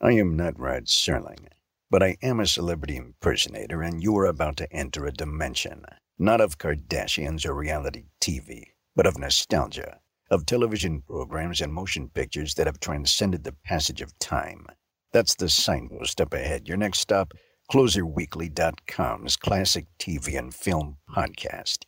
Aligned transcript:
I 0.00 0.12
am 0.12 0.36
not 0.36 0.60
Rod 0.60 0.84
Serling, 0.84 1.48
but 1.90 2.02
I 2.02 2.18
am 2.22 2.38
a 2.38 2.46
celebrity 2.46 2.96
impersonator, 2.96 3.80
and 3.80 4.02
you 4.02 4.14
are 4.18 4.26
about 4.26 4.58
to 4.58 4.70
enter 4.70 5.06
a 5.06 5.12
dimension, 5.12 5.86
not 6.18 6.42
of 6.42 6.58
Kardashians 6.58 7.46
or 7.46 7.54
reality 7.54 8.04
TV, 8.20 8.64
but 8.94 9.06
of 9.06 9.18
nostalgia, 9.18 10.00
of 10.30 10.44
television 10.44 11.00
programs 11.00 11.62
and 11.62 11.72
motion 11.72 12.10
pictures 12.10 12.54
that 12.54 12.66
have 12.66 12.78
transcended 12.78 13.44
the 13.44 13.56
passage 13.64 14.02
of 14.02 14.18
time. 14.18 14.66
That's 15.12 15.34
the 15.34 15.48
signpost 15.48 16.20
up 16.20 16.34
ahead. 16.34 16.68
Your 16.68 16.76
next 16.76 16.98
stop, 16.98 17.32
CloserWeekly.com's 17.72 19.36
classic 19.38 19.86
TV 19.98 20.38
and 20.38 20.54
film 20.54 20.98
podcast. 21.08 21.84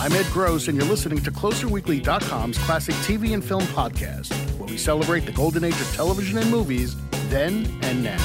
I'm 0.00 0.12
Ed 0.12 0.24
Gross, 0.32 0.68
and 0.68 0.78
you're 0.78 0.88
listening 0.88 1.20
to 1.24 1.30
CloserWeekly.com's 1.30 2.56
classic 2.56 2.94
TV 2.94 3.34
and 3.34 3.44
film 3.44 3.64
podcast, 3.64 4.32
where 4.58 4.66
we 4.66 4.78
celebrate 4.78 5.26
the 5.26 5.32
golden 5.32 5.62
age 5.62 5.78
of 5.78 5.94
television 5.94 6.38
and 6.38 6.50
movies, 6.50 6.96
then 7.28 7.66
and 7.82 8.02
now. 8.02 8.16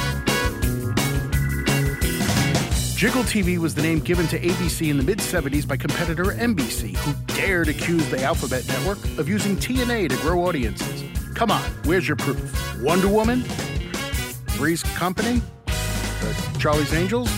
Jiggle 2.95 3.23
TV 3.23 3.57
was 3.57 3.75
the 3.75 3.81
name 3.81 3.99
given 3.99 4.25
to 4.27 4.39
ABC 4.39 4.89
in 4.89 4.95
the 4.95 5.03
mid 5.03 5.17
70s 5.17 5.67
by 5.67 5.75
competitor 5.75 6.23
NBC, 6.23 6.95
who 6.95 7.13
dared 7.35 7.67
accuse 7.67 8.09
the 8.09 8.23
Alphabet 8.23 8.65
Network 8.69 9.03
of 9.19 9.27
using 9.27 9.57
TNA 9.57 10.07
to 10.11 10.15
grow 10.19 10.47
audiences. 10.47 11.03
Come 11.33 11.51
on, 11.51 11.61
where's 11.83 12.07
your 12.07 12.15
proof? 12.15 12.81
Wonder 12.81 13.09
Woman? 13.09 13.41
Three's 14.51 14.81
Company? 14.81 15.41
The 15.65 16.57
Charlie's 16.57 16.93
Angels? 16.93 17.29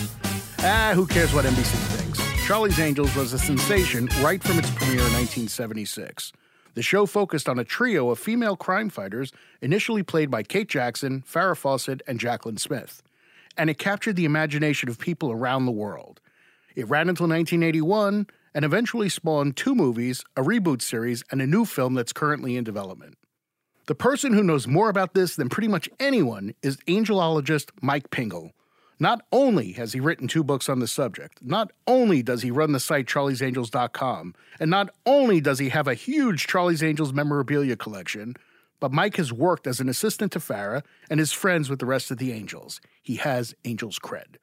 Ah, 0.60 0.92
who 0.94 1.08
cares 1.08 1.34
what 1.34 1.44
NBC? 1.44 1.97
Charlie's 2.48 2.80
Angels 2.80 3.14
was 3.14 3.34
a 3.34 3.38
sensation 3.38 4.08
right 4.22 4.42
from 4.42 4.58
its 4.58 4.70
premiere 4.70 5.04
in 5.04 5.12
1976. 5.12 6.32
The 6.72 6.80
show 6.80 7.04
focused 7.04 7.46
on 7.46 7.58
a 7.58 7.62
trio 7.64 8.08
of 8.08 8.18
female 8.18 8.56
crime 8.56 8.88
fighters, 8.88 9.32
initially 9.60 10.02
played 10.02 10.30
by 10.30 10.42
Kate 10.44 10.66
Jackson, 10.66 11.22
Farrah 11.30 11.58
Fawcett, 11.58 12.00
and 12.06 12.18
Jacqueline 12.18 12.56
Smith. 12.56 13.02
And 13.58 13.68
it 13.68 13.76
captured 13.76 14.16
the 14.16 14.24
imagination 14.24 14.88
of 14.88 14.98
people 14.98 15.30
around 15.30 15.66
the 15.66 15.72
world. 15.72 16.22
It 16.74 16.88
ran 16.88 17.10
until 17.10 17.28
1981 17.28 18.26
and 18.54 18.64
eventually 18.64 19.10
spawned 19.10 19.58
two 19.58 19.74
movies, 19.74 20.24
a 20.34 20.40
reboot 20.42 20.80
series, 20.80 21.22
and 21.30 21.42
a 21.42 21.46
new 21.46 21.66
film 21.66 21.92
that's 21.92 22.14
currently 22.14 22.56
in 22.56 22.64
development. 22.64 23.18
The 23.88 23.94
person 23.94 24.32
who 24.32 24.42
knows 24.42 24.66
more 24.66 24.88
about 24.88 25.12
this 25.12 25.36
than 25.36 25.50
pretty 25.50 25.68
much 25.68 25.90
anyone 26.00 26.54
is 26.62 26.78
angelologist 26.88 27.72
Mike 27.82 28.08
Pingle. 28.08 28.52
Not 29.00 29.22
only 29.30 29.72
has 29.72 29.92
he 29.92 30.00
written 30.00 30.26
two 30.26 30.42
books 30.42 30.68
on 30.68 30.80
the 30.80 30.88
subject, 30.88 31.38
not 31.40 31.70
only 31.86 32.22
does 32.22 32.42
he 32.42 32.50
run 32.50 32.72
the 32.72 32.80
site 32.80 33.06
charliesangels.com, 33.06 34.34
and 34.58 34.70
not 34.70 34.90
only 35.06 35.40
does 35.40 35.60
he 35.60 35.68
have 35.68 35.86
a 35.86 35.94
huge 35.94 36.46
Charlie's 36.46 36.82
Angels 36.82 37.12
memorabilia 37.12 37.76
collection, 37.76 38.34
but 38.80 38.92
Mike 38.92 39.16
has 39.16 39.32
worked 39.32 39.66
as 39.66 39.80
an 39.80 39.88
assistant 39.88 40.32
to 40.32 40.40
Farrah 40.40 40.82
and 41.10 41.20
is 41.20 41.32
friends 41.32 41.70
with 41.70 41.78
the 41.78 41.86
rest 41.86 42.10
of 42.10 42.18
the 42.18 42.32
Angels. 42.32 42.80
He 43.02 43.16
has 43.16 43.54
Angels 43.64 43.98
cred. 43.98 44.36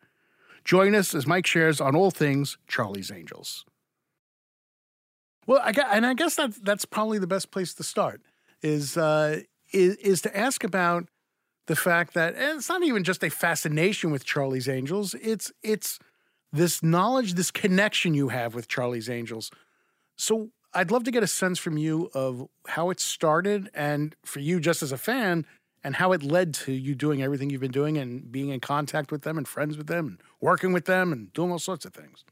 Join 0.63 0.95
us 0.95 1.13
as 1.13 1.27
Mike 1.27 1.45
shares 1.45 1.79
on 1.79 1.95
all 1.95 2.11
things 2.11 2.57
Charlie's 2.67 3.11
Angels. 3.11 3.65
Well, 5.45 5.61
I 5.63 5.73
got, 5.73 5.87
and 5.91 6.05
I 6.05 6.13
guess 6.15 6.35
that 6.35 6.55
that's 6.63 6.85
probably 6.85 7.19
the 7.19 7.27
best 7.27 7.51
place 7.51 7.73
to 7.75 7.83
start 7.83 8.21
is 8.61 8.97
uh, 8.97 9.41
is, 9.71 9.95
is 9.97 10.21
to 10.23 10.35
ask 10.35 10.63
about 10.63 11.07
the 11.67 11.75
fact 11.75 12.13
that 12.13 12.35
it's 12.37 12.69
not 12.69 12.83
even 12.83 13.03
just 13.03 13.23
a 13.23 13.29
fascination 13.29 14.11
with 14.11 14.25
Charlie's 14.25 14.69
Angels. 14.69 15.15
It's 15.15 15.51
it's 15.63 15.99
this 16.51 16.81
knowledge, 16.81 17.33
this 17.33 17.51
connection 17.51 18.13
you 18.13 18.29
have 18.29 18.55
with 18.55 18.67
Charlie's 18.67 19.09
Angels. 19.09 19.51
So 20.15 20.49
I'd 20.73 20.91
love 20.91 21.03
to 21.05 21.11
get 21.11 21.23
a 21.23 21.27
sense 21.27 21.59
from 21.59 21.77
you 21.77 22.09
of 22.13 22.47
how 22.67 22.89
it 22.89 22.99
started, 22.99 23.69
and 23.73 24.15
for 24.25 24.39
you 24.39 24.59
just 24.59 24.83
as 24.83 24.91
a 24.91 24.97
fan, 24.97 25.45
and 25.83 25.95
how 25.95 26.11
it 26.11 26.23
led 26.23 26.53
to 26.53 26.71
you 26.71 26.95
doing 26.95 27.21
everything 27.21 27.49
you've 27.49 27.61
been 27.61 27.71
doing 27.71 27.97
and 27.97 28.31
being 28.31 28.49
in 28.49 28.59
contact 28.59 29.11
with 29.11 29.21
them 29.21 29.37
and 29.37 29.47
friends 29.47 29.77
with 29.77 29.87
them 29.87 30.07
and 30.07 30.21
working 30.41 30.73
with 30.73 30.85
them 30.85 31.11
and 31.11 31.31
doing 31.33 31.51
all 31.51 31.59
sorts 31.59 31.85
of 31.85 31.93
things. 31.93 32.25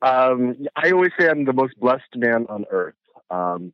Um, 0.00 0.66
I 0.76 0.90
always 0.90 1.10
say 1.18 1.28
I'm 1.28 1.44
the 1.44 1.52
most 1.52 1.78
blessed 1.78 2.16
man 2.16 2.46
on 2.48 2.64
earth. 2.70 2.94
Um, 3.30 3.72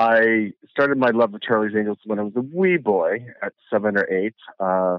I 0.00 0.52
started 0.70 0.96
my 0.96 1.10
love 1.10 1.34
of 1.34 1.42
Charlie's 1.42 1.76
Angels 1.76 1.98
when 2.06 2.18
I 2.18 2.22
was 2.22 2.32
a 2.34 2.40
wee 2.40 2.78
boy 2.78 3.26
at 3.42 3.52
seven 3.70 3.98
or 3.98 4.10
eight. 4.10 4.34
Uh, 4.58 4.98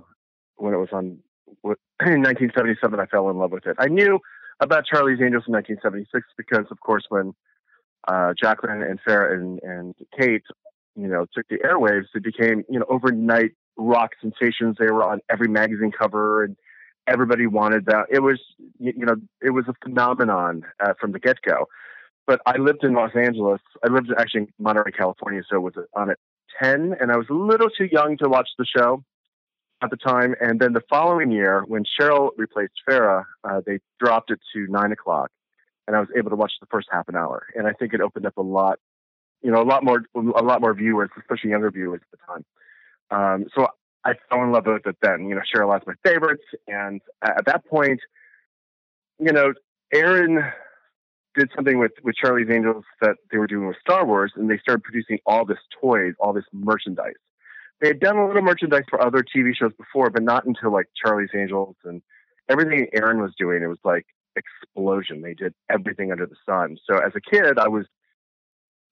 when 0.57 0.75
it 0.75 0.77
was 0.77 0.89
on 0.93 1.17
in 1.63 2.21
1977, 2.21 2.99
I 2.99 3.07
fell 3.07 3.27
in 3.31 3.37
love 3.37 3.51
with 3.51 3.65
it. 3.65 3.77
I 3.79 3.87
knew 3.87 4.19
about 4.59 4.85
Charlie's 4.85 5.19
Angels 5.19 5.45
in 5.47 5.53
1976 5.53 6.27
because, 6.37 6.67
of 6.69 6.79
course, 6.81 7.05
when 7.09 7.33
uh, 8.07 8.33
Jaclyn 8.41 8.87
and 8.87 8.99
Farrah 9.01 9.33
and, 9.33 9.59
and 9.63 9.95
Kate, 10.15 10.43
you 10.95 11.07
know, 11.07 11.25
took 11.33 11.47
the 11.47 11.57
airwaves, 11.57 12.05
it 12.13 12.23
became 12.23 12.63
you 12.69 12.77
know 12.77 12.85
overnight 12.87 13.53
rock 13.77 14.11
sensations. 14.21 14.75
They 14.77 14.85
were 14.85 15.03
on 15.03 15.19
every 15.31 15.47
magazine 15.47 15.91
cover, 15.91 16.43
and 16.43 16.55
everybody 17.07 17.47
wanted 17.47 17.87
that. 17.87 18.05
It 18.11 18.19
was 18.19 18.39
you 18.77 18.93
know 18.97 19.15
it 19.41 19.49
was 19.49 19.65
a 19.67 19.73
phenomenon 19.83 20.61
uh, 20.79 20.93
from 20.99 21.11
the 21.11 21.19
get 21.19 21.41
go 21.41 21.65
but 22.27 22.41
I 22.45 22.57
lived 22.57 22.83
in 22.83 22.93
Los 22.93 23.15
Angeles. 23.15 23.61
I 23.83 23.91
lived 23.91 24.11
actually 24.17 24.41
in 24.41 24.47
Monterey, 24.59 24.91
California, 24.91 25.41
so 25.49 25.59
was 25.59 25.73
on 25.95 26.09
at 26.09 26.17
10, 26.61 26.95
and 26.99 27.11
I 27.11 27.17
was 27.17 27.27
a 27.29 27.33
little 27.33 27.69
too 27.69 27.87
young 27.91 28.17
to 28.17 28.29
watch 28.29 28.49
the 28.57 28.65
show 28.65 29.03
at 29.81 29.89
the 29.89 29.97
time. 29.97 30.35
And 30.39 30.59
then 30.59 30.73
the 30.73 30.83
following 30.89 31.31
year, 31.31 31.63
when 31.67 31.83
Cheryl 31.83 32.29
replaced 32.37 32.73
Farrah, 32.87 33.25
uh, 33.43 33.61
they 33.65 33.79
dropped 33.99 34.31
it 34.31 34.39
to 34.53 34.67
9 34.69 34.91
o'clock, 34.91 35.29
and 35.87 35.95
I 35.95 35.99
was 35.99 36.09
able 36.15 36.29
to 36.29 36.35
watch 36.35 36.53
the 36.59 36.67
first 36.67 36.87
half 36.91 37.07
an 37.07 37.15
hour. 37.15 37.47
And 37.55 37.67
I 37.67 37.73
think 37.73 37.93
it 37.93 38.01
opened 38.01 38.25
up 38.25 38.37
a 38.37 38.41
lot, 38.41 38.79
you 39.41 39.51
know, 39.51 39.61
a 39.61 39.65
lot 39.65 39.83
more, 39.83 40.03
a 40.15 40.43
lot 40.43 40.61
more 40.61 40.73
viewers, 40.73 41.09
especially 41.17 41.49
younger 41.49 41.71
viewers 41.71 42.01
at 42.01 42.19
the 42.19 42.25
time. 42.27 42.45
Um, 43.11 43.45
so 43.55 43.67
I 44.05 44.13
fell 44.29 44.43
in 44.43 44.51
love 44.51 44.65
with 44.67 44.85
it 44.85 44.97
then. 45.01 45.27
You 45.27 45.35
know, 45.35 45.41
Cheryl 45.41 45.67
was 45.67 45.81
my 45.85 45.93
favorites, 46.03 46.43
and 46.67 47.01
at 47.21 47.45
that 47.45 47.65
point, 47.65 47.99
you 49.19 49.31
know, 49.31 49.53
Aaron 49.93 50.43
did 51.35 51.49
something 51.55 51.79
with 51.79 51.91
with 52.03 52.15
Charlie's 52.15 52.49
Angels 52.51 52.83
that 53.01 53.15
they 53.31 53.37
were 53.37 53.47
doing 53.47 53.67
with 53.67 53.77
Star 53.79 54.05
Wars, 54.05 54.33
and 54.35 54.49
they 54.49 54.57
started 54.57 54.83
producing 54.83 55.19
all 55.25 55.45
this 55.45 55.59
toys, 55.79 56.13
all 56.19 56.33
this 56.33 56.45
merchandise. 56.53 57.13
They 57.79 57.87
had 57.87 57.99
done 57.99 58.17
a 58.17 58.27
little 58.27 58.43
merchandise 58.43 58.83
for 58.89 59.03
other 59.03 59.23
TV 59.23 59.55
shows 59.55 59.73
before, 59.73 60.09
but 60.09 60.23
not 60.23 60.45
until 60.45 60.71
like 60.71 60.87
Charlie's 60.95 61.31
Angels 61.35 61.75
and 61.83 62.01
everything 62.49 62.87
Aaron 62.93 63.21
was 63.21 63.31
doing. 63.37 63.63
It 63.63 63.67
was 63.67 63.79
like 63.83 64.05
explosion. 64.35 65.21
They 65.21 65.33
did 65.33 65.53
everything 65.69 66.11
under 66.11 66.25
the 66.25 66.35
sun. 66.45 66.77
So 66.89 66.97
as 66.97 67.13
a 67.15 67.21
kid, 67.21 67.57
I 67.57 67.67
was, 67.67 67.85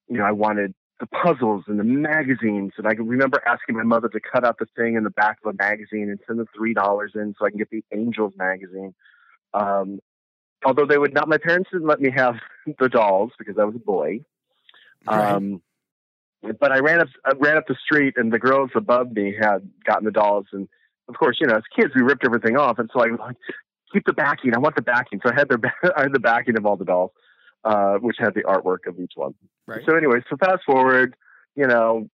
you 0.08 0.18
know, 0.18 0.24
I 0.24 0.32
wanted 0.32 0.74
the 1.00 1.08
puzzles 1.08 1.64
and 1.68 1.80
the 1.80 1.84
magazines, 1.84 2.74
and 2.78 2.88
I 2.88 2.96
can 2.96 3.08
remember 3.08 3.42
asking 3.48 3.76
my 3.78 3.84
mother 3.84 4.10
to 4.10 4.20
cut 4.20 4.44
out 4.44 4.58
the 4.60 4.66
thing 4.76 4.96
in 4.96 5.04
the 5.04 5.10
back 5.12 5.38
of 5.44 5.54
a 5.54 5.58
magazine 5.62 6.10
and 6.10 6.20
send 6.28 6.40
the 6.40 6.46
three 6.56 6.74
dollars 6.74 7.12
in 7.16 7.36
so 7.38 7.46
I 7.46 7.50
can 7.50 7.58
get 7.58 7.70
the 7.70 7.84
Angels 7.94 8.34
magazine. 8.38 8.94
Um, 9.54 10.00
although 10.66 10.86
they 10.86 10.98
would 10.98 11.14
not, 11.14 11.28
my 11.28 11.38
parents 11.38 11.70
didn't 11.72 11.88
let 11.88 12.02
me 12.02 12.12
have 12.16 12.36
the 12.80 12.90
dolls 12.90 13.32
because 13.38 13.56
I 13.60 13.64
was 13.66 13.76
a 13.76 13.80
boy. 13.80 14.22
Right. 15.08 15.32
Um, 15.32 15.62
but 16.60 16.72
I 16.72 16.80
ran 16.80 17.02
up, 17.02 17.08
I 17.26 17.32
ran 17.38 17.58
up 17.58 17.68
the 17.68 17.76
street, 17.84 18.14
and 18.18 18.32
the 18.32 18.40
girls 18.40 18.72
above 18.76 19.12
me 19.12 19.36
had 19.40 19.70
gotten 19.86 20.06
the 20.06 20.12
dolls, 20.12 20.46
and 20.54 20.70
of 21.10 21.16
course, 21.16 21.38
you 21.42 21.48
know, 21.48 21.56
as 21.56 21.64
kids, 21.76 21.94
we 21.96 22.02
ripped 22.02 22.24
everything 22.24 22.56
off, 22.56 22.80
and 22.80 22.90
so 22.94 23.02
I 23.02 23.08
was 23.08 23.20
like, 23.20 23.36
keep 23.92 24.06
the 24.06 24.14
backing. 24.14 24.56
I 24.56 24.60
want 24.60 24.76
the 24.76 24.82
backing. 24.82 25.20
So 25.24 25.32
I 25.32 25.36
had 25.36 25.50
their, 25.50 25.60
I 25.98 26.04
had 26.04 26.14
the 26.14 26.20
backing 26.20 26.58
of 26.58 26.66
all 26.66 26.78
the 26.78 26.86
dolls, 26.86 27.12
uh, 27.64 27.96
which 27.96 28.18
had 28.20 28.34
the 28.36 28.44
artwork 28.44 28.88
of 28.88 29.00
each 29.00 29.14
one. 29.16 29.34
Right. 29.68 29.82
So 29.88 29.96
anyway, 29.96 30.20
so 30.30 30.38
fast 30.38 30.64
forward, 30.66 31.16
you 31.56 31.68
know, 31.68 32.10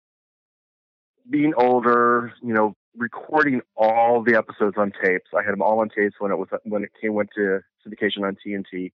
being 1.29 1.53
older, 1.55 2.33
you 2.41 2.53
know, 2.53 2.75
recording 2.95 3.61
all 3.75 4.23
the 4.23 4.35
episodes 4.35 4.75
on 4.77 4.91
tapes. 5.03 5.29
I 5.35 5.43
had 5.43 5.53
them 5.53 5.61
all 5.61 5.79
on 5.79 5.89
tapes 5.89 6.15
when 6.19 6.31
it 6.31 6.37
was 6.37 6.49
when 6.63 6.83
it 6.83 6.91
came 7.01 7.13
went 7.13 7.29
to 7.35 7.61
syndication 7.87 8.25
on 8.25 8.37
TNT. 8.45 8.91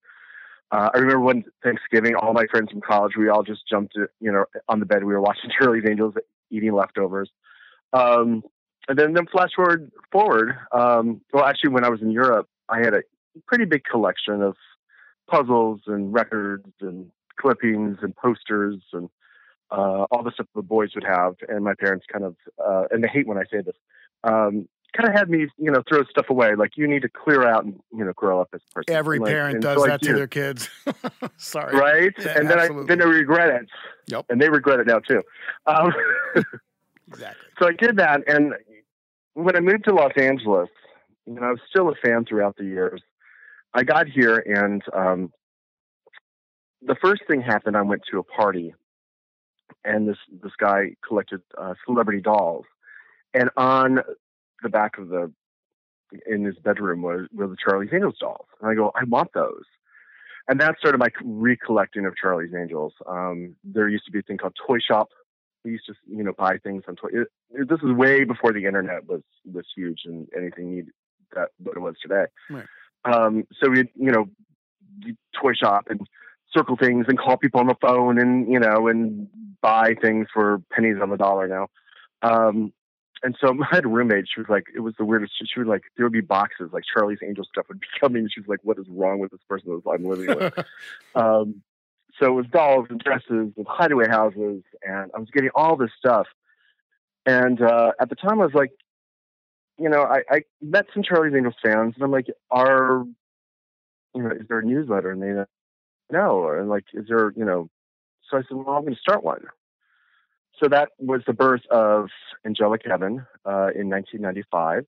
Uh, 0.72 0.90
I 0.94 0.98
remember 1.00 1.22
one 1.22 1.44
Thanksgiving, 1.64 2.16
all 2.16 2.34
my 2.34 2.46
friends 2.52 2.72
from 2.72 2.82
college, 2.82 3.14
we 3.18 3.30
all 3.30 3.44
just 3.44 3.68
jumped, 3.68 3.96
you 3.96 4.32
know, 4.32 4.46
on 4.68 4.80
the 4.80 4.86
bed. 4.86 5.04
We 5.04 5.14
were 5.14 5.22
watching 5.22 5.50
Charlie's 5.60 5.86
Angels, 5.90 6.14
eating 6.52 6.74
leftovers. 6.74 7.30
Um, 7.94 8.44
and 8.88 8.98
then, 8.98 9.14
then 9.14 9.26
flash 9.28 9.52
forward, 9.56 9.92
forward. 10.12 10.58
Um, 10.72 11.22
well, 11.34 11.46
actually, 11.46 11.72
when 11.72 11.84
I 11.84 11.90
was 11.90 12.02
in 12.02 12.12
Europe, 12.12 12.48
I 12.70 12.80
had 12.80 12.94
a 12.94 13.02
pretty 13.48 13.66
big 13.66 13.84
collection 13.84 14.42
of 14.42 14.56
puzzles 15.28 15.82
and 15.88 16.14
records 16.14 16.72
and 16.82 17.12
clippings 17.40 17.98
and 18.02 18.16
posters 18.16 18.82
and 18.94 19.10
uh, 19.72 20.06
all 20.12 20.24
the 20.24 20.32
stuff 20.32 20.48
the 20.56 20.62
boys 20.62 20.90
would 20.96 21.04
have, 21.04 21.36
and 21.48 21.64
my 21.64 21.74
parents 21.80 22.06
kind 22.12 22.26
of, 22.26 22.36
uh, 22.64 22.86
and 22.92 23.04
they 23.04 23.08
hate 23.08 23.28
when 23.28 23.38
I 23.38 23.44
say 23.52 23.62
this, 23.62 23.76
um, 24.24 24.68
kind 24.96 25.10
of 25.10 25.16
had 25.16 25.30
me, 25.30 25.48
you 25.58 25.72
know, 25.72 25.82
throw 25.88 26.04
stuff 26.06 26.30
away. 26.30 26.56
Like 26.56 26.72
you 26.76 26.88
need 26.88 27.02
to 27.04 27.10
clear 27.10 27.48
out 27.48 27.66
and 27.66 27.80
you 27.92 28.04
know 28.04 28.14
grow 28.14 28.42
up 28.42 28.50
as 28.54 28.62
a 28.70 28.74
person. 28.74 28.96
Every 28.96 29.20
like, 29.20 29.32
parent 29.32 29.62
does 29.62 29.82
so 29.82 29.88
that 29.88 30.02
to 30.04 30.14
their 30.14 30.28
kids. 30.28 30.70
Sorry, 31.38 31.76
right? 31.76 32.14
Yeah, 32.18 32.38
and 32.38 32.50
then 32.50 32.60
absolutely. 32.60 32.84
I 32.84 32.88
then 32.88 33.00
they 33.00 33.18
regret 33.18 33.62
it. 33.62 33.70
Yep, 34.08 34.26
and 34.30 34.42
they 34.42 34.50
regret 34.50 34.80
it 34.80 34.88
now 34.88 35.00
too. 35.00 35.22
Um, 35.66 35.94
exactly. 37.08 37.36
So 37.60 37.68
I 37.68 37.74
did 37.74 37.98
that, 37.98 38.22
and 38.26 38.54
when 39.34 39.58
I 39.58 39.60
moved 39.60 39.84
to 39.84 39.94
Los 39.94 40.14
Angeles, 40.16 40.70
you 41.26 41.34
know, 41.34 41.42
I 41.42 41.50
was 41.50 41.60
still 41.70 41.90
a 41.90 41.96
fan 41.96 42.24
throughout 42.24 42.56
the 42.56 42.64
years. 42.64 43.02
I 43.74 43.84
got 43.84 44.08
here, 44.08 44.38
and 44.38 44.82
um, 44.94 45.34
the 46.82 46.96
first 47.02 47.24
thing 47.28 47.42
happened. 47.42 47.76
I 47.76 47.82
went 47.82 48.04
to 48.12 48.20
a 48.20 48.24
party 48.24 48.74
and 49.84 50.08
this 50.08 50.18
this 50.42 50.52
guy 50.58 50.96
collected 51.06 51.42
uh, 51.58 51.74
celebrity 51.86 52.22
dolls, 52.22 52.66
and 53.34 53.50
on 53.58 54.00
the 54.64 54.70
back 54.70 54.98
of 54.98 55.10
the 55.10 55.32
in 56.26 56.44
his 56.44 56.56
bedroom 56.64 57.02
was 57.02 57.28
were 57.34 57.48
the 57.48 57.56
Charlie's 57.64 57.92
Angels 57.94 58.18
dolls, 58.20 58.48
and 58.62 58.70
I 58.70 58.76
go, 58.76 58.92
I 58.96 59.04
want 59.06 59.30
those, 59.34 59.64
and 60.48 60.60
that 60.60 60.76
started 60.80 60.98
my 60.98 61.10
recollecting 61.24 62.06
of 62.06 62.16
Charlie's 62.16 62.54
Angels. 62.60 62.94
Um, 63.08 63.56
there 63.64 63.88
used 63.88 64.06
to 64.06 64.12
be 64.12 64.20
a 64.20 64.24
thing 64.24 64.38
called 64.38 64.56
Toy 64.66 64.80
Shop. 64.80 65.10
We 65.64 65.72
used 65.72 65.86
to, 65.88 65.94
you 66.08 66.24
know, 66.24 66.34
buy 66.38 66.58
things 66.58 66.84
on 66.88 66.96
toy. 66.96 67.10
It, 67.12 67.28
it, 67.52 67.70
this 67.70 67.80
is 67.84 67.92
way 67.92 68.24
before 68.24 68.54
the 68.54 68.66
internet 68.66 69.06
was 69.08 69.22
was 69.52 69.66
huge 69.76 70.02
and 70.06 70.28
anything 70.36 70.72
needed 70.72 70.94
that 71.36 71.50
what 71.60 71.76
it 71.76 71.82
was 71.82 71.96
today. 72.02 72.26
Right. 72.50 72.66
Um, 73.06 73.46
so 73.62 73.70
we, 73.70 73.90
you 73.96 74.12
know, 74.12 74.26
toy 75.40 75.54
shop 75.54 75.88
and 75.90 76.02
circle 76.56 76.76
things 76.76 77.06
and 77.08 77.18
call 77.18 77.38
people 77.38 77.60
on 77.60 77.68
the 77.68 77.76
phone 77.82 78.20
and 78.20 78.52
you 78.52 78.60
know 78.60 78.88
and 78.88 79.28
buy 79.62 79.94
things 80.02 80.28
for 80.34 80.62
pennies 80.72 80.98
on 81.02 81.10
the 81.10 81.18
dollar 81.18 81.48
now. 81.48 81.68
Um, 82.22 82.74
and 83.24 83.36
so 83.40 83.50
I 83.50 83.76
had 83.76 83.86
a 83.86 83.90
roommate. 83.90 84.26
She 84.34 84.40
was 84.40 84.50
like, 84.50 84.66
it 84.74 84.80
was 84.80 84.94
the 84.98 85.06
weirdest. 85.06 85.34
She, 85.38 85.46
she 85.46 85.60
would 85.60 85.68
like, 85.68 85.84
there 85.98 86.06
would 86.06 86.14
be 86.14 86.22
boxes 86.22 86.70
like 86.72 86.84
Charlie's 86.92 87.20
Angel 87.24 87.44
stuff 87.44 87.66
would 87.70 87.80
be 87.80 87.88
coming. 88.00 88.28
She 88.34 88.40
was 88.40 88.48
like, 88.48 88.60
what 88.64 88.78
is 88.80 88.86
wrong 88.90 89.20
with 89.20 89.32
this 89.32 89.42
person 89.48 89.70
that 89.70 89.90
I'm 89.90 90.06
living 90.06 90.28
with? 90.28 90.66
um, 91.16 91.62
so 92.20 92.28
it 92.28 92.34
was 92.34 92.46
dolls 92.48 92.88
and 92.90 93.00
dresses 93.00 93.54
and 93.56 93.68
hideaway 93.68 94.08
houses, 94.08 94.64
and 94.84 95.12
I 95.16 95.20
was 95.20 95.30
getting 95.34 95.52
all 95.56 95.78
this 95.78 95.92
stuff. 95.98 96.28
And 97.26 97.62
uh, 97.62 97.92
at 98.00 98.10
the 98.10 98.16
time, 98.16 98.42
I 98.42 98.46
was 98.46 98.54
like, 98.54 98.72
you 99.78 99.90
know, 99.90 100.04
I, 100.04 100.24
I 100.30 100.42
met 100.62 100.88
some 100.94 101.04
Charlie's 101.04 101.34
Angels 101.34 101.56
fans, 101.64 101.94
and 101.96 102.04
I'm 102.04 102.12
like, 102.12 102.28
are, 102.52 103.06
you 104.14 104.24
know, 104.24 104.32
is 104.32 104.48
there 104.50 104.60
a 104.60 104.66
newsletter? 104.66 105.12
And 105.12 105.22
they, 105.22 105.44
no, 106.12 106.50
and 106.50 106.68
like, 106.68 106.86
is 106.94 107.06
there, 107.08 107.32
you 107.38 107.46
know, 107.46 107.70
so 108.30 108.38
I 108.38 108.42
said, 108.42 108.58
well, 108.58 108.76
I'm 108.76 108.82
going 108.82 108.96
to 108.96 109.00
start 109.00 109.24
one 109.24 109.46
so 110.62 110.68
that 110.70 110.90
was 110.98 111.22
the 111.26 111.34
birth 111.34 111.66
of 111.72 112.10
Angelic 112.46 112.82
Heaven 112.86 113.26
uh, 113.46 113.72
in 113.76 113.90
1995. 113.90 114.86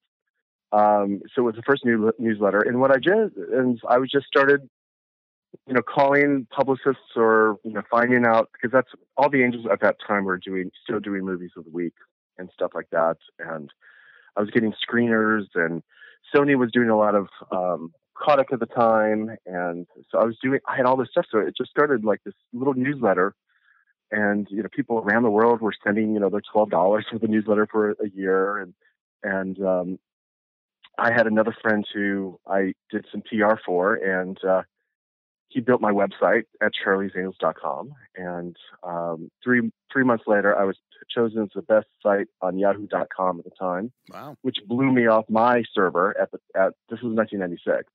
Um, 0.72 1.22
so 1.34 1.42
it 1.42 1.46
was 1.46 1.56
the 1.56 1.64
first 1.64 1.84
new, 1.86 2.12
newsletter, 2.18 2.62
and 2.62 2.80
what 2.80 2.92
I 2.92 3.00
did, 3.00 3.36
and 3.36 3.80
I 3.90 3.98
was 3.98 4.10
just 4.10 4.26
started, 4.26 4.70
you 5.68 5.74
know, 5.74 5.82
calling 5.82 6.48
publicists 6.50 7.18
or 7.18 7.58
you 7.66 7.74
know 7.74 7.82
finding 7.92 8.26
out 8.26 8.50
because 8.54 8.72
that's 8.72 8.90
all 9.18 9.30
the 9.30 9.44
angels 9.44 9.66
at 9.70 9.82
that 9.82 9.98
time 10.06 10.24
were 10.24 10.38
doing, 10.38 10.72
still 10.82 11.02
doing 11.02 11.26
movies 11.26 11.52
of 11.58 11.66
the 11.66 11.72
week 11.72 11.94
and 12.38 12.50
stuff 12.54 12.72
like 12.74 12.90
that, 12.92 13.18
and 13.40 13.70
I 14.38 14.42
was 14.42 14.50
getting 14.50 14.74
screeners, 14.74 15.48
and 15.56 15.84
Sony 16.34 16.58
was 16.58 16.72
doing 16.72 16.90
a 16.90 16.98
lot 16.98 17.16
of 17.16 17.28
um, 17.52 17.92
Kodak 18.16 18.54
at 18.54 18.62
the 18.62 18.66
time, 18.66 19.36
and 19.46 19.86
so 20.10 20.20
I 20.20 20.24
was 20.24 20.38
doing, 20.42 20.62
I 20.70 20.78
had 20.78 20.86
all 20.86 20.96
this 20.96 21.10
stuff, 21.12 21.26
so 21.30 21.40
it 21.40 21.54
just 21.58 21.70
started 21.70 22.06
like 22.06 22.22
this 22.24 22.36
little 22.54 22.76
newsletter 22.76 23.36
and 24.12 24.48
you 24.50 24.62
know 24.62 24.70
people 24.72 25.00
around 25.00 25.24
the 25.24 25.30
world 25.30 25.62
were 25.62 25.74
sending 25.84 26.14
you 26.14 26.20
know 26.20 26.30
their 26.30 26.42
twelve 26.52 26.70
dollars 26.70 27.06
for 27.10 27.20
the 27.20 27.28
newsletter 27.28 27.68
for 27.72 27.92
a 27.92 28.10
year 28.14 28.60
and 28.60 28.74
and 29.24 29.64
um, 29.66 30.00
I 30.98 31.12
had 31.12 31.28
another 31.28 31.56
friend 31.62 31.86
who 31.94 32.40
I 32.48 32.74
did 32.90 33.06
some 33.12 33.22
PR 33.22 33.56
for 33.66 33.96
and 33.96 34.38
uh, 34.44 34.64
he 35.48 35.60
built 35.60 35.82
my 35.82 35.92
website 35.92 36.44
at 36.62 36.72
charliesangels.com 36.86 37.94
and 38.16 38.56
um, 38.84 39.30
three 39.44 39.72
three 39.92 40.04
months 40.04 40.26
later 40.28 40.58
I 40.58 40.64
was 40.64 40.78
chosen 41.14 41.44
as 41.44 41.50
the 41.56 41.62
best 41.62 41.88
site 42.02 42.28
on 42.42 42.58
yahoo.com 42.58 43.40
at 43.40 43.46
the 43.46 43.52
time 43.60 43.92
wow. 44.10 44.38
which 44.42 44.58
blew 44.68 44.92
me 44.92 45.08
off 45.08 45.26
my 45.30 45.64
server 45.74 46.18
at 46.20 46.32
the 46.32 46.40
at 46.56 46.74
this 46.90 47.02
was 47.02 47.16
1996 47.16 47.92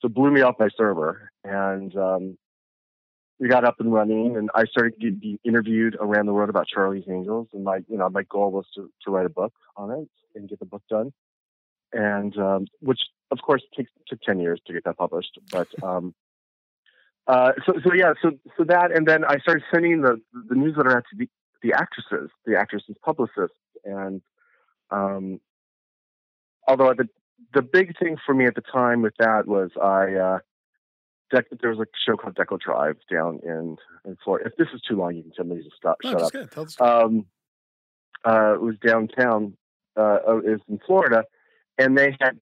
so 0.00 0.08
blew 0.08 0.30
me 0.30 0.42
off 0.42 0.56
my 0.58 0.68
server 0.76 1.30
and 1.44 1.96
um, 1.96 2.38
we 3.38 3.48
got 3.48 3.64
up 3.64 3.80
and 3.80 3.92
running 3.92 4.36
and 4.36 4.50
I 4.54 4.64
started 4.64 4.94
getting 5.00 5.38
interviewed 5.44 5.96
around 6.00 6.26
the 6.26 6.32
world 6.32 6.50
about 6.50 6.68
Charlie's 6.68 7.04
Angels. 7.08 7.48
And 7.52 7.64
my, 7.64 7.78
you 7.88 7.96
know, 7.98 8.08
my 8.08 8.22
goal 8.22 8.52
was 8.52 8.66
to, 8.76 8.90
to 9.04 9.10
write 9.10 9.26
a 9.26 9.30
book 9.30 9.52
on 9.76 9.90
it 9.90 10.08
and 10.34 10.48
get 10.48 10.60
the 10.60 10.66
book 10.66 10.82
done. 10.88 11.12
And, 11.92 12.36
um, 12.38 12.66
which 12.80 13.00
of 13.30 13.38
course 13.42 13.62
takes, 13.76 13.90
took 14.08 14.20
10 14.22 14.38
years 14.40 14.60
to 14.66 14.72
get 14.72 14.84
that 14.84 14.96
published. 14.96 15.38
But, 15.50 15.68
um, 15.82 16.14
uh, 17.26 17.52
so, 17.66 17.72
so 17.82 17.92
yeah, 17.94 18.12
so, 18.22 18.32
so 18.56 18.64
that, 18.64 18.92
and 18.94 19.06
then 19.06 19.24
I 19.24 19.38
started 19.38 19.64
sending 19.72 20.02
the, 20.02 20.20
the 20.48 20.54
newsletter 20.54 20.96
out 20.96 21.04
to 21.10 21.16
the, 21.16 21.28
the 21.62 21.72
actresses, 21.72 22.30
the 22.46 22.56
actresses 22.56 22.96
publicists. 23.04 23.56
And, 23.84 24.22
um, 24.90 25.40
although 26.68 26.94
the, 26.94 27.08
the 27.52 27.62
big 27.62 27.98
thing 27.98 28.16
for 28.24 28.34
me 28.34 28.46
at 28.46 28.54
the 28.54 28.60
time 28.60 29.02
with 29.02 29.14
that 29.18 29.46
was 29.46 29.70
I, 29.80 30.14
uh, 30.14 30.38
There 31.30 31.70
was 31.70 31.80
a 31.80 31.86
show 32.06 32.16
called 32.16 32.36
Deco 32.36 32.60
Drive 32.60 32.96
down 33.10 33.40
in, 33.42 33.76
in 34.04 34.16
Florida. 34.22 34.48
If 34.48 34.56
this 34.56 34.68
is 34.74 34.80
too 34.82 34.96
long, 34.96 35.16
you 35.16 35.22
can 35.22 35.32
tell 35.32 35.44
me 35.44 35.62
to 35.62 35.70
stop. 35.76 35.96
No, 36.04 36.10
shut 36.12 36.22
up. 36.22 36.32
good. 36.32 36.50
Tell 36.50 36.64
the 36.64 36.70
story. 36.70 36.90
Um, 36.90 37.26
uh, 38.24 38.54
it 38.54 38.60
was 38.60 38.76
downtown. 38.86 39.56
Uh, 39.96 40.18
it 40.38 40.50
was 40.50 40.60
in 40.68 40.80
Florida, 40.86 41.24
and 41.78 41.96
they 41.96 42.16
had 42.20 42.38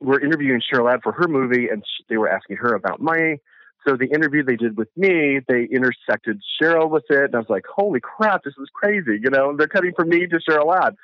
were 0.00 0.20
interviewing 0.20 0.60
Cheryl 0.60 0.86
Ladd 0.86 1.00
for 1.02 1.12
her 1.12 1.28
movie, 1.28 1.68
and 1.68 1.82
sh- 1.84 2.02
they 2.08 2.16
were 2.16 2.28
asking 2.28 2.56
her 2.56 2.74
about 2.74 3.00
money. 3.00 3.38
So 3.86 3.96
the 3.96 4.06
interview 4.06 4.42
they 4.42 4.56
did 4.56 4.76
with 4.76 4.88
me, 4.96 5.40
they 5.46 5.64
intersected 5.64 6.40
Cheryl 6.60 6.90
with 6.90 7.04
it, 7.10 7.24
and 7.24 7.34
I 7.34 7.38
was 7.38 7.48
like, 7.48 7.66
"Holy 7.66 8.00
crap, 8.00 8.44
this 8.44 8.54
is 8.58 8.68
crazy!" 8.72 9.20
You 9.22 9.30
know, 9.30 9.56
they're 9.56 9.68
cutting 9.68 9.92
from 9.94 10.08
me 10.08 10.26
to 10.26 10.38
Cheryl 10.38 10.66
Ladd. 10.66 10.94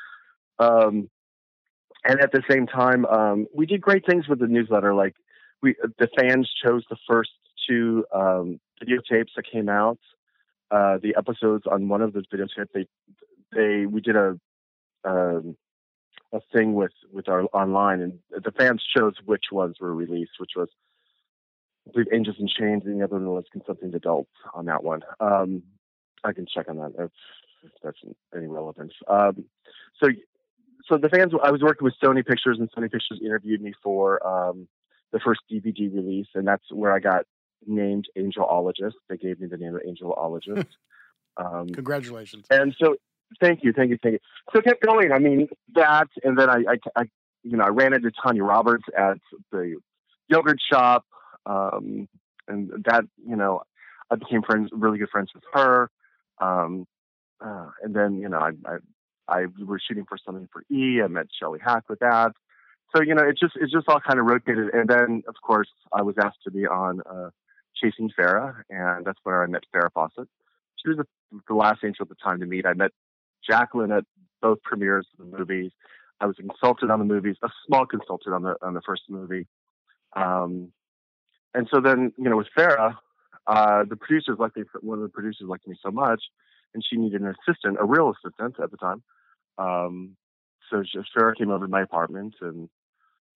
Um, 0.58 1.10
and 2.04 2.20
at 2.20 2.32
the 2.32 2.42
same 2.50 2.66
time, 2.66 3.04
um, 3.06 3.46
we 3.54 3.66
did 3.66 3.80
great 3.80 4.06
things 4.06 4.28
with 4.28 4.38
the 4.38 4.46
newsletter. 4.46 4.94
Like 4.94 5.14
we, 5.62 5.74
the 5.98 6.08
fans 6.18 6.50
chose 6.64 6.84
the 6.88 6.96
first 7.08 7.30
two 7.68 8.04
um, 8.14 8.60
videotapes 8.82 9.30
that 9.36 9.44
came 9.50 9.68
out. 9.68 9.98
Uh, 10.70 10.98
the 11.02 11.14
episodes 11.16 11.64
on 11.70 11.88
one 11.88 12.00
of 12.00 12.12
those 12.12 12.26
videotapes, 12.32 12.68
they, 12.72 12.86
they, 13.52 13.86
we 13.86 14.00
did 14.00 14.16
a, 14.16 14.38
um, 15.04 15.56
a 16.32 16.40
thing 16.52 16.74
with 16.74 16.92
with 17.12 17.28
our 17.28 17.42
online, 17.52 18.00
and 18.00 18.18
the 18.30 18.52
fans 18.52 18.84
chose 18.96 19.14
which 19.24 19.46
ones 19.50 19.76
were 19.80 19.92
released, 19.94 20.32
which 20.38 20.52
was 20.56 20.68
I 21.88 21.92
believe 21.92 22.08
Angels 22.12 22.36
and 22.38 22.48
Chains, 22.48 22.82
and 22.84 23.00
the 23.00 23.04
other 23.04 23.16
one 23.16 23.26
was 23.26 23.44
Consenting 23.52 23.94
Adults 23.94 24.30
on 24.54 24.66
that 24.66 24.84
one. 24.84 25.00
Um, 25.18 25.62
I 26.22 26.32
can 26.32 26.46
check 26.46 26.68
on 26.68 26.76
that 26.76 26.92
if, 26.98 27.10
if 27.64 27.72
that's 27.82 27.98
any 28.36 28.46
relevance. 28.46 28.92
Um, 29.08 29.44
so, 30.02 30.10
so 30.86 30.98
the 30.98 31.08
fans, 31.08 31.32
I 31.42 31.50
was 31.50 31.62
working 31.62 31.84
with 31.84 31.94
Sony 32.02 32.24
Pictures, 32.24 32.58
and 32.58 32.70
Sony 32.72 32.90
Pictures 32.90 33.20
interviewed 33.24 33.62
me 33.62 33.72
for 33.82 34.24
um, 34.26 34.68
the 35.12 35.20
first 35.20 35.40
DVD 35.50 35.92
release, 35.94 36.28
and 36.34 36.46
that's 36.46 36.64
where 36.70 36.92
I 36.92 37.00
got 37.00 37.24
named 37.66 38.06
Angelologist. 38.16 38.94
They 39.08 39.16
gave 39.16 39.40
me 39.40 39.46
the 39.46 39.56
name 39.56 39.74
of 39.74 39.82
Angelologist. 39.82 40.66
um, 41.36 41.68
Congratulations. 41.68 42.46
and 42.50 42.74
so, 42.82 42.96
thank 43.40 43.62
you, 43.62 43.72
thank 43.72 43.90
you, 43.90 43.98
thank 44.02 44.14
you. 44.14 44.18
So 44.52 44.60
it 44.60 44.64
kept 44.64 44.82
going. 44.82 45.12
I 45.12 45.18
mean, 45.18 45.48
that, 45.74 46.08
and 46.22 46.38
then 46.38 46.48
I, 46.48 46.64
I, 46.68 47.00
I 47.00 47.02
you 47.42 47.56
know, 47.56 47.64
I 47.64 47.68
ran 47.68 47.94
into 47.94 48.10
Tanya 48.22 48.44
Roberts 48.44 48.84
at 48.96 49.18
the 49.50 49.76
yogurt 50.28 50.58
shop, 50.70 51.04
um, 51.46 52.08
and 52.48 52.70
that, 52.84 53.04
you 53.26 53.36
know, 53.36 53.62
I 54.10 54.16
became 54.16 54.42
friends, 54.42 54.70
really 54.72 54.98
good 54.98 55.10
friends 55.10 55.30
with 55.34 55.44
her. 55.52 55.90
Um, 56.40 56.86
uh, 57.44 57.70
and 57.82 57.94
then, 57.94 58.18
you 58.18 58.28
know, 58.28 58.38
I, 58.38 58.50
I, 58.66 58.76
I 59.28 59.46
we 59.46 59.64
were 59.64 59.80
shooting 59.80 60.04
for 60.08 60.18
something 60.24 60.48
for 60.52 60.62
E. 60.70 61.00
I 61.02 61.06
met 61.06 61.26
Shelley 61.38 61.60
Hack 61.64 61.84
with 61.88 62.00
that. 62.00 62.32
So 62.94 63.02
you 63.02 63.14
know, 63.14 63.22
it 63.22 63.38
just 63.38 63.56
it 63.56 63.70
just 63.70 63.88
all 63.88 64.00
kind 64.00 64.18
of 64.18 64.26
rotated. 64.26 64.74
And 64.74 64.88
then, 64.88 65.22
of 65.28 65.34
course, 65.42 65.68
I 65.92 66.02
was 66.02 66.16
asked 66.22 66.42
to 66.44 66.50
be 66.50 66.66
on 66.66 67.00
uh, 67.08 67.30
Chasing 67.76 68.10
Farrah, 68.18 68.62
and 68.68 69.04
that's 69.04 69.18
where 69.22 69.42
I 69.42 69.46
met 69.46 69.62
Farrah 69.74 69.92
Fawcett. 69.92 70.28
She 70.76 70.88
was 70.88 70.98
the, 70.98 71.40
the 71.48 71.54
last 71.54 71.80
angel 71.84 72.04
at 72.04 72.08
the 72.08 72.16
time 72.16 72.40
to 72.40 72.46
meet. 72.46 72.66
I 72.66 72.74
met 72.74 72.90
Jacqueline 73.48 73.92
at 73.92 74.04
both 74.42 74.62
premieres 74.62 75.06
of 75.18 75.30
the 75.30 75.38
movies. 75.38 75.70
I 76.20 76.26
was 76.26 76.36
consulted 76.36 76.90
on 76.90 76.98
the 76.98 77.04
movies, 77.04 77.36
a 77.42 77.48
small 77.66 77.86
consultant 77.86 78.34
on 78.34 78.42
the 78.42 78.56
on 78.62 78.74
the 78.74 78.82
first 78.84 79.02
movie. 79.08 79.46
Um, 80.16 80.72
and 81.54 81.68
so 81.72 81.80
then, 81.80 82.12
you 82.16 82.28
know, 82.28 82.36
with 82.36 82.48
Farrah, 82.56 82.96
uh, 83.46 83.84
the 83.88 83.96
producers 83.96 84.36
liked 84.38 84.56
me. 84.56 84.64
One 84.80 84.98
of 84.98 85.02
the 85.02 85.08
producers 85.08 85.48
liked 85.48 85.66
me 85.66 85.76
so 85.82 85.90
much, 85.90 86.22
and 86.74 86.84
she 86.88 86.96
needed 86.96 87.20
an 87.22 87.34
assistant, 87.46 87.78
a 87.80 87.84
real 87.84 88.12
assistant 88.12 88.56
at 88.62 88.70
the 88.70 88.76
time. 88.76 89.02
Um, 89.58 90.16
so 90.70 90.82
Farrah 91.16 91.36
came 91.36 91.50
over 91.50 91.66
to 91.66 91.70
my 91.70 91.82
apartment, 91.82 92.34
and 92.40 92.68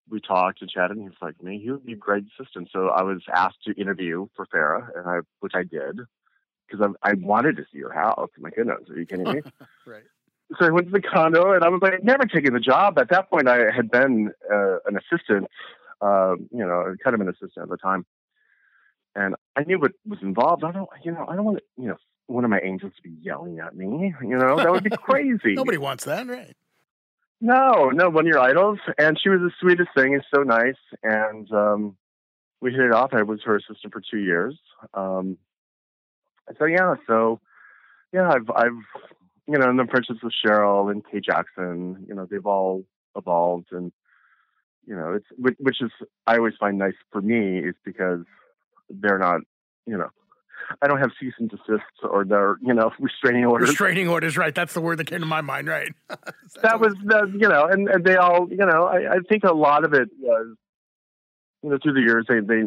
we 0.09 0.19
talked 0.21 0.61
and 0.61 0.69
chatted. 0.69 0.97
And 0.97 1.01
he 1.01 1.09
was 1.09 1.17
like, 1.21 1.41
"Man, 1.41 1.59
he 1.59 1.71
would 1.71 1.85
be 1.85 1.93
a 1.93 1.97
great 1.97 2.25
assistant." 2.37 2.69
So 2.71 2.89
I 2.89 3.03
was 3.03 3.21
asked 3.33 3.63
to 3.65 3.73
interview 3.73 4.27
for 4.35 4.45
Farrah, 4.47 4.89
and 4.97 5.07
I, 5.07 5.19
which 5.39 5.53
I 5.55 5.63
did, 5.63 5.99
because 6.67 6.93
I, 7.03 7.11
I 7.11 7.13
wanted 7.15 7.57
to 7.57 7.65
see 7.71 7.79
her 7.81 7.91
house. 7.91 8.29
My 8.37 8.49
goodness, 8.49 8.89
are 8.89 8.97
you 8.97 9.05
kidding 9.05 9.25
me? 9.31 9.41
right. 9.85 10.03
so 10.59 10.65
I 10.65 10.69
went 10.69 10.87
to 10.87 10.91
the 10.91 11.01
condo, 11.01 11.53
and 11.53 11.63
I 11.63 11.69
was 11.69 11.81
like, 11.81 12.03
never 12.03 12.25
taking 12.25 12.53
the 12.53 12.59
job. 12.59 12.97
At 12.99 13.09
that 13.09 13.29
point, 13.29 13.47
I 13.47 13.71
had 13.71 13.89
been 13.89 14.31
uh, 14.51 14.77
an 14.85 14.97
assistant, 14.97 15.47
uh, 16.01 16.35
you 16.51 16.65
know, 16.65 16.95
kind 17.03 17.13
of 17.13 17.21
an 17.21 17.29
assistant 17.29 17.63
at 17.63 17.69
the 17.69 17.77
time, 17.77 18.05
and 19.15 19.35
I 19.55 19.63
knew 19.63 19.79
what 19.79 19.93
was 20.05 20.19
involved. 20.21 20.63
I 20.63 20.71
don't, 20.71 20.89
you 21.03 21.11
know, 21.11 21.25
I 21.27 21.35
don't 21.35 21.45
want 21.45 21.57
to, 21.59 21.63
you 21.81 21.87
know, 21.87 21.97
one 22.27 22.43
of 22.43 22.49
my 22.49 22.59
angels 22.63 22.93
to 22.95 23.01
be 23.01 23.15
yelling 23.21 23.59
at 23.59 23.75
me. 23.75 24.13
You 24.21 24.37
know, 24.37 24.57
that 24.57 24.71
would 24.71 24.83
be 24.83 24.89
crazy. 24.97 25.53
Nobody 25.53 25.77
wants 25.77 26.05
that, 26.05 26.27
right? 26.27 26.55
No, 27.41 27.89
no, 27.89 28.09
one 28.09 28.25
of 28.25 28.27
your 28.27 28.39
idols, 28.39 28.79
and 28.97 29.19
she 29.21 29.29
was 29.29 29.39
the 29.41 29.51
sweetest 29.59 29.89
thing. 29.95 30.13
and 30.13 30.23
so 30.33 30.43
nice, 30.43 30.79
and 31.03 31.51
um, 31.51 31.97
we 32.61 32.71
hit 32.71 32.81
it 32.81 32.93
off. 32.93 33.13
I 33.13 33.23
was 33.23 33.41
her 33.43 33.57
assistant 33.57 33.93
for 33.93 34.01
two 34.01 34.19
years. 34.19 34.57
Um, 34.93 35.37
so 36.57 36.65
yeah, 36.65 36.95
so 37.07 37.39
yeah, 38.13 38.29
I've 38.29 38.49
I've 38.55 39.03
you 39.47 39.57
know, 39.59 39.69
and 39.69 39.77
the 39.77 39.85
friendships 39.85 40.23
with 40.23 40.33
Cheryl 40.43 40.91
and 40.91 41.03
Kate 41.09 41.23
Jackson, 41.23 42.05
you 42.07 42.15
know, 42.15 42.27
they've 42.29 42.45
all 42.45 42.83
evolved 43.15 43.67
and 43.71 43.91
you 44.87 44.95
know, 44.95 45.13
it's 45.13 45.57
which 45.59 45.81
is 45.81 45.91
I 46.27 46.37
always 46.37 46.53
find 46.59 46.77
nice 46.77 46.93
for 47.11 47.21
me 47.21 47.59
is 47.59 47.75
because 47.83 48.21
they're 48.89 49.17
not, 49.17 49.41
you 49.85 49.97
know, 49.97 50.09
I 50.81 50.87
don't 50.87 50.99
have 50.99 51.11
cease 51.19 51.33
and 51.39 51.49
desist 51.49 51.83
or 52.03 52.25
their, 52.25 52.57
you 52.61 52.73
know, 52.73 52.91
restraining 52.99 53.45
orders. 53.45 53.69
Restraining 53.69 54.07
orders, 54.07 54.37
right? 54.37 54.53
That's 54.53 54.73
the 54.73 54.81
word 54.81 54.99
that 54.99 55.07
came 55.07 55.19
to 55.19 55.25
my 55.25 55.41
mind, 55.41 55.67
right? 55.67 55.91
that 56.61 56.79
was 56.79 56.93
the, 57.03 57.31
you 57.33 57.47
know, 57.47 57.65
and, 57.65 57.87
and 57.89 58.03
they 58.03 58.15
all, 58.15 58.47
you 58.49 58.65
know, 58.65 58.85
I, 58.85 59.15
I 59.15 59.17
think 59.29 59.43
a 59.43 59.53
lot 59.53 59.83
of 59.83 59.93
it 59.93 60.09
was, 60.19 60.55
you 61.63 61.69
know, 61.69 61.77
through 61.81 61.93
the 61.93 62.01
years 62.01 62.25
they 62.29 62.41
they 62.41 62.63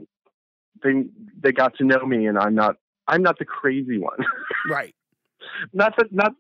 they 0.83 1.04
they 1.40 1.52
got 1.52 1.76
to 1.76 1.85
know 1.85 2.04
me, 2.04 2.26
and 2.26 2.38
I'm 2.38 2.54
not 2.54 2.76
I'm 3.07 3.23
not 3.23 3.38
the 3.38 3.45
crazy 3.45 3.99
one, 3.99 4.18
right? 4.71 4.95
not 5.73 5.97
that 5.97 6.12
not 6.12 6.33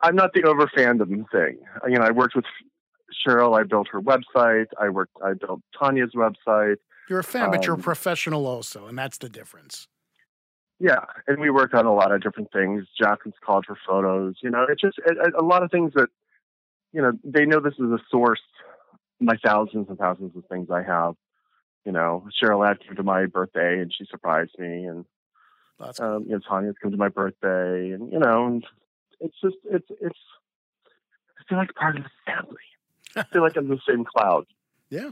I'm 0.00 0.16
not 0.16 0.32
the 0.32 0.44
over 0.44 0.66
fandom 0.66 1.24
thing. 1.30 1.58
You 1.88 1.98
know, 1.98 2.04
I 2.04 2.10
worked 2.10 2.36
with 2.36 2.44
Cheryl. 3.26 3.58
I 3.58 3.64
built 3.64 3.88
her 3.92 4.00
website. 4.00 4.66
I 4.80 4.88
worked. 4.88 5.16
I 5.24 5.34
built 5.34 5.60
Tanya's 5.78 6.12
website. 6.14 6.76
You're 7.08 7.20
a 7.20 7.24
fan, 7.24 7.44
um, 7.44 7.50
but 7.50 7.66
you're 7.66 7.74
a 7.74 7.78
um, 7.78 7.82
professional 7.82 8.46
also, 8.46 8.86
and 8.86 8.96
that's 8.96 9.18
the 9.18 9.28
difference. 9.28 9.88
Yeah, 10.84 11.06
and 11.26 11.40
we 11.40 11.48
worked 11.48 11.72
on 11.72 11.86
a 11.86 11.94
lot 11.94 12.12
of 12.12 12.20
different 12.22 12.52
things. 12.52 12.84
Jackson's 13.00 13.36
called 13.42 13.64
for 13.66 13.74
photos. 13.88 14.34
You 14.42 14.50
know, 14.50 14.66
it's 14.68 14.82
just 14.82 14.98
a, 14.98 15.40
a 15.40 15.42
lot 15.42 15.62
of 15.62 15.70
things 15.70 15.92
that, 15.94 16.08
you 16.92 17.00
know, 17.00 17.12
they 17.24 17.46
know 17.46 17.58
this 17.58 17.72
is 17.78 17.90
a 17.90 17.98
source. 18.10 18.42
My 19.18 19.36
thousands 19.42 19.86
and 19.88 19.96
thousands 19.96 20.36
of 20.36 20.44
things 20.50 20.68
I 20.70 20.82
have. 20.82 21.14
You 21.86 21.92
know, 21.92 22.28
Cheryl 22.38 22.68
had 22.68 22.80
came 22.80 22.96
to 22.96 23.02
my 23.02 23.24
birthday 23.24 23.80
and 23.80 23.90
she 23.96 24.04
surprised 24.10 24.58
me, 24.58 24.84
and 24.84 25.06
That's 25.80 26.00
cool. 26.00 26.16
um, 26.16 26.24
you 26.24 26.32
know, 26.32 26.40
Tanya's 26.46 26.74
come 26.82 26.90
to 26.90 26.98
my 26.98 27.08
birthday, 27.08 27.90
and 27.92 28.12
you 28.12 28.18
know, 28.18 28.46
and 28.46 28.66
it's 29.20 29.36
just 29.42 29.56
it's 29.64 29.88
it's. 30.02 30.18
I 31.40 31.44
feel 31.48 31.56
like 31.56 31.74
part 31.76 31.96
of 31.96 32.04
the 32.04 32.10
family. 32.26 32.56
I 33.16 33.22
feel 33.32 33.40
like 33.40 33.56
I'm 33.56 33.68
the 33.68 33.80
same 33.88 34.04
cloud. 34.04 34.44
Yeah, 34.90 35.10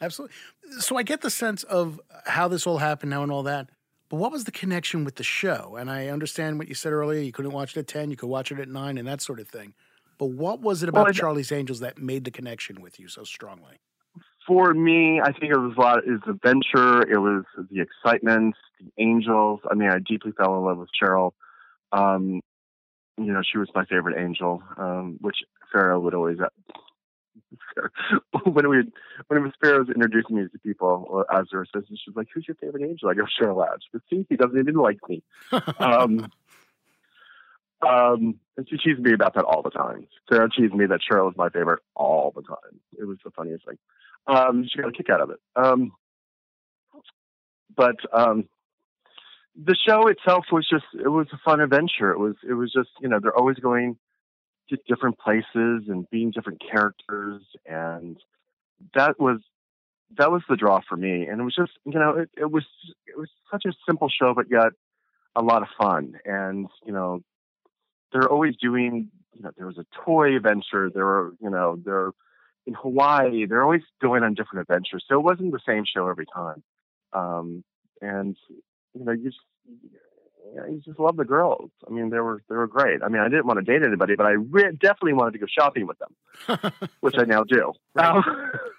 absolutely. 0.00 0.34
So 0.80 0.96
I 0.96 1.04
get 1.04 1.20
the 1.20 1.30
sense 1.30 1.62
of 1.62 2.00
how 2.24 2.48
this 2.48 2.66
all 2.66 2.78
happened 2.78 3.10
now 3.10 3.22
and 3.22 3.30
all 3.30 3.44
that. 3.44 3.68
But 4.10 4.16
what 4.16 4.32
was 4.32 4.44
the 4.44 4.50
connection 4.50 5.04
with 5.04 5.14
the 5.14 5.22
show? 5.22 5.76
And 5.78 5.88
I 5.88 6.08
understand 6.08 6.58
what 6.58 6.68
you 6.68 6.74
said 6.74 6.92
earlier. 6.92 7.20
You 7.20 7.32
couldn't 7.32 7.52
watch 7.52 7.76
it 7.76 7.80
at 7.80 7.86
10, 7.86 8.10
you 8.10 8.16
could 8.16 8.28
watch 8.28 8.50
it 8.50 8.58
at 8.58 8.68
9, 8.68 8.98
and 8.98 9.08
that 9.08 9.20
sort 9.20 9.38
of 9.38 9.48
thing. 9.48 9.72
But 10.18 10.26
what 10.26 10.60
was 10.60 10.82
it 10.82 10.88
about 10.88 11.06
well, 11.06 11.14
Charlie's 11.14 11.52
Angels 11.52 11.80
that 11.80 11.96
made 11.96 12.24
the 12.24 12.30
connection 12.30 12.82
with 12.82 12.98
you 12.98 13.08
so 13.08 13.22
strongly? 13.22 13.76
For 14.46 14.74
me, 14.74 15.20
I 15.20 15.32
think 15.32 15.52
it 15.52 15.56
was 15.56 15.74
a 15.76 15.80
lot. 15.80 15.98
It 16.04 16.10
was 16.10 16.20
adventure. 16.28 17.08
It 17.08 17.18
was 17.18 17.44
the 17.70 17.80
excitement, 17.80 18.56
the 18.80 18.90
angels. 19.02 19.60
I 19.70 19.74
mean, 19.74 19.88
I 19.88 19.98
deeply 20.00 20.32
fell 20.32 20.58
in 20.58 20.64
love 20.64 20.78
with 20.78 20.90
Cheryl. 21.00 21.30
Um, 21.92 22.40
you 23.16 23.32
know, 23.32 23.42
she 23.42 23.58
was 23.58 23.68
my 23.74 23.84
favorite 23.84 24.20
angel, 24.20 24.62
um, 24.76 25.18
which 25.20 25.36
Farrah 25.72 26.02
would 26.02 26.14
always 26.14 26.38
when 28.44 28.68
we 28.68 28.82
when 29.26 29.40
it 29.40 29.42
was 29.42 29.52
Sparrows 29.54 29.88
introducing 29.88 30.36
me 30.36 30.42
to 30.50 30.58
people 30.58 31.24
uh, 31.30 31.38
as 31.38 31.46
her 31.52 31.62
assistant, 31.62 31.98
she 32.02 32.10
was 32.10 32.16
like, 32.16 32.28
"Who's 32.32 32.46
your 32.46 32.56
favorite 32.56 32.82
angel?" 32.82 33.08
I 33.08 33.14
go, 33.14 33.24
"Cheryl 33.24 33.56
Ladd." 33.56 33.78
But 33.92 34.02
see, 34.10 34.26
he 34.28 34.36
doesn't 34.36 34.58
even 34.58 34.74
like 34.74 34.98
me. 35.08 35.22
um, 35.78 36.30
um, 37.86 38.38
and 38.56 38.68
she 38.68 38.76
teased 38.76 39.00
me 39.00 39.12
about 39.12 39.34
that 39.34 39.44
all 39.44 39.62
the 39.62 39.70
time. 39.70 40.06
Farrah 40.30 40.50
teased 40.52 40.74
me 40.74 40.86
that 40.86 41.00
Cheryl 41.00 41.30
is 41.30 41.36
my 41.36 41.48
favorite 41.48 41.80
all 41.94 42.32
the 42.34 42.42
time. 42.42 42.80
It 42.98 43.04
was 43.04 43.18
the 43.24 43.30
funniest 43.30 43.66
thing. 43.66 43.78
Um, 44.26 44.66
she 44.68 44.80
got 44.80 44.88
a 44.88 44.92
kick 44.92 45.08
out 45.08 45.20
of 45.20 45.30
it. 45.30 45.40
Um, 45.56 45.92
but 47.74 47.96
um, 48.12 48.48
the 49.56 49.74
show 49.74 50.06
itself 50.08 50.46
was 50.52 50.68
just 50.68 50.84
it 50.94 51.08
was 51.08 51.26
a 51.32 51.38
fun 51.44 51.60
adventure. 51.60 52.12
It 52.12 52.18
was 52.18 52.36
it 52.48 52.54
was 52.54 52.72
just 52.72 52.90
you 53.00 53.08
know 53.08 53.18
they're 53.20 53.36
always 53.36 53.58
going 53.58 53.96
different 54.86 55.18
places 55.18 55.84
and 55.88 56.08
being 56.10 56.30
different 56.30 56.60
characters 56.60 57.42
and 57.66 58.18
that 58.94 59.18
was 59.18 59.40
that 60.16 60.30
was 60.30 60.42
the 60.48 60.56
draw 60.56 60.80
for 60.88 60.96
me 60.96 61.26
and 61.26 61.40
it 61.40 61.44
was 61.44 61.54
just 61.54 61.72
you 61.84 61.98
know 61.98 62.10
it, 62.10 62.30
it 62.36 62.50
was 62.50 62.64
it 63.06 63.18
was 63.18 63.28
such 63.50 63.64
a 63.66 63.72
simple 63.86 64.08
show 64.08 64.34
but 64.34 64.46
yet 64.50 64.72
a 65.36 65.42
lot 65.42 65.62
of 65.62 65.68
fun 65.80 66.14
and 66.24 66.68
you 66.84 66.92
know 66.92 67.20
they're 68.12 68.28
always 68.28 68.56
doing 68.56 69.08
you 69.34 69.42
know 69.42 69.50
there 69.56 69.66
was 69.66 69.78
a 69.78 69.86
toy 70.04 70.36
adventure 70.36 70.90
there 70.92 71.04
were 71.04 71.32
you 71.40 71.50
know 71.50 71.78
they're 71.84 72.10
in 72.66 72.74
hawaii 72.74 73.46
they're 73.46 73.62
always 73.62 73.82
going 74.02 74.22
on 74.22 74.34
different 74.34 74.62
adventures 74.68 75.04
so 75.08 75.14
it 75.18 75.22
wasn't 75.22 75.52
the 75.52 75.60
same 75.66 75.84
show 75.84 76.08
every 76.08 76.26
time. 76.34 76.62
Um 77.12 77.64
and 78.00 78.36
you 78.94 79.04
know 79.04 79.12
you 79.12 79.24
just 79.24 79.38
yeah, 80.54 80.62
he 80.68 80.78
just 80.78 80.98
loved 80.98 81.18
the 81.18 81.24
girls. 81.24 81.70
I 81.86 81.90
mean, 81.90 82.10
they 82.10 82.18
were 82.18 82.42
they 82.48 82.56
were 82.56 82.66
great. 82.66 83.02
I 83.02 83.08
mean, 83.08 83.20
I 83.22 83.28
didn't 83.28 83.46
want 83.46 83.58
to 83.58 83.64
date 83.64 83.84
anybody, 83.84 84.16
but 84.16 84.26
I 84.26 84.32
re- 84.32 84.76
definitely 84.80 85.12
wanted 85.12 85.32
to 85.32 85.38
go 85.38 85.46
shopping 85.46 85.86
with 85.86 85.98
them, 85.98 86.72
which 87.00 87.16
I 87.18 87.24
now 87.24 87.44
do. 87.44 87.72
Um, 87.96 88.24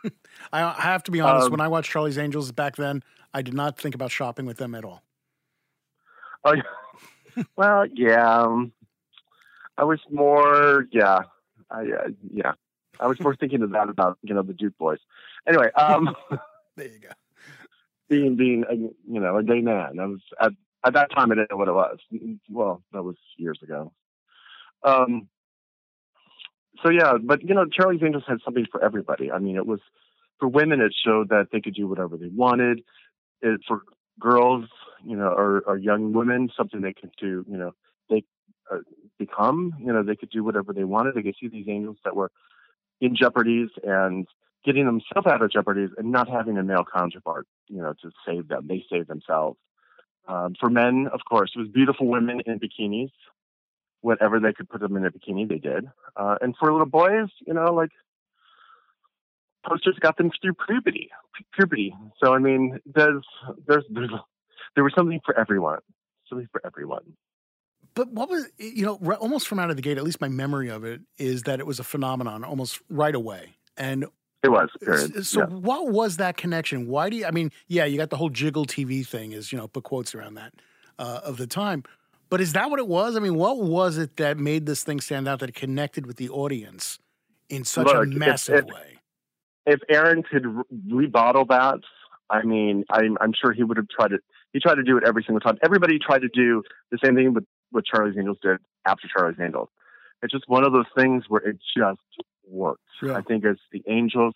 I 0.53 0.73
have 0.81 1.03
to 1.03 1.11
be 1.11 1.21
honest. 1.21 1.45
Um, 1.45 1.51
when 1.51 1.61
I 1.61 1.67
watched 1.67 1.91
Charlie's 1.91 2.17
Angels 2.17 2.51
back 2.51 2.75
then, 2.75 3.03
I 3.33 3.41
did 3.41 3.53
not 3.53 3.77
think 3.77 3.95
about 3.95 4.11
shopping 4.11 4.45
with 4.45 4.57
them 4.57 4.75
at 4.75 4.83
all. 4.83 5.03
Oh, 6.43 6.55
well, 7.55 7.85
yeah. 7.93 8.41
Um, 8.41 8.73
I 9.77 9.83
was 9.83 9.99
more, 10.09 10.87
yeah, 10.91 11.19
I, 11.69 11.81
uh, 11.81 12.09
yeah. 12.33 12.53
I 12.99 13.07
was 13.07 13.19
more 13.19 13.35
thinking 13.35 13.63
of 13.63 13.71
that 13.71 13.89
about 13.89 14.19
you 14.21 14.33
know 14.33 14.43
the 14.43 14.53
Duke 14.53 14.77
boys. 14.77 14.99
Anyway, 15.47 15.71
um, 15.73 16.15
there 16.75 16.87
you 16.87 16.99
go. 16.99 17.09
Being 18.09 18.35
being 18.35 18.63
a, 18.69 18.75
you 18.75 19.19
know 19.19 19.37
a 19.37 19.43
gay 19.43 19.61
man, 19.61 19.99
I 19.99 20.05
was 20.05 20.19
at 20.39 20.51
at 20.83 20.93
that 20.93 21.11
time 21.11 21.31
I 21.31 21.35
didn't 21.35 21.51
know 21.51 21.57
what 21.57 21.67
it 21.67 21.73
was. 21.73 21.99
Well, 22.49 22.83
that 22.91 23.03
was 23.03 23.15
years 23.37 23.59
ago. 23.63 23.91
Um, 24.83 25.27
so 26.83 26.89
yeah, 26.89 27.13
but 27.21 27.43
you 27.43 27.53
know, 27.53 27.65
Charlie's 27.65 28.01
Angels 28.03 28.23
had 28.27 28.39
something 28.43 28.65
for 28.71 28.83
everybody. 28.83 29.31
I 29.31 29.39
mean, 29.39 29.55
it 29.55 29.65
was 29.65 29.79
for 30.39 30.47
women. 30.47 30.81
It 30.81 30.93
showed 31.05 31.29
that 31.29 31.47
they 31.51 31.61
could 31.61 31.75
do 31.75 31.87
whatever 31.87 32.17
they 32.17 32.29
wanted. 32.29 32.81
It 33.41 33.61
for 33.67 33.81
girls, 34.19 34.65
you 35.03 35.15
know, 35.15 35.27
or, 35.27 35.61
or 35.61 35.77
young 35.77 36.13
women, 36.13 36.49
something 36.55 36.81
they 36.81 36.93
could 36.93 37.11
do. 37.19 37.45
You 37.47 37.57
know, 37.57 37.71
they 38.09 38.23
uh, 38.71 38.77
become. 39.19 39.73
You 39.79 39.93
know, 39.93 40.03
they 40.03 40.15
could 40.15 40.29
do 40.29 40.43
whatever 40.43 40.73
they 40.73 40.83
wanted. 40.83 41.15
They 41.15 41.23
could 41.23 41.35
see 41.39 41.47
these 41.47 41.67
angels 41.67 41.97
that 42.03 42.15
were 42.15 42.31
in 42.99 43.15
jeopardies 43.15 43.69
and 43.83 44.27
getting 44.63 44.85
themselves 44.85 45.27
out 45.27 45.41
of 45.41 45.51
jeopardies 45.51 45.89
and 45.97 46.11
not 46.11 46.29
having 46.29 46.57
a 46.57 46.63
male 46.63 46.85
counterpart. 46.91 47.47
You 47.67 47.81
know, 47.81 47.93
to 48.01 48.11
save 48.25 48.47
them. 48.47 48.67
They 48.67 48.83
save 48.89 49.07
themselves. 49.07 49.59
Um, 50.31 50.55
for 50.59 50.69
men, 50.69 51.07
of 51.11 51.19
course, 51.27 51.51
it 51.55 51.59
was 51.59 51.67
beautiful 51.67 52.07
women 52.07 52.41
in 52.45 52.59
bikinis. 52.59 53.11
Whatever 53.99 54.39
they 54.39 54.53
could 54.53 54.69
put 54.69 54.79
them 54.79 54.95
in 54.95 55.05
a 55.05 55.11
bikini, 55.11 55.47
they 55.47 55.57
did. 55.57 55.85
Uh, 56.15 56.35
and 56.41 56.55
for 56.57 56.71
little 56.71 56.87
boys, 56.87 57.29
you 57.45 57.53
know, 57.53 57.73
like 57.73 57.91
posters 59.67 59.97
got 59.99 60.17
them 60.17 60.31
through 60.41 60.53
puberty. 60.67 61.09
Puberty. 61.53 61.93
So 62.23 62.33
I 62.33 62.39
mean, 62.39 62.79
there's 62.85 63.25
there's 63.67 63.83
there's 63.89 64.09
there 64.75 64.83
was 64.83 64.93
something 64.95 65.19
for 65.25 65.37
everyone. 65.37 65.79
Something 66.29 66.47
for 66.51 66.61
everyone. 66.65 67.13
But 67.93 68.09
what 68.11 68.29
was 68.29 68.47
you 68.57 68.85
know 68.85 68.95
almost 69.15 69.47
from 69.47 69.59
out 69.59 69.69
of 69.69 69.75
the 69.75 69.81
gate? 69.81 69.97
At 69.97 70.03
least 70.03 70.21
my 70.21 70.29
memory 70.29 70.69
of 70.69 70.85
it 70.85 71.01
is 71.17 71.43
that 71.43 71.59
it 71.59 71.67
was 71.67 71.79
a 71.79 71.83
phenomenon 71.83 72.43
almost 72.43 72.81
right 72.89 73.13
away. 73.13 73.57
And 73.75 74.05
it 74.43 74.49
was. 74.49 74.69
Period. 74.81 75.25
So, 75.25 75.41
yeah. 75.41 75.45
what 75.45 75.89
was 75.89 76.17
that 76.17 76.37
connection? 76.37 76.87
Why 76.87 77.09
do 77.09 77.17
you? 77.17 77.25
I 77.25 77.31
mean, 77.31 77.51
yeah, 77.67 77.85
you 77.85 77.97
got 77.97 78.09
the 78.09 78.17
whole 78.17 78.29
jiggle 78.29 78.65
TV 78.65 79.05
thing, 79.05 79.33
is 79.33 79.51
you 79.51 79.57
know, 79.57 79.67
put 79.67 79.83
quotes 79.83 80.15
around 80.15 80.35
that 80.35 80.53
uh, 80.97 81.21
of 81.23 81.37
the 81.37 81.47
time. 81.47 81.83
But 82.29 82.41
is 82.41 82.53
that 82.53 82.69
what 82.69 82.79
it 82.79 82.87
was? 82.87 83.17
I 83.17 83.19
mean, 83.19 83.35
what 83.35 83.61
was 83.61 83.97
it 83.97 84.15
that 84.17 84.37
made 84.37 84.65
this 84.65 84.83
thing 84.83 85.01
stand 85.01 85.27
out 85.27 85.39
that 85.39 85.53
connected 85.53 86.05
with 86.05 86.15
the 86.15 86.29
audience 86.29 86.97
in 87.49 87.65
such 87.65 87.87
Look, 87.87 88.05
a 88.05 88.05
massive 88.07 88.55
if, 88.55 88.63
if, 88.63 88.73
way? 88.73 88.99
If 89.65 89.79
Aaron 89.89 90.23
could 90.23 90.45
rebottle 90.89 91.47
that, 91.49 91.81
I 92.29 92.43
mean, 92.43 92.85
I'm, 92.89 93.17
I'm 93.19 93.33
sure 93.33 93.51
he 93.51 93.63
would 93.63 93.75
have 93.77 93.89
tried 93.89 94.13
it. 94.13 94.21
He 94.53 94.59
tried 94.59 94.75
to 94.75 94.83
do 94.83 94.97
it 94.97 95.03
every 95.05 95.23
single 95.23 95.41
time. 95.41 95.57
Everybody 95.61 95.99
tried 95.99 96.21
to 96.21 96.29
do 96.33 96.63
the 96.89 96.97
same 97.03 97.15
thing 97.15 97.33
with 97.33 97.45
what 97.71 97.85
Charlie's 97.85 98.17
Angels 98.17 98.37
did 98.41 98.57
after 98.87 99.07
Charlie's 99.15 99.37
Angels. 99.39 99.67
It's 100.23 100.31
just 100.31 100.45
one 100.47 100.65
of 100.65 100.71
those 100.71 100.85
things 100.97 101.25
where 101.27 101.41
it 101.41 101.57
just 101.77 101.99
worked. 102.47 102.81
Yeah. 103.01 103.17
I 103.17 103.21
think 103.21 103.45
as 103.45 103.57
the 103.71 103.83
Angels, 103.87 104.35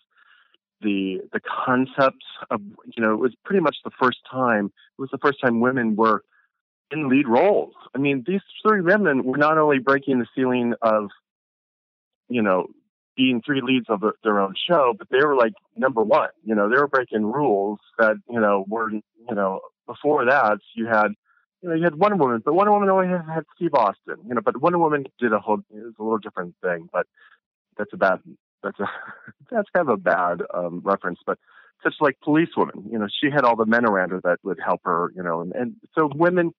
the 0.80 1.20
the 1.32 1.40
concept 1.40 2.22
of 2.50 2.60
you 2.60 3.02
know 3.02 3.12
it 3.14 3.18
was 3.18 3.34
pretty 3.44 3.60
much 3.60 3.76
the 3.84 3.90
first 4.00 4.18
time 4.30 4.66
it 4.66 5.00
was 5.00 5.10
the 5.10 5.18
first 5.18 5.40
time 5.40 5.60
women 5.60 5.96
were 5.96 6.22
in 6.90 7.08
lead 7.08 7.26
roles. 7.26 7.74
I 7.94 7.98
mean, 7.98 8.24
these 8.26 8.42
three 8.66 8.80
women 8.80 9.24
were 9.24 9.38
not 9.38 9.58
only 9.58 9.78
breaking 9.78 10.18
the 10.18 10.26
ceiling 10.34 10.74
of 10.82 11.10
you 12.28 12.42
know 12.42 12.66
being 13.16 13.40
three 13.40 13.62
leads 13.62 13.86
of 13.88 14.02
their 14.22 14.38
own 14.38 14.54
show, 14.68 14.94
but 14.96 15.08
they 15.10 15.24
were 15.24 15.34
like 15.34 15.54
number 15.76 16.02
one. 16.02 16.28
You 16.44 16.54
know, 16.54 16.68
they 16.68 16.76
were 16.76 16.88
breaking 16.88 17.24
rules 17.24 17.80
that 17.98 18.16
you 18.28 18.40
know 18.40 18.64
were 18.68 18.90
you 18.90 19.02
know 19.34 19.60
before 19.86 20.26
that 20.26 20.58
you 20.74 20.86
had 20.86 21.12
you 21.62 21.70
know, 21.70 21.74
you 21.74 21.84
had 21.84 21.96
Wonder 21.96 22.16
Woman, 22.16 22.42
but 22.44 22.54
Wonder 22.54 22.72
Woman 22.72 22.90
only 22.90 23.08
had, 23.08 23.24
had 23.26 23.44
Steve 23.54 23.74
Austin, 23.74 24.16
you 24.28 24.34
know, 24.34 24.40
but 24.44 24.60
Wonder 24.60 24.78
Woman 24.78 25.06
did 25.18 25.32
a 25.32 25.38
whole, 25.38 25.58
it 25.70 25.82
was 25.82 25.94
a 25.98 26.02
little 26.02 26.18
different 26.18 26.54
thing, 26.62 26.88
but 26.92 27.06
that's 27.78 27.92
a 27.92 27.96
bad 27.96 28.20
that's 28.62 28.78
a 28.80 28.88
that's 29.50 29.68
kind 29.74 29.88
of 29.88 29.94
a 29.94 29.96
bad 29.96 30.42
um, 30.52 30.80
reference, 30.84 31.20
but 31.26 31.38
such 31.82 31.94
like 32.00 32.18
policewoman, 32.22 32.88
you 32.90 32.98
know, 32.98 33.06
she 33.20 33.30
had 33.30 33.44
all 33.44 33.56
the 33.56 33.66
men 33.66 33.84
around 33.84 34.10
her 34.10 34.20
that 34.24 34.38
would 34.42 34.58
help 34.64 34.80
her, 34.84 35.12
you 35.14 35.22
know, 35.22 35.42
and, 35.42 35.52
and 35.52 35.76
so 35.94 36.08
women 36.14 36.52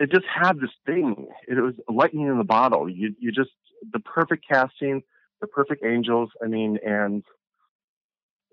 it 0.00 0.10
just 0.10 0.24
had 0.26 0.58
this 0.58 0.70
thing. 0.86 1.26
It 1.46 1.60
was 1.60 1.74
lightning 1.88 2.26
in 2.26 2.38
the 2.38 2.44
bottle. 2.44 2.88
You 2.88 3.14
you 3.20 3.30
just 3.30 3.50
the 3.92 4.00
perfect 4.00 4.46
casting, 4.50 5.02
the 5.40 5.46
perfect 5.46 5.84
angels. 5.84 6.30
I 6.42 6.46
mean, 6.46 6.78
and 6.84 7.22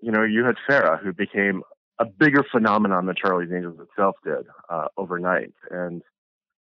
you 0.00 0.12
know, 0.12 0.22
you 0.22 0.44
had 0.44 0.56
Farrah, 0.68 1.02
who 1.02 1.12
became 1.12 1.62
a 1.98 2.04
bigger 2.04 2.44
phenomenon 2.52 3.06
than 3.06 3.16
Charlie's 3.16 3.50
Angels 3.52 3.80
itself 3.80 4.16
did 4.22 4.46
uh, 4.68 4.88
overnight, 4.96 5.54
and 5.70 6.02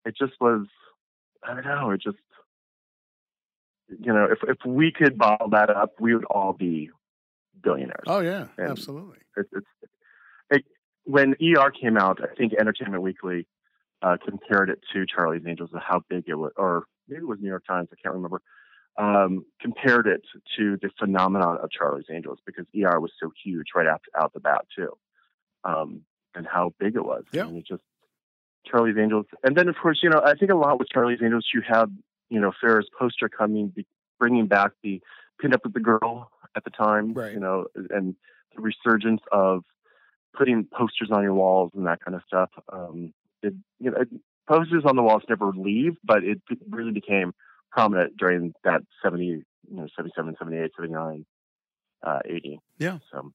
it 0.06 0.16
just 0.18 0.34
was. 0.40 0.68
I 1.48 1.54
don't 1.54 1.66
know. 1.66 1.92
It 1.92 2.02
just, 2.02 2.18
you 3.90 4.14
know, 4.14 4.26
if 4.26 4.40
if 4.48 4.58
we 4.66 4.92
could 4.92 5.18
bottle 5.18 5.50
that 5.50 5.70
up, 5.70 5.94
we 6.00 6.16
would 6.16 6.26
all 6.26 6.54
be 6.54 6.90
billionaires. 7.62 8.06
Oh 8.08 8.20
yeah, 8.20 8.48
and 8.58 8.70
absolutely. 8.70 9.18
It, 9.38 9.48
it's 9.52 9.68
it, 10.50 10.66
when 11.04 11.36
ER 11.42 11.72
came 11.72 11.98
out, 11.98 12.20
I 12.22 12.34
think 12.36 12.54
Entertainment 12.54 13.04
Weekly 13.04 13.48
uh, 14.02 14.18
compared 14.24 14.70
it 14.70 14.80
to 14.94 15.06
Charlie's 15.06 15.44
Angels 15.48 15.70
and 15.74 15.82
how 15.82 16.02
big 16.10 16.26
it 16.28 16.36
was, 16.36 16.52
or 16.58 16.86
maybe 17.08 17.22
it 17.22 17.28
was 17.28 17.40
New 17.40 17.50
York 17.50 17.66
Times. 17.68 17.90
I 17.92 17.96
can't 18.02 18.16
remember 18.16 18.42
um, 18.98 19.46
compared 19.62 20.08
it 20.08 20.22
to 20.58 20.78
the 20.82 20.90
phenomenon 21.00 21.58
of 21.62 21.70
Charlie's 21.70 22.06
Angels 22.12 22.40
because 22.46 22.66
ER 22.76 23.00
was 23.00 23.12
so 23.22 23.32
huge 23.44 23.68
right 23.76 23.88
after 23.88 24.10
out 24.18 24.34
the 24.34 24.40
bat 24.40 24.66
too, 24.76 24.92
um, 25.64 26.02
and 26.34 26.48
how 26.48 26.74
big 26.80 26.96
it 26.96 27.06
was. 27.06 27.24
Yeah, 27.32 27.44
I 27.44 27.48
mean, 27.48 27.58
it 27.58 27.68
just 27.68 27.84
Charlie's 28.66 28.98
Angels, 28.98 29.26
and 29.44 29.56
then 29.56 29.68
of 29.68 29.76
course 29.76 30.00
you 30.02 30.10
know 30.10 30.22
I 30.24 30.36
think 30.36 30.52
a 30.52 30.56
lot 30.56 30.80
with 30.80 30.90
Charlie's 30.90 31.20
Angels 31.22 31.48
you 31.54 31.62
have 31.68 31.90
you 32.30 32.40
know 32.40 32.52
Farrah's 32.64 32.90
poster 32.98 33.30
coming, 33.30 33.74
bringing 34.20 34.48
back 34.48 34.72
the 34.84 35.02
pin 35.40 35.54
up 35.54 35.62
with 35.64 35.74
the 35.74 35.80
girl 35.80 36.32
at 36.56 36.64
the 36.64 36.70
time, 36.70 37.14
right. 37.14 37.34
you 37.34 37.40
know, 37.40 37.66
and 37.76 38.16
the 38.56 38.62
resurgence 38.62 39.22
of 39.32 39.64
putting 40.38 40.66
posters 40.66 41.10
on 41.12 41.24
your 41.24 41.34
walls 41.34 41.72
and 41.76 41.86
that 41.88 42.04
kind 42.04 42.16
of 42.16 42.22
stuff. 42.28 42.50
Um, 42.72 43.14
it, 43.42 43.54
you 43.80 43.92
know, 43.92 44.04
posters 44.48 44.84
on 44.86 44.96
the 44.96 45.04
walls 45.04 45.24
never 45.30 45.52
leave, 45.52 45.96
but 46.04 46.24
it 46.24 46.42
really 46.70 46.92
became 46.92 47.34
prominent 47.72 48.18
during 48.18 48.54
that 48.64 48.82
70, 49.04 49.26
you 49.26 49.44
know, 49.70 49.88
77, 49.96 50.36
78, 50.38 50.72
79, 50.76 51.26
uh, 52.04 52.20
80. 52.26 52.60
Yeah. 52.78 53.00
So, 53.12 53.34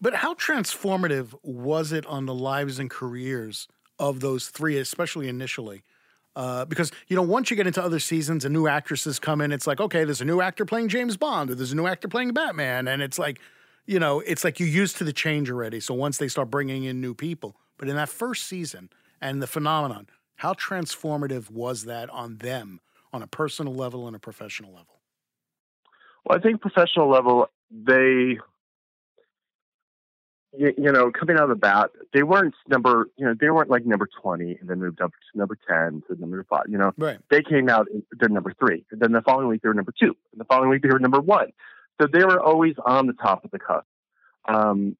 but 0.00 0.14
how 0.14 0.34
transformative 0.34 1.34
was 1.42 1.92
it 1.92 2.06
on 2.06 2.26
the 2.26 2.34
lives 2.34 2.78
and 2.78 2.90
careers 2.90 3.68
of 3.98 4.20
those 4.20 4.48
three, 4.48 4.78
especially 4.78 5.28
initially? 5.28 5.84
Uh, 6.36 6.66
because 6.66 6.92
you 7.08 7.16
know, 7.16 7.22
once 7.22 7.50
you 7.50 7.56
get 7.56 7.66
into 7.66 7.82
other 7.82 7.98
seasons 7.98 8.44
and 8.44 8.52
new 8.52 8.68
actresses 8.68 9.18
come 9.18 9.40
in, 9.40 9.50
it's 9.50 9.66
like, 9.66 9.80
okay, 9.80 10.04
there's 10.04 10.20
a 10.20 10.24
new 10.24 10.42
actor 10.42 10.66
playing 10.66 10.88
James 10.88 11.16
Bond, 11.16 11.50
or 11.50 11.54
there's 11.54 11.72
a 11.72 11.76
new 11.76 11.86
actor 11.86 12.08
playing 12.08 12.32
Batman, 12.32 12.86
and 12.86 13.00
it's 13.00 13.18
like, 13.18 13.40
you 13.86 13.98
know, 13.98 14.20
it's 14.20 14.44
like 14.44 14.60
you're 14.60 14.68
used 14.68 14.98
to 14.98 15.04
the 15.04 15.14
change 15.14 15.50
already. 15.50 15.80
So 15.80 15.94
once 15.94 16.18
they 16.18 16.28
start 16.28 16.50
bringing 16.50 16.84
in 16.84 17.00
new 17.00 17.14
people, 17.14 17.56
but 17.78 17.88
in 17.88 17.96
that 17.96 18.10
first 18.10 18.46
season 18.46 18.90
and 19.20 19.42
the 19.42 19.46
phenomenon, 19.46 20.08
how 20.36 20.52
transformative 20.52 21.50
was 21.50 21.84
that 21.84 22.10
on 22.10 22.36
them 22.38 22.80
on 23.12 23.22
a 23.22 23.26
personal 23.26 23.74
level 23.74 24.06
and 24.06 24.14
a 24.14 24.18
professional 24.18 24.70
level? 24.70 25.00
Well, 26.26 26.38
I 26.38 26.42
think 26.42 26.60
professional 26.60 27.08
level, 27.08 27.48
they, 27.70 28.38
you, 30.58 30.74
you, 30.76 30.92
know, 30.92 31.10
coming 31.10 31.36
out 31.36 31.44
of 31.44 31.48
the 31.50 31.56
bat, 31.56 31.90
they 32.12 32.22
weren't 32.22 32.54
number, 32.68 33.08
you 33.16 33.24
know, 33.24 33.34
they 33.38 33.50
weren't 33.50 33.70
like 33.70 33.86
number 33.86 34.08
20 34.22 34.56
and 34.60 34.68
then 34.68 34.78
moved 34.80 35.00
up 35.00 35.10
to 35.10 35.38
number 35.38 35.58
10 35.68 36.02
to 36.08 36.20
number 36.20 36.44
five, 36.48 36.64
you 36.68 36.78
know. 36.78 36.92
Right. 36.96 37.18
They 37.30 37.42
came 37.42 37.68
out, 37.68 37.86
they're 38.12 38.28
number 38.28 38.54
three. 38.58 38.84
And 38.90 39.00
then 39.00 39.12
the 39.12 39.22
following 39.22 39.48
week, 39.48 39.62
they 39.62 39.68
were 39.68 39.74
number 39.74 39.92
two. 39.98 40.16
And 40.32 40.40
the 40.40 40.44
following 40.44 40.70
week, 40.70 40.82
they 40.82 40.88
were 40.88 40.98
number 40.98 41.20
one. 41.20 41.52
So 42.00 42.08
they 42.12 42.24
were 42.24 42.40
always 42.40 42.74
on 42.84 43.06
the 43.06 43.14
top 43.14 43.44
of 43.44 43.50
the 43.50 43.58
cusp. 43.58 43.86
Um, 44.48 44.96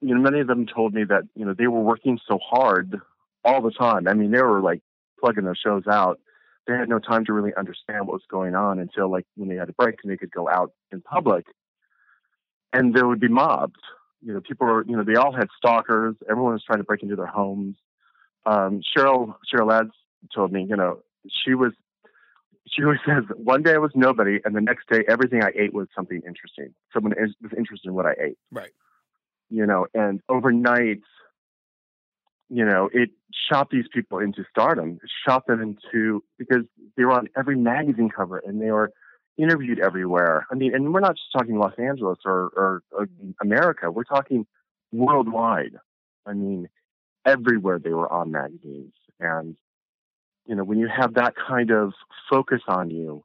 you 0.00 0.14
know, 0.14 0.20
many 0.20 0.40
of 0.40 0.46
them 0.46 0.66
told 0.66 0.94
me 0.94 1.04
that, 1.04 1.22
you 1.34 1.44
know, 1.44 1.54
they 1.54 1.66
were 1.66 1.80
working 1.80 2.18
so 2.26 2.38
hard 2.38 3.00
all 3.44 3.62
the 3.62 3.70
time. 3.70 4.08
I 4.08 4.14
mean, 4.14 4.30
they 4.30 4.42
were 4.42 4.60
like 4.60 4.82
plugging 5.20 5.44
those 5.44 5.58
shows 5.58 5.86
out 5.86 6.18
they 6.66 6.74
had 6.74 6.88
no 6.88 6.98
time 6.98 7.24
to 7.26 7.32
really 7.32 7.54
understand 7.56 8.06
what 8.06 8.14
was 8.14 8.22
going 8.30 8.54
on 8.54 8.78
until 8.78 9.10
like 9.10 9.26
when 9.36 9.48
they 9.48 9.56
had 9.56 9.68
a 9.68 9.72
break 9.72 9.96
and 10.02 10.10
they 10.10 10.16
could 10.16 10.30
go 10.30 10.48
out 10.48 10.72
in 10.92 11.00
public 11.02 11.46
and 12.72 12.94
there 12.94 13.06
would 13.06 13.20
be 13.20 13.28
mobs 13.28 13.78
you 14.24 14.32
know 14.32 14.40
people 14.40 14.66
were 14.66 14.84
you 14.86 14.96
know 14.96 15.04
they 15.04 15.16
all 15.16 15.32
had 15.32 15.48
stalkers. 15.56 16.16
Everyone 16.28 16.52
was 16.54 16.64
trying 16.64 16.78
to 16.78 16.84
break 16.84 17.02
into 17.02 17.16
their 17.16 17.26
homes. 17.26 17.76
Um, 18.46 18.80
cheryl 18.96 19.34
cheryl 19.52 19.68
lads 19.68 19.92
told 20.34 20.52
me 20.52 20.66
you 20.68 20.76
know 20.76 21.00
she 21.28 21.54
was 21.54 21.72
she 22.66 22.82
always 22.82 23.00
says 23.06 23.24
one 23.36 23.62
day 23.62 23.74
i 23.74 23.78
was 23.78 23.92
nobody 23.94 24.38
and 24.44 24.54
the 24.54 24.60
next 24.60 24.88
day 24.88 25.04
everything 25.08 25.42
i 25.42 25.50
ate 25.56 25.72
was 25.74 25.88
something 25.94 26.20
interesting. 26.26 26.74
Someone 26.92 27.14
was 27.18 27.52
interested 27.56 27.88
in 27.88 27.94
what 27.94 28.06
i 28.06 28.14
ate. 28.20 28.38
Right. 28.50 28.72
You 29.50 29.66
know 29.66 29.86
and 29.94 30.20
overnight 30.28 31.00
you 32.54 32.64
know, 32.64 32.88
it 32.92 33.10
shot 33.50 33.70
these 33.70 33.86
people 33.92 34.18
into 34.18 34.44
stardom, 34.50 35.00
it 35.02 35.10
shot 35.26 35.46
them 35.46 35.60
into 35.60 36.22
because 36.38 36.64
they 36.96 37.04
were 37.04 37.12
on 37.12 37.28
every 37.36 37.56
magazine 37.56 38.10
cover 38.14 38.40
and 38.44 38.60
they 38.60 38.70
were 38.70 38.92
interviewed 39.36 39.80
everywhere. 39.80 40.46
I 40.50 40.54
mean, 40.54 40.74
and 40.74 40.92
we're 40.92 41.00
not 41.00 41.16
just 41.16 41.32
talking 41.32 41.58
Los 41.58 41.74
Angeles 41.78 42.18
or, 42.24 42.52
or, 42.56 42.82
or 42.92 43.08
America, 43.40 43.90
we're 43.90 44.04
talking 44.04 44.46
worldwide. 44.92 45.76
I 46.26 46.32
mean, 46.32 46.68
everywhere 47.26 47.78
they 47.78 47.90
were 47.90 48.10
on 48.10 48.30
magazines. 48.30 48.92
And, 49.20 49.56
you 50.46 50.54
know, 50.54 50.64
when 50.64 50.78
you 50.78 50.88
have 50.88 51.14
that 51.14 51.34
kind 51.36 51.70
of 51.70 51.92
focus 52.30 52.62
on 52.68 52.90
you, 52.90 53.24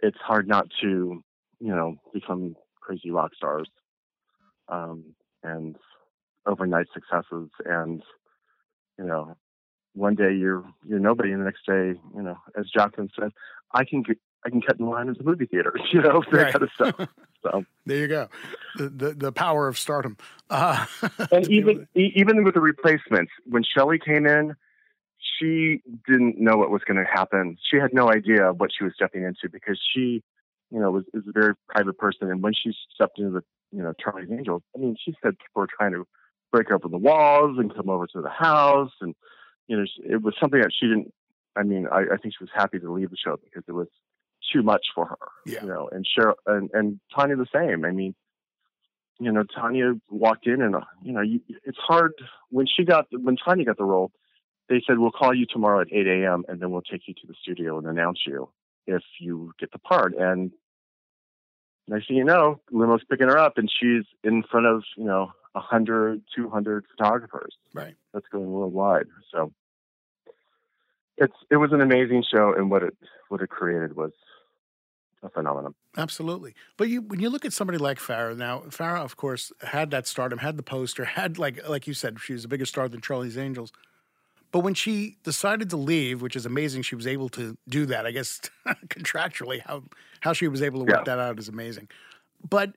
it's 0.00 0.18
hard 0.18 0.46
not 0.46 0.68
to, 0.82 1.22
you 1.60 1.74
know, 1.74 1.96
become 2.12 2.56
crazy 2.80 3.10
rock 3.10 3.34
stars 3.34 3.68
um, 4.68 5.14
and 5.42 5.76
overnight 6.46 6.86
successes 6.92 7.48
and 7.64 8.02
you 8.98 9.04
know, 9.04 9.36
one 9.94 10.14
day 10.14 10.34
you're 10.34 10.64
you're 10.86 10.98
nobody, 10.98 11.32
and 11.32 11.40
the 11.40 11.44
next 11.44 11.66
day, 11.66 11.98
you 12.14 12.22
know, 12.22 12.36
as 12.58 12.66
Jaclyn 12.76 13.08
said, 13.18 13.32
I 13.72 13.84
can 13.84 14.02
get 14.02 14.18
I 14.44 14.50
can 14.50 14.60
cut 14.60 14.78
in 14.78 14.86
line 14.86 15.08
at 15.08 15.18
the 15.18 15.24
movie 15.24 15.46
theaters, 15.46 15.80
you 15.92 16.02
know, 16.02 16.22
that 16.30 16.36
right. 16.36 16.52
kind 16.52 16.62
of 16.62 16.70
stuff. 16.74 17.08
So 17.42 17.64
there 17.86 17.98
you 17.98 18.08
go, 18.08 18.28
the 18.76 18.88
the, 18.88 19.14
the 19.14 19.32
power 19.32 19.68
of 19.68 19.78
stardom. 19.78 20.16
Uh, 20.50 20.86
and 21.32 21.48
even 21.50 21.86
even 21.94 22.44
with 22.44 22.54
the 22.54 22.60
replacements, 22.60 23.32
when 23.46 23.62
Shelley 23.64 23.98
came 23.98 24.26
in, 24.26 24.54
she 25.38 25.82
didn't 26.06 26.38
know 26.38 26.56
what 26.56 26.70
was 26.70 26.82
going 26.86 26.96
to 26.98 27.10
happen. 27.10 27.56
She 27.70 27.78
had 27.78 27.92
no 27.92 28.10
idea 28.10 28.52
what 28.52 28.70
she 28.76 28.84
was 28.84 28.92
stepping 28.94 29.22
into 29.22 29.48
because 29.50 29.80
she, 29.94 30.22
you 30.70 30.80
know, 30.80 30.90
was, 30.90 31.04
was 31.12 31.24
a 31.28 31.32
very 31.32 31.54
private 31.68 31.98
person. 31.98 32.30
And 32.30 32.42
when 32.42 32.52
she 32.52 32.72
stepped 32.94 33.18
into 33.18 33.30
the, 33.32 33.42
you 33.72 33.82
know, 33.82 33.92
Charlie's 33.98 34.30
Angels, 34.30 34.62
I 34.74 34.78
mean, 34.78 34.96
she 35.02 35.14
said 35.22 35.38
people 35.38 35.62
were 35.62 35.68
trying 35.78 35.92
to 35.92 36.06
break 36.52 36.70
open 36.70 36.90
the 36.90 36.98
walls 36.98 37.58
and 37.58 37.74
come 37.74 37.88
over 37.88 38.06
to 38.08 38.20
the 38.20 38.30
house. 38.30 38.92
And, 39.00 39.14
you 39.66 39.76
know, 39.76 39.84
it 40.04 40.22
was 40.22 40.34
something 40.40 40.60
that 40.60 40.70
she 40.78 40.86
didn't, 40.86 41.12
I 41.56 41.62
mean, 41.62 41.86
I, 41.90 42.00
I 42.12 42.16
think 42.16 42.34
she 42.34 42.44
was 42.44 42.50
happy 42.54 42.78
to 42.78 42.92
leave 42.92 43.10
the 43.10 43.16
show 43.16 43.38
because 43.42 43.64
it 43.66 43.72
was 43.72 43.88
too 44.52 44.62
much 44.62 44.86
for 44.94 45.06
her, 45.06 45.28
yeah. 45.46 45.62
you 45.62 45.68
know, 45.68 45.88
and 45.90 46.06
Cheryl 46.06 46.34
and, 46.46 46.70
and 46.72 47.00
Tanya 47.14 47.36
the 47.36 47.46
same. 47.52 47.84
I 47.84 47.90
mean, 47.90 48.14
you 49.18 49.30
know, 49.30 49.44
Tanya 49.44 49.92
walked 50.10 50.46
in 50.46 50.60
and, 50.60 50.76
uh, 50.76 50.80
you 51.02 51.12
know, 51.12 51.20
you, 51.20 51.40
it's 51.64 51.78
hard 51.78 52.12
when 52.50 52.66
she 52.66 52.84
got, 52.84 53.06
when 53.10 53.36
Tanya 53.36 53.64
got 53.64 53.78
the 53.78 53.84
role, 53.84 54.10
they 54.68 54.82
said, 54.86 54.98
we'll 54.98 55.10
call 55.10 55.34
you 55.34 55.46
tomorrow 55.46 55.80
at 55.80 55.92
8 55.92 56.06
a.m. 56.06 56.44
and 56.48 56.60
then 56.60 56.70
we'll 56.70 56.82
take 56.82 57.02
you 57.06 57.14
to 57.14 57.26
the 57.26 57.34
studio 57.40 57.78
and 57.78 57.86
announce 57.86 58.20
you 58.26 58.48
if 58.86 59.02
you 59.20 59.52
get 59.60 59.72
the 59.72 59.78
part. 59.78 60.14
And 60.16 60.52
next 61.86 62.08
thing 62.08 62.16
you 62.16 62.24
know, 62.24 62.60
limo's 62.72 63.04
picking 63.08 63.28
her 63.28 63.38
up 63.38 63.58
and 63.58 63.70
she's 63.70 64.04
in 64.22 64.42
front 64.50 64.66
of, 64.66 64.82
you 64.96 65.04
know, 65.04 65.32
100, 65.52 66.22
200 66.34 66.84
photographers. 66.96 67.54
Right. 67.72 67.94
That's 68.12 68.26
going 68.32 68.50
worldwide. 68.50 69.06
So 69.30 69.52
it's 71.16 71.34
it 71.50 71.56
was 71.56 71.72
an 71.72 71.80
amazing 71.80 72.24
show, 72.30 72.54
and 72.56 72.70
what 72.70 72.82
it 72.82 72.96
what 73.28 73.40
it 73.40 73.48
created 73.48 73.96
was 73.96 74.12
a 75.24 75.28
phenomenon. 75.28 75.74
Absolutely. 75.96 76.54
But 76.76 76.88
you 76.88 77.00
when 77.02 77.20
you 77.20 77.30
look 77.30 77.44
at 77.44 77.52
somebody 77.52 77.78
like 77.78 77.98
Farrah 77.98 78.36
now, 78.36 78.60
Farrah 78.68 79.04
of 79.04 79.16
course 79.16 79.52
had 79.62 79.90
that 79.90 80.06
stardom, 80.06 80.38
had 80.38 80.56
the 80.56 80.62
poster, 80.62 81.04
had 81.20 81.38
like 81.38 81.66
like 81.68 81.86
you 81.86 81.94
said, 81.94 82.18
she 82.20 82.32
was 82.32 82.44
a 82.44 82.48
bigger 82.48 82.66
star 82.66 82.88
than 82.88 83.00
Charlie's 83.00 83.38
Angels. 83.38 83.72
But 84.52 84.60
when 84.60 84.74
she 84.74 85.16
decided 85.24 85.70
to 85.70 85.76
leave, 85.76 86.22
which 86.22 86.36
is 86.36 86.46
amazing, 86.46 86.82
she 86.82 86.94
was 86.94 87.08
able 87.08 87.28
to 87.30 87.56
do 87.68 87.86
that. 87.86 88.06
I 88.06 88.12
guess 88.12 88.40
contractually, 88.88 89.60
how 89.60 89.82
how 90.20 90.32
she 90.32 90.48
was 90.48 90.62
able 90.62 90.84
to 90.84 90.92
work 90.92 91.06
yeah. 91.06 91.16
that 91.16 91.18
out 91.18 91.38
is 91.38 91.48
amazing. 91.48 91.88
But 92.48 92.74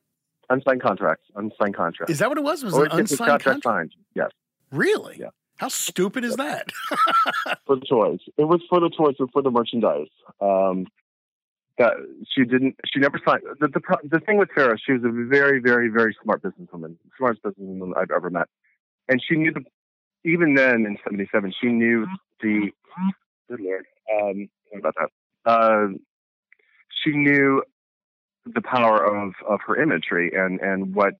unsigned 0.49 0.81
contracts, 0.81 1.25
unsigned 1.35 1.75
contracts. 1.75 2.11
Is 2.11 2.19
that 2.19 2.29
what 2.29 2.37
it 2.37 2.43
was? 2.43 2.63
Was 2.63 2.73
or 2.73 2.85
it 2.85 2.93
an 2.93 2.99
unsigned 2.99 3.29
contract? 3.29 3.63
Signed. 3.63 3.93
Yes. 4.15 4.31
Really? 4.71 5.17
Yeah. 5.19 5.29
How 5.57 5.69
stupid 5.69 6.23
is 6.23 6.35
that? 6.35 6.71
for 7.65 7.75
the 7.75 7.85
toys. 7.85 8.19
It 8.37 8.43
was 8.43 8.61
for 8.69 8.79
the 8.79 8.89
toys 8.89 9.15
and 9.19 9.29
for 9.31 9.41
the 9.41 9.49
merchandise. 9.49 10.07
Um, 10.39 10.85
that 11.77 11.93
she 12.33 12.43
didn't. 12.43 12.75
She 12.91 12.99
never 12.99 13.19
signed. 13.25 13.43
The, 13.59 13.67
the 13.67 13.81
the 14.03 14.19
thing 14.19 14.37
with 14.37 14.49
Farrah, 14.49 14.77
she 14.83 14.93
was 14.93 15.03
a 15.03 15.11
very, 15.11 15.59
very, 15.59 15.89
very 15.89 16.15
smart 16.23 16.41
businesswoman, 16.41 16.95
smartest 17.17 17.43
businesswoman 17.43 17.93
I've 17.95 18.11
ever 18.11 18.29
met, 18.29 18.47
and 19.07 19.21
she 19.25 19.35
knew 19.35 19.51
the. 19.51 19.63
Even 20.25 20.55
then, 20.55 20.85
in 20.85 20.97
'77, 21.03 21.53
she 21.61 21.67
knew 21.67 22.07
the. 22.41 22.71
Good 23.49 23.61
lord, 23.61 23.85
um, 24.13 24.49
about 24.77 24.95
that. 24.95 25.09
Uh, 25.49 25.87
she 27.03 27.11
knew 27.11 27.63
the 28.45 28.61
power 28.61 29.03
of 29.03 29.33
of 29.47 29.59
her 29.67 29.81
imagery 29.81 30.31
and 30.33 30.59
and 30.59 30.95
what 30.95 31.13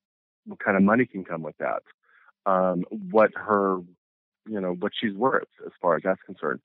what 0.45 0.59
kind 0.59 0.77
of 0.77 0.83
money 0.83 1.05
can 1.05 1.23
come 1.23 1.41
with 1.41 1.55
that. 1.59 1.83
Um, 2.45 2.83
what 2.89 3.31
her 3.35 3.79
you 4.47 4.59
know 4.59 4.73
what 4.73 4.91
she's 4.99 5.13
worth 5.13 5.47
as 5.65 5.71
far 5.81 5.95
as 5.95 6.03
that's 6.03 6.21
concerned. 6.25 6.59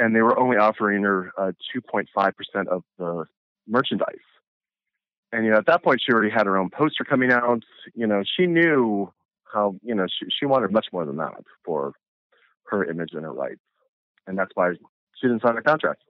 And 0.00 0.16
they 0.16 0.22
were 0.22 0.38
only 0.38 0.56
offering 0.56 1.02
her 1.02 1.30
uh, 1.36 1.52
2.5% 1.76 2.66
of 2.68 2.82
the 2.98 3.26
merchandise. 3.68 4.16
And 5.32 5.44
you 5.44 5.52
know, 5.52 5.58
at 5.58 5.66
that 5.66 5.84
point, 5.84 6.02
she 6.04 6.12
already 6.12 6.30
had 6.30 6.46
her 6.46 6.56
own 6.56 6.70
poster 6.70 7.04
coming 7.04 7.30
out. 7.30 7.62
You 7.94 8.06
know, 8.06 8.24
she 8.36 8.46
knew 8.46 9.12
how 9.44 9.76
you 9.82 9.94
know 9.94 10.06
she 10.06 10.26
she 10.28 10.46
wanted 10.46 10.72
much 10.72 10.86
more 10.92 11.04
than 11.04 11.18
that 11.18 11.44
for 11.64 11.92
her 12.64 12.84
image 12.84 13.10
and 13.12 13.22
her 13.22 13.32
rights, 13.32 13.60
and 14.26 14.36
that's 14.36 14.50
why 14.54 14.72
she 14.72 15.28
didn't 15.28 15.42
sign 15.42 15.56
a 15.56 15.62
contract. 15.62 16.02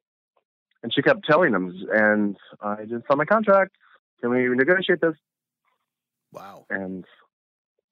And 0.82 0.94
she 0.94 1.02
kept 1.02 1.26
telling 1.26 1.52
them, 1.52 1.86
"And 1.92 2.36
I 2.62 2.76
didn't 2.76 3.04
sign 3.08 3.18
my 3.18 3.26
contract. 3.26 3.76
Can 4.22 4.30
we 4.30 4.48
negotiate 4.48 5.02
this?" 5.02 5.16
Wow. 6.32 6.64
And 6.70 7.04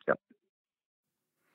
yep. 0.07 0.19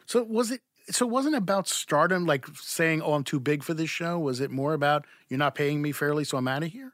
So 0.06 0.22
was 0.22 0.52
it? 0.52 0.62
So 0.90 1.06
it 1.06 1.12
wasn't 1.12 1.36
about 1.36 1.68
stardom, 1.68 2.26
like 2.26 2.46
saying, 2.56 3.02
"Oh, 3.02 3.14
I'm 3.14 3.24
too 3.24 3.40
big 3.40 3.64
for 3.64 3.74
this 3.74 3.90
show." 3.90 4.20
Was 4.20 4.40
it 4.40 4.52
more 4.52 4.74
about 4.74 5.06
you're 5.30 5.38
not 5.38 5.56
paying 5.56 5.82
me 5.82 5.92
fairly, 5.92 6.24
so 6.24 6.38
I'm 6.38 6.48
out 6.48 6.64
of 6.64 6.72
here, 6.72 6.94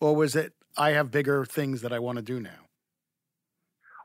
or 0.00 0.16
was 0.16 0.34
it 0.34 0.54
I 0.76 0.90
have 0.90 1.10
bigger 1.10 1.44
things 1.44 1.82
that 1.82 1.92
I 1.92 1.98
want 1.98 2.16
to 2.16 2.22
do 2.22 2.40
now? 2.40 2.68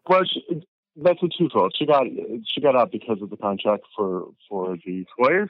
Well, 0.08 0.24
she, 0.26 0.66
that's 0.96 1.22
a 1.24 1.30
twofold. 1.38 1.74
She 1.78 1.86
got 1.86 2.06
she 2.46 2.62
got 2.62 2.76
out 2.76 2.92
because 2.92 3.22
of 3.22 3.30
the 3.30 3.38
contract 3.38 3.84
for 3.96 4.28
for 4.50 4.76
the 4.86 5.06
toys, 5.18 5.50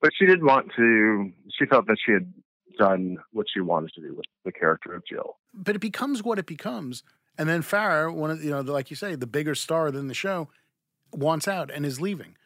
but 0.00 0.10
she 0.18 0.26
did 0.26 0.42
want 0.42 0.70
to. 0.76 1.32
She 1.58 1.66
felt 1.66 1.86
that 1.86 1.98
she 2.04 2.12
had 2.12 2.32
done 2.78 3.18
what 3.32 3.46
she 3.52 3.60
wanted 3.60 3.92
to 3.94 4.00
do 4.00 4.14
with 4.14 4.26
the 4.44 4.52
character 4.52 4.94
of 4.94 5.04
Jill. 5.04 5.36
But 5.52 5.76
it 5.76 5.80
becomes 5.80 6.22
what 6.22 6.38
it 6.38 6.46
becomes, 6.46 7.02
and 7.36 7.48
then 7.48 7.62
Farrah, 7.62 8.14
one 8.14 8.30
of 8.30 8.42
you 8.42 8.50
know, 8.50 8.60
like 8.60 8.90
you 8.90 8.96
say, 8.96 9.14
the 9.14 9.26
bigger 9.26 9.54
star 9.54 9.90
than 9.90 10.08
the 10.08 10.14
show, 10.14 10.48
wants 11.12 11.48
out 11.48 11.70
and 11.70 11.84
is 11.84 12.00
leaving. 12.00 12.36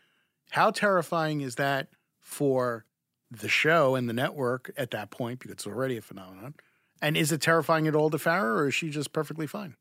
How 0.52 0.70
terrifying 0.70 1.40
is 1.40 1.54
that 1.54 1.88
for 2.20 2.84
the 3.30 3.48
show 3.48 3.94
and 3.94 4.06
the 4.06 4.12
network 4.12 4.70
at 4.76 4.90
that 4.90 5.10
point? 5.10 5.38
Because 5.38 5.52
it's 5.52 5.66
already 5.66 5.96
a 5.96 6.02
phenomenon. 6.02 6.54
And 7.00 7.16
is 7.16 7.32
it 7.32 7.40
terrifying 7.40 7.88
at 7.88 7.94
all 7.94 8.10
to 8.10 8.18
Farrah, 8.18 8.58
or 8.58 8.68
is 8.68 8.74
she 8.74 8.90
just 8.90 9.14
perfectly 9.14 9.46
fine? 9.46 9.76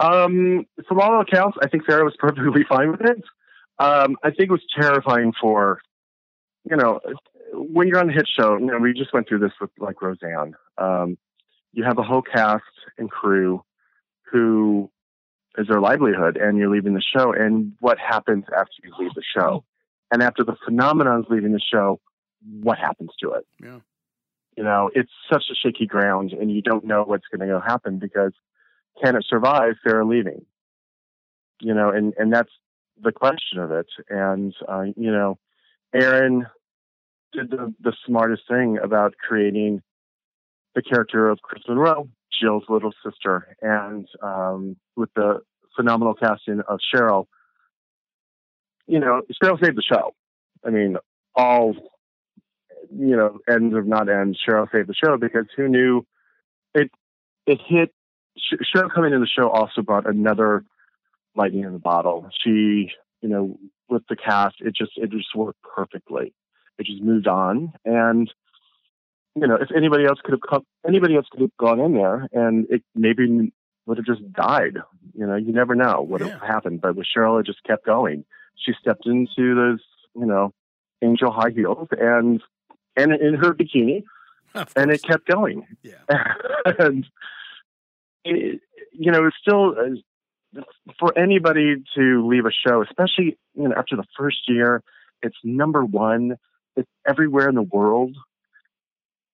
Um, 0.00 0.64
from 0.88 0.98
all 0.98 1.20
accounts, 1.20 1.58
I 1.62 1.68
think 1.68 1.84
Farrah 1.84 2.04
was 2.04 2.16
perfectly 2.18 2.64
fine 2.66 2.90
with 2.90 3.02
it. 3.02 3.22
Um, 3.78 4.16
I 4.22 4.30
think 4.30 4.48
it 4.48 4.50
was 4.50 4.64
terrifying 4.74 5.34
for, 5.38 5.80
you 6.64 6.76
know, 6.76 7.00
when 7.52 7.86
you're 7.86 8.00
on 8.00 8.08
a 8.08 8.14
hit 8.14 8.28
show. 8.34 8.56
You 8.56 8.64
know, 8.64 8.78
we 8.78 8.94
just 8.94 9.12
went 9.12 9.28
through 9.28 9.40
this 9.40 9.52
with 9.60 9.70
like 9.78 10.00
Roseanne. 10.00 10.54
Um, 10.78 11.18
you 11.74 11.84
have 11.84 11.98
a 11.98 12.02
whole 12.02 12.22
cast 12.22 12.64
and 12.96 13.10
crew 13.10 13.62
who 14.32 14.90
is 15.58 15.66
their 15.68 15.80
livelihood, 15.80 16.36
and 16.36 16.58
you're 16.58 16.70
leaving 16.70 16.94
the 16.94 17.02
show. 17.02 17.32
And 17.32 17.72
what 17.80 17.98
happens 17.98 18.44
after 18.56 18.72
you 18.82 18.92
leave 18.98 19.14
the 19.14 19.22
show? 19.36 19.64
And 20.12 20.22
after 20.22 20.44
the 20.44 20.56
phenomenon's 20.64 21.26
leaving 21.28 21.52
the 21.52 21.60
show, 21.60 22.00
what 22.62 22.78
happens 22.78 23.10
to 23.20 23.32
it? 23.32 23.46
Yeah. 23.62 23.80
You 24.56 24.64
know, 24.64 24.90
it's 24.94 25.10
such 25.32 25.44
a 25.50 25.54
shaky 25.54 25.86
ground, 25.86 26.32
and 26.32 26.50
you 26.50 26.62
don't 26.62 26.84
know 26.84 27.04
what's 27.04 27.26
going 27.34 27.48
to 27.48 27.60
happen 27.60 27.98
because 27.98 28.32
can 29.02 29.16
it 29.16 29.24
survive 29.28 29.74
Farrah 29.86 30.08
leaving? 30.08 30.44
You 31.60 31.74
know, 31.74 31.90
and 31.90 32.14
and 32.18 32.32
that's 32.32 32.50
the 33.02 33.12
question 33.12 33.58
of 33.58 33.70
it. 33.70 33.86
And 34.08 34.54
uh, 34.68 34.84
you 34.96 35.10
know, 35.10 35.38
aaron 35.94 36.46
did 37.32 37.50
the, 37.50 37.72
the 37.80 37.92
smartest 38.06 38.42
thing 38.48 38.78
about 38.82 39.14
creating 39.16 39.82
the 40.74 40.82
character 40.82 41.28
of 41.28 41.40
Kris 41.42 41.62
Munroe, 41.68 42.08
Jill's 42.40 42.64
little 42.68 42.92
sister, 43.04 43.56
and 43.60 44.06
um, 44.22 44.76
with 44.96 45.10
the 45.14 45.40
phenomenal 45.76 46.14
casting 46.14 46.60
of 46.68 46.78
Cheryl. 46.94 47.26
You 48.86 48.98
know, 48.98 49.22
Cheryl 49.42 49.62
saved 49.62 49.76
the 49.76 49.82
show. 49.82 50.14
I 50.64 50.70
mean, 50.70 50.96
all 51.34 51.74
you 52.92 53.16
know, 53.16 53.38
ends 53.48 53.74
of 53.74 53.86
not 53.86 54.08
ends, 54.08 54.38
Cheryl 54.46 54.70
saved 54.72 54.88
the 54.88 54.94
show 54.94 55.16
because 55.16 55.46
who 55.56 55.68
knew 55.68 56.06
it 56.74 56.90
it 57.46 57.60
hit 57.66 57.92
Cheryl 58.74 58.92
coming 58.92 59.12
in 59.12 59.20
the 59.20 59.26
show 59.26 59.48
also 59.48 59.82
brought 59.82 60.08
another 60.08 60.64
lightning 61.36 61.64
in 61.64 61.72
the 61.72 61.78
bottle. 61.78 62.28
She, 62.42 62.90
you 63.20 63.28
know, 63.28 63.58
with 63.88 64.02
the 64.08 64.16
cast, 64.16 64.56
it 64.60 64.74
just 64.74 64.92
it 64.96 65.10
just 65.10 65.34
worked 65.34 65.62
perfectly. 65.62 66.32
It 66.78 66.86
just 66.86 67.02
moved 67.02 67.28
on, 67.28 67.72
and 67.84 68.32
you 69.36 69.46
know, 69.46 69.56
if 69.56 69.68
anybody 69.74 70.04
else 70.04 70.18
could 70.22 70.32
have 70.32 70.40
come, 70.48 70.64
anybody 70.86 71.16
else 71.16 71.26
could 71.30 71.40
have 71.40 71.56
gone 71.58 71.80
in 71.80 71.94
there, 71.94 72.28
and 72.32 72.66
it 72.70 72.82
maybe 72.94 73.52
would 73.86 73.98
have 73.98 74.06
just 74.06 74.32
died. 74.32 74.78
You 75.14 75.26
know, 75.26 75.36
you 75.36 75.52
never 75.52 75.74
know 75.74 76.02
what 76.06 76.20
yeah. 76.20 76.38
happened. 76.44 76.80
But 76.80 76.96
with 76.96 77.06
Cheryl, 77.16 77.40
it 77.40 77.46
just 77.46 77.62
kept 77.64 77.86
going. 77.86 78.24
She 78.56 78.72
stepped 78.80 79.06
into 79.06 79.54
those, 79.54 79.80
you 80.14 80.26
know, 80.26 80.52
angel 81.02 81.30
high 81.30 81.50
heels, 81.50 81.88
and 81.92 82.42
and 82.96 83.12
in 83.12 83.34
her 83.34 83.54
bikini, 83.54 84.02
and 84.76 84.90
it 84.90 85.02
kept 85.02 85.26
going. 85.26 85.66
Yeah. 85.82 86.02
and 86.78 87.06
it, 88.24 88.60
you 88.92 89.12
know, 89.12 89.26
it's 89.26 89.36
still 89.40 89.74
uh, 89.78 90.62
for 90.98 91.16
anybody 91.16 91.76
to 91.96 92.26
leave 92.26 92.46
a 92.46 92.50
show, 92.50 92.82
especially 92.82 93.38
you 93.54 93.68
know 93.68 93.74
after 93.76 93.96
the 93.96 94.04
first 94.18 94.48
year. 94.48 94.82
It's 95.22 95.36
number 95.44 95.84
one. 95.84 96.36
It's 96.76 96.88
everywhere 97.06 97.48
in 97.48 97.54
the 97.54 97.62
world. 97.62 98.16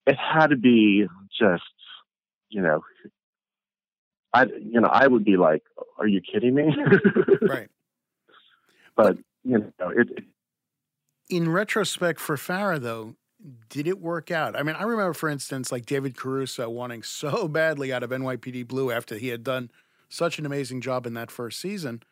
It 0.06 0.16
had 0.16 0.48
to 0.48 0.56
be 0.56 1.06
just, 1.38 1.64
you 2.48 2.62
know, 2.62 2.82
I 4.32 4.44
you 4.44 4.80
know 4.80 4.88
I 4.88 5.06
would 5.06 5.24
be 5.24 5.36
like, 5.36 5.62
"Are 5.98 6.06
you 6.06 6.20
kidding 6.20 6.54
me?" 6.54 6.74
right. 7.42 7.68
But 8.94 9.18
you 9.44 9.72
know, 9.78 9.88
it, 9.90 10.10
it 10.10 10.24
in 11.28 11.50
retrospect 11.50 12.20
for 12.20 12.36
Farrah, 12.36 12.80
though, 12.80 13.16
did 13.68 13.86
it 13.86 14.00
work 14.00 14.30
out? 14.30 14.56
I 14.56 14.62
mean, 14.62 14.76
I 14.76 14.84
remember, 14.84 15.12
for 15.12 15.28
instance, 15.28 15.70
like 15.72 15.86
David 15.86 16.16
Caruso 16.16 16.68
wanting 16.70 17.02
so 17.02 17.48
badly 17.48 17.92
out 17.92 18.02
of 18.02 18.10
NYPD 18.10 18.66
Blue 18.68 18.90
after 18.90 19.16
he 19.16 19.28
had 19.28 19.44
done 19.44 19.70
such 20.08 20.38
an 20.38 20.46
amazing 20.46 20.80
job 20.80 21.06
in 21.06 21.14
that 21.14 21.30
first 21.30 21.60
season. 21.60 22.02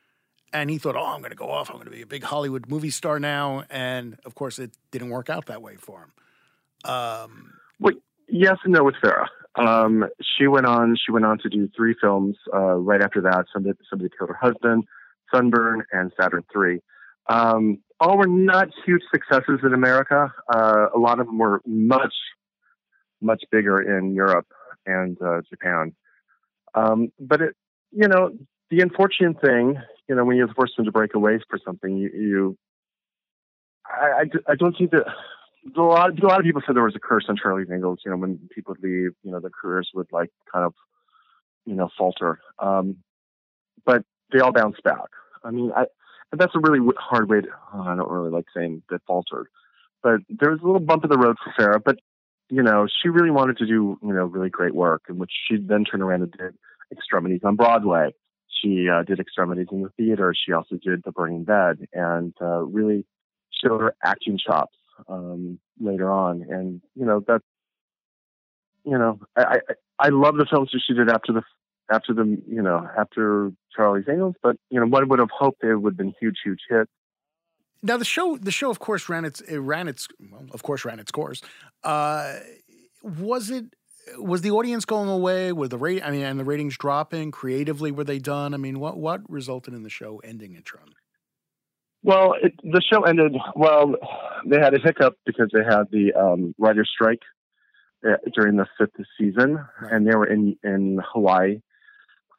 And 0.52 0.70
he 0.70 0.78
thought, 0.78 0.94
oh, 0.94 1.04
I'm 1.04 1.18
going 1.18 1.30
to 1.30 1.36
go 1.36 1.50
off. 1.50 1.68
I'm 1.68 1.76
going 1.76 1.86
to 1.86 1.90
be 1.90 2.02
a 2.02 2.06
big 2.06 2.22
Hollywood 2.22 2.68
movie 2.68 2.90
star 2.90 3.18
now. 3.18 3.64
And 3.70 4.18
of 4.24 4.36
course, 4.36 4.60
it 4.60 4.70
didn't 4.92 5.10
work 5.10 5.28
out 5.28 5.46
that 5.46 5.62
way 5.62 5.76
for 5.76 6.02
him. 6.04 6.90
Um, 6.90 7.54
well, 7.80 7.94
yes 8.28 8.56
and 8.64 8.72
no 8.72 8.84
with 8.84 8.96
Farrah. 9.02 9.26
Um, 9.56 10.06
she 10.20 10.46
went 10.46 10.66
on. 10.66 10.96
She 10.96 11.12
went 11.12 11.24
on 11.24 11.38
to 11.38 11.48
do 11.48 11.68
three 11.76 11.94
films. 12.00 12.36
Uh, 12.52 12.74
right 12.74 13.02
after 13.02 13.20
that, 13.22 13.46
somebody, 13.52 13.78
somebody 13.88 14.10
killed 14.18 14.30
her 14.30 14.38
husband, 14.40 14.84
Sunburn, 15.32 15.84
and 15.92 16.12
Saturn 16.20 16.44
Three. 16.52 16.80
Um, 17.28 17.78
all 18.00 18.18
were 18.18 18.26
not 18.26 18.68
huge 18.84 19.02
successes 19.12 19.60
in 19.62 19.72
America. 19.72 20.32
Uh, 20.52 20.86
a 20.94 20.98
lot 20.98 21.20
of 21.20 21.26
them 21.26 21.38
were 21.38 21.62
much, 21.66 22.14
much 23.20 23.42
bigger 23.50 23.80
in 23.80 24.14
Europe 24.14 24.46
and 24.84 25.16
uh, 25.22 25.40
Japan. 25.48 25.94
Um, 26.74 27.12
but 27.20 27.40
it, 27.40 27.56
you 27.92 28.08
know, 28.08 28.30
the 28.70 28.80
unfortunate 28.80 29.40
thing, 29.40 29.76
you 30.08 30.14
know, 30.14 30.24
when 30.24 30.36
you're 30.36 30.52
forced 30.54 30.74
to 30.76 30.90
break 30.90 31.14
away 31.14 31.38
for 31.48 31.58
something, 31.64 31.96
you, 31.96 32.10
you 32.12 32.58
I, 33.86 34.22
I, 34.22 34.52
I 34.52 34.54
don't 34.56 34.76
think 34.76 34.90
that 34.90 35.04
a 35.76 35.80
lot, 35.80 36.18
a 36.18 36.26
lot 36.26 36.40
of 36.40 36.44
people 36.44 36.62
said 36.66 36.76
there 36.76 36.82
was 36.82 36.96
a 36.96 37.00
curse 37.00 37.24
on 37.28 37.36
Charlie's 37.36 37.68
Angels. 37.72 38.00
You 38.04 38.10
know, 38.10 38.16
when 38.16 38.38
people 38.54 38.74
would 38.74 38.82
leave, 38.82 39.12
you 39.22 39.30
know, 39.30 39.40
their 39.40 39.50
careers 39.50 39.90
would 39.94 40.08
like 40.12 40.30
kind 40.52 40.64
of, 40.64 40.74
you 41.64 41.74
know, 41.74 41.88
falter. 41.96 42.40
Um, 42.58 42.96
but 43.84 44.04
they 44.32 44.40
all 44.40 44.52
bounced 44.52 44.82
back. 44.82 45.08
I 45.42 45.50
mean, 45.50 45.72
I, 45.74 45.86
that's 46.32 46.54
a 46.54 46.60
really 46.60 46.80
hard 46.98 47.28
way 47.28 47.42
to, 47.42 47.48
oh, 47.72 47.82
I 47.82 47.94
don't 47.96 48.10
really 48.10 48.30
like 48.30 48.46
saying 48.54 48.82
that 48.90 49.02
faltered, 49.06 49.48
but 50.02 50.20
there 50.28 50.50
was 50.50 50.60
a 50.62 50.66
little 50.66 50.80
bump 50.80 51.04
in 51.04 51.10
the 51.10 51.18
road 51.18 51.36
for 51.42 51.52
Farrah, 51.52 51.82
but 51.84 51.98
you 52.50 52.62
know, 52.62 52.86
she 53.02 53.08
really 53.08 53.30
wanted 53.30 53.56
to 53.58 53.66
do, 53.66 53.98
you 54.02 54.12
know, 54.12 54.24
really 54.24 54.50
great 54.50 54.74
work 54.74 55.02
in 55.08 55.18
which 55.18 55.32
she 55.48 55.56
then 55.56 55.84
turned 55.84 56.02
around 56.02 56.22
and 56.22 56.32
did 56.32 56.54
extremities 56.92 57.40
on 57.44 57.56
Broadway. 57.56 58.14
She 58.48 58.88
uh, 58.88 59.02
did 59.02 59.18
extremities 59.18 59.68
in 59.72 59.82
the 59.82 59.88
theater. 59.96 60.34
She 60.34 60.52
also 60.52 60.76
did 60.76 61.02
The 61.04 61.12
Burning 61.12 61.44
Bed 61.44 61.86
and 61.92 62.34
uh, 62.40 62.64
really 62.64 63.06
showed 63.50 63.80
her 63.80 63.94
acting 64.04 64.38
chops 64.38 64.76
um, 65.08 65.58
later 65.80 66.10
on. 66.10 66.42
And, 66.48 66.80
you 66.94 67.04
know, 67.04 67.24
that's, 67.26 67.44
you 68.84 68.98
know, 68.98 69.18
I, 69.36 69.42
I, 69.42 69.58
I 69.98 70.08
love 70.08 70.36
the 70.36 70.46
films 70.50 70.70
that 70.72 70.82
she 70.86 70.94
did 70.94 71.08
after 71.08 71.32
the 71.32 71.42
after 71.90 72.14
the 72.14 72.24
you 72.48 72.62
know 72.62 72.88
after 72.96 73.52
Charlie's 73.74 74.06
Angels, 74.08 74.34
but 74.42 74.56
you 74.70 74.80
know 74.80 74.86
one 74.86 75.08
would 75.08 75.18
have 75.18 75.30
hoped 75.30 75.62
it 75.62 75.76
would 75.76 75.92
have 75.92 75.96
been 75.98 76.14
huge, 76.20 76.36
huge 76.42 76.60
hit. 76.68 76.88
Now 77.82 77.98
the 77.98 78.04
show, 78.04 78.36
the 78.36 78.50
show, 78.50 78.70
of 78.70 78.78
course, 78.78 79.08
ran 79.08 79.24
its 79.24 79.40
it 79.42 79.58
ran 79.58 79.88
its 79.88 80.08
well, 80.30 80.46
of 80.52 80.62
course, 80.62 80.84
ran 80.84 80.98
its 80.98 81.10
course. 81.10 81.42
Uh, 81.82 82.36
was 83.02 83.50
it? 83.50 83.66
Was 84.18 84.42
the 84.42 84.50
audience 84.50 84.84
going 84.84 85.08
away? 85.08 85.52
Were 85.52 85.68
the 85.68 85.78
rate? 85.78 86.02
I 86.04 86.10
mean, 86.10 86.22
and 86.22 86.38
the 86.38 86.44
ratings 86.44 86.76
dropping? 86.76 87.30
Creatively, 87.30 87.90
were 87.90 88.04
they 88.04 88.18
done? 88.18 88.54
I 88.54 88.56
mean, 88.56 88.78
what 88.80 88.96
what 88.96 89.20
resulted 89.30 89.74
in 89.74 89.82
the 89.82 89.90
show 89.90 90.20
ending 90.24 90.54
its 90.54 90.74
run? 90.74 90.94
Well, 92.04 92.34
it, 92.42 92.54
the 92.62 92.82
show 92.92 93.02
ended. 93.04 93.36
Well, 93.56 93.96
they 94.46 94.58
had 94.60 94.74
a 94.74 94.80
hiccup 94.80 95.16
because 95.26 95.50
they 95.54 95.64
had 95.64 95.84
the 95.92 96.14
um, 96.14 96.54
writer's 96.58 96.90
strike 96.94 97.22
uh, 98.08 98.18
during 98.34 98.56
the 98.56 98.66
fifth 98.78 98.94
season, 99.18 99.58
and 99.90 100.06
they 100.06 100.14
were 100.16 100.26
in 100.26 100.56
in 100.64 101.00
Hawaii 101.12 101.60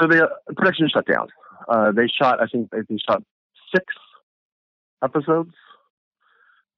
so 0.01 0.08
the 0.08 0.30
production 0.56 0.89
shut 0.93 1.08
down. 1.08 1.28
Uh, 1.69 1.91
they 1.91 2.08
shot, 2.08 2.41
I 2.41 2.47
think, 2.47 2.69
they 2.71 2.97
shot 3.10 3.23
six 3.73 3.86
episodes. 5.04 5.54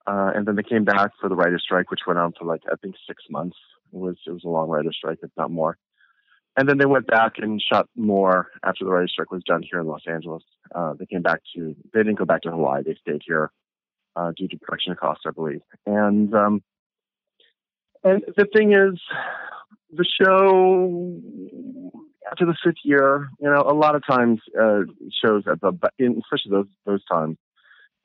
uh, 0.08 0.32
and 0.36 0.48
then 0.48 0.56
they 0.56 0.64
came 0.64 0.86
back 0.86 1.12
for 1.20 1.30
the 1.30 1.36
writer's 1.36 1.64
strike, 1.64 1.92
which 1.92 2.02
went 2.08 2.20
on 2.20 2.34
for 2.40 2.46
like 2.46 2.62
I 2.72 2.76
think 2.82 2.96
six 3.08 3.24
months. 3.30 3.58
It 3.94 3.98
was 3.98 4.18
it 4.26 4.32
was 4.32 4.44
a 4.46 4.50
long 4.50 4.70
writer's 4.70 4.96
strike, 4.98 5.20
if 5.24 5.32
not 5.38 5.52
more. 5.52 5.78
And 6.58 6.68
then 6.68 6.80
they 6.80 6.86
went 6.86 7.06
back 7.06 7.34
and 7.38 7.62
shot 7.62 7.88
more 7.96 8.48
after 8.64 8.84
the 8.84 8.92
writer's 8.92 9.12
strike 9.12 9.32
was 9.32 9.44
done 9.44 9.62
here 9.62 9.80
in 9.80 9.86
Los 9.86 10.02
Angeles. 10.08 10.44
Uh, 10.74 10.94
they 10.98 11.06
came 11.06 11.22
back 11.22 11.42
to 11.56 11.76
they 11.94 12.00
didn't 12.00 12.18
go 12.18 12.26
back 12.26 12.42
to 12.42 12.52
Hawaii. 12.52 12.82
They 12.84 12.96
stayed 13.00 13.22
here 13.26 13.52
uh, 14.16 14.32
due 14.36 14.48
to 14.48 14.58
production 14.58 14.96
costs, 14.96 15.24
I 15.28 15.32
believe. 15.32 15.62
And 15.86 16.34
um, 16.34 16.64
and 18.04 18.24
the 18.36 18.48
thing 18.56 18.74
is, 18.74 19.00
the 19.92 20.06
show 20.20 21.22
after 22.30 22.46
the 22.46 22.56
fifth 22.64 22.84
year, 22.84 23.30
you 23.40 23.50
know, 23.50 23.62
a 23.62 23.74
lot 23.74 23.96
of 23.96 24.04
times 24.06 24.40
uh, 24.60 24.82
shows 25.24 25.44
at 25.50 25.62
the 25.62 25.72
especially 26.00 26.52
those 26.52 26.68
those 26.86 27.06
times, 27.06 27.38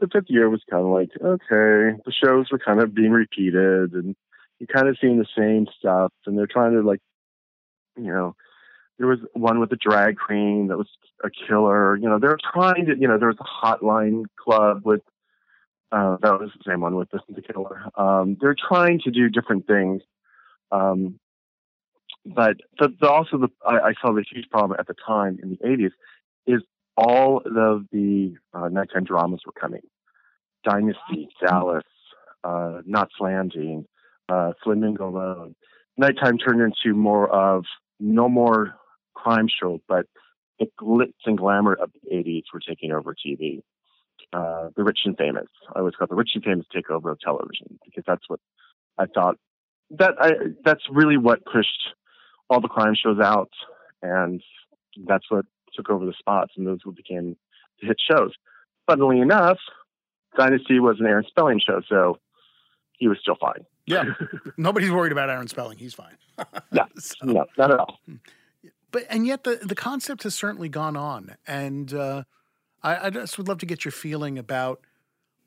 the 0.00 0.08
fifth 0.08 0.28
year 0.28 0.50
was 0.50 0.62
kind 0.70 0.84
of 0.84 0.90
like 0.90 1.10
okay, 1.20 1.98
the 2.04 2.12
shows 2.12 2.46
were 2.52 2.58
kind 2.58 2.82
of 2.82 2.94
being 2.94 3.12
repeated, 3.12 3.92
and 3.94 4.14
you 4.58 4.66
kind 4.66 4.88
of 4.88 4.96
seeing 5.00 5.18
the 5.18 5.26
same 5.36 5.66
stuff, 5.78 6.12
and 6.26 6.38
they're 6.38 6.46
trying 6.46 6.72
to 6.72 6.82
like, 6.82 7.00
you 7.96 8.12
know. 8.12 8.34
There 8.98 9.08
was 9.08 9.20
one 9.32 9.58
with 9.58 9.72
a 9.72 9.76
drag 9.76 10.16
queen 10.16 10.68
that 10.68 10.76
was 10.76 10.86
a 11.24 11.30
killer. 11.30 11.96
You 11.96 12.08
know, 12.08 12.18
they're 12.20 12.38
trying 12.52 12.86
to. 12.86 12.96
You 12.96 13.08
know, 13.08 13.18
there 13.18 13.28
was 13.28 13.38
a 13.40 13.66
hotline 13.66 14.24
club 14.38 14.82
with 14.84 15.00
uh, 15.92 16.16
that 16.22 16.40
was 16.40 16.50
the 16.56 16.70
same 16.70 16.80
one 16.80 16.96
with 16.96 17.10
the, 17.10 17.20
the 17.28 17.42
killer. 17.42 17.82
Um, 17.96 18.36
they're 18.40 18.56
trying 18.56 19.00
to 19.00 19.10
do 19.10 19.28
different 19.28 19.66
things, 19.66 20.02
um, 20.70 21.20
but 22.24 22.56
the, 22.78 22.88
the, 22.98 23.08
also 23.08 23.36
the 23.36 23.48
I, 23.66 23.78
I, 23.78 23.92
saw 24.00 24.12
the 24.14 24.24
huge 24.30 24.48
problem 24.50 24.78
at 24.80 24.86
the 24.86 24.94
time 25.06 25.38
in 25.42 25.50
the 25.50 25.56
'80s 25.58 25.90
is 26.46 26.62
all 26.96 27.42
of 27.44 27.84
the 27.92 28.34
uh, 28.54 28.68
nighttime 28.68 29.04
dramas 29.04 29.40
were 29.44 29.52
coming. 29.52 29.82
Dynasty, 30.64 31.28
Dallas, 31.44 31.84
uh, 32.42 32.80
Knots 32.86 33.14
Landing, 33.20 33.84
uh, 34.28 34.52
Flamingo 34.64 35.10
Road. 35.10 35.54
Nighttime 35.98 36.38
turned 36.38 36.62
into 36.62 36.96
more 36.96 37.28
of 37.28 37.64
no 38.02 38.28
more 38.28 38.74
crime 39.14 39.46
show, 39.48 39.80
but 39.88 40.06
the 40.58 40.66
glitz 40.80 41.14
and 41.24 41.38
glamour 41.38 41.74
of 41.74 41.90
the 41.92 42.14
'80s 42.14 42.44
were 42.52 42.60
taking 42.60 42.92
over 42.92 43.14
TV 43.14 43.62
uh, 44.32 44.70
the 44.76 44.84
rich 44.84 45.00
and 45.04 45.16
famous. 45.16 45.48
I 45.74 45.80
always 45.80 45.94
call 45.94 46.06
the 46.06 46.14
rich 46.14 46.30
and 46.34 46.44
famous 46.44 46.66
takeover 46.74 47.12
of 47.12 47.20
television 47.20 47.78
because 47.84 48.04
that's 48.06 48.28
what 48.28 48.40
I 48.98 49.06
thought 49.06 49.36
that 49.90 50.14
I, 50.18 50.30
that's 50.64 50.82
really 50.90 51.16
what 51.16 51.44
pushed 51.44 51.94
all 52.48 52.60
the 52.60 52.68
crime 52.68 52.94
shows 52.94 53.18
out, 53.20 53.50
and 54.02 54.42
that's 55.06 55.30
what 55.30 55.44
took 55.74 55.90
over 55.90 56.04
the 56.04 56.14
spots, 56.18 56.52
and 56.56 56.66
those 56.66 56.80
became 56.94 57.36
the 57.80 57.88
hit 57.88 57.98
shows. 58.10 58.32
Funnily 58.86 59.20
enough, 59.20 59.58
Dynasty 60.36 60.80
was 60.80 60.96
an 60.98 61.06
Aaron 61.06 61.24
Spelling 61.28 61.60
show, 61.64 61.80
so 61.88 62.18
he 62.92 63.08
was 63.08 63.18
still 63.20 63.36
fine. 63.40 63.64
Yeah, 63.86 64.04
nobody's 64.56 64.90
worried 64.90 65.12
about 65.12 65.30
Aaron 65.30 65.48
Spelling. 65.48 65.78
He's 65.78 65.94
fine. 65.94 66.16
no, 66.72 66.86
so. 66.98 67.14
no, 67.26 67.46
not 67.58 67.70
at 67.70 67.78
all. 67.78 67.98
But 68.90 69.04
and 69.08 69.26
yet 69.26 69.44
the 69.44 69.56
the 69.62 69.74
concept 69.74 70.22
has 70.24 70.34
certainly 70.34 70.68
gone 70.68 70.96
on, 70.96 71.36
and. 71.46 71.92
Uh, 71.92 72.24
I, 72.82 73.06
I 73.06 73.10
just 73.10 73.38
would 73.38 73.48
love 73.48 73.58
to 73.58 73.66
get 73.66 73.84
your 73.84 73.92
feeling 73.92 74.38
about 74.38 74.80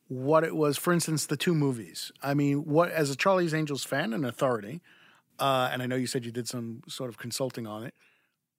what 0.08 0.44
it 0.44 0.56
was. 0.56 0.78
For 0.78 0.94
instance, 0.94 1.26
the 1.26 1.38
two 1.38 1.54
movies. 1.54 2.12
I 2.22 2.34
mean, 2.34 2.66
what 2.66 2.92
as 2.92 3.10
a 3.10 3.16
Charlie's 3.16 3.54
Angels 3.54 3.84
fan 3.84 4.14
and 4.14 4.26
authority, 4.26 4.82
uh, 5.40 5.70
and 5.72 5.82
I 5.82 5.86
know 5.86 5.96
you 5.96 6.08
said 6.08 6.26
you 6.26 6.32
did 6.32 6.48
some 6.48 6.82
sort 6.88 7.10
of 7.10 7.18
consulting 7.18 7.68
on 7.68 7.84
it. 7.84 7.94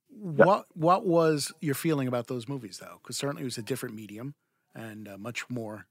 What 0.09 0.67
what 0.75 1.07
was 1.07 1.53
your 1.61 1.75
feeling 1.75 2.09
about 2.09 2.29
those 2.29 2.49
movies 2.49 2.79
though? 2.79 3.01
Because 3.03 3.17
certainly 3.17 3.43
it 3.43 3.47
was 3.47 3.59
a 3.59 3.62
different 3.62 3.95
medium 3.95 4.35
and 4.75 5.09
uh, 5.09 5.19
much 5.19 5.49
more, 5.49 5.87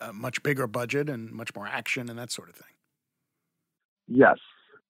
uh, 0.00 0.12
much 0.12 0.42
bigger 0.42 0.66
budget 0.66 1.08
and 1.08 1.30
much 1.30 1.54
more 1.54 1.66
action 1.66 2.08
and 2.08 2.18
that 2.18 2.30
sort 2.30 2.48
of 2.48 2.56
thing. 2.56 2.66
Yes, 4.08 4.38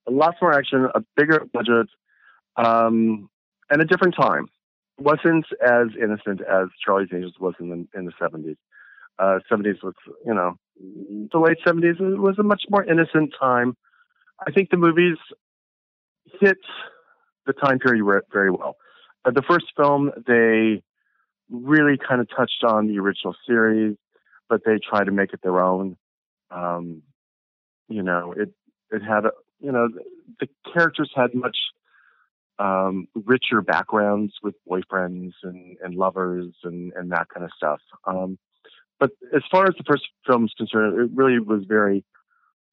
lots 0.08 0.38
more 0.40 0.52
action, 0.54 0.88
a 0.94 1.00
bigger 1.16 1.44
budget, 1.52 1.88
um, 2.56 3.28
and 3.70 3.82
a 3.82 3.84
different 3.84 4.14
time 4.14 4.46
wasn't 4.98 5.46
as 5.62 5.88
innocent 6.00 6.40
as 6.40 6.68
Charlie's 6.84 7.08
Angels 7.12 7.34
was 7.38 7.54
in 7.60 7.70
the 7.70 7.98
in 7.98 8.06
the 8.06 8.12
seventies. 8.20 8.56
Uh, 9.18 9.38
seventies 9.48 9.76
was 9.82 9.94
you 10.24 10.34
know 10.34 10.54
the 11.32 11.38
late 11.38 11.58
seventies 11.64 11.96
was 11.98 12.36
a 12.38 12.42
much 12.42 12.62
more 12.70 12.84
innocent 12.84 13.34
time. 13.38 13.76
I 14.46 14.52
think 14.52 14.70
the 14.70 14.76
movies 14.76 15.16
hit 16.40 16.58
the 17.46 17.52
time 17.52 17.78
period 17.78 18.04
very 18.32 18.50
well. 18.50 18.76
Uh, 19.24 19.30
the 19.30 19.42
first 19.42 19.66
film 19.76 20.10
they 20.26 20.82
really 21.50 21.98
kind 21.98 22.20
of 22.20 22.28
touched 22.36 22.62
on 22.64 22.86
the 22.86 22.98
original 22.98 23.34
series, 23.46 23.96
but 24.48 24.62
they 24.64 24.78
tried 24.78 25.04
to 25.04 25.12
make 25.12 25.32
it 25.32 25.40
their 25.42 25.60
own. 25.60 25.96
Um, 26.50 27.02
you 27.88 28.02
know, 28.02 28.32
it 28.36 28.52
it 28.90 29.02
had 29.02 29.26
a 29.26 29.32
you 29.60 29.72
know 29.72 29.88
the 30.40 30.48
characters 30.72 31.10
had 31.14 31.34
much 31.34 31.56
um, 32.58 33.06
richer 33.14 33.62
backgrounds 33.62 34.34
with 34.42 34.54
boyfriends 34.68 35.32
and, 35.42 35.76
and 35.82 35.94
lovers 35.94 36.52
and, 36.64 36.92
and 36.94 37.12
that 37.12 37.28
kind 37.28 37.44
of 37.44 37.50
stuff. 37.56 37.80
Um, 38.04 38.38
but 38.98 39.10
as 39.34 39.42
far 39.50 39.66
as 39.66 39.74
the 39.76 39.84
first 39.84 40.08
film 40.26 40.44
is 40.44 40.52
concerned, 40.56 40.98
it 40.98 41.10
really 41.14 41.38
was 41.38 41.64
very, 41.68 42.04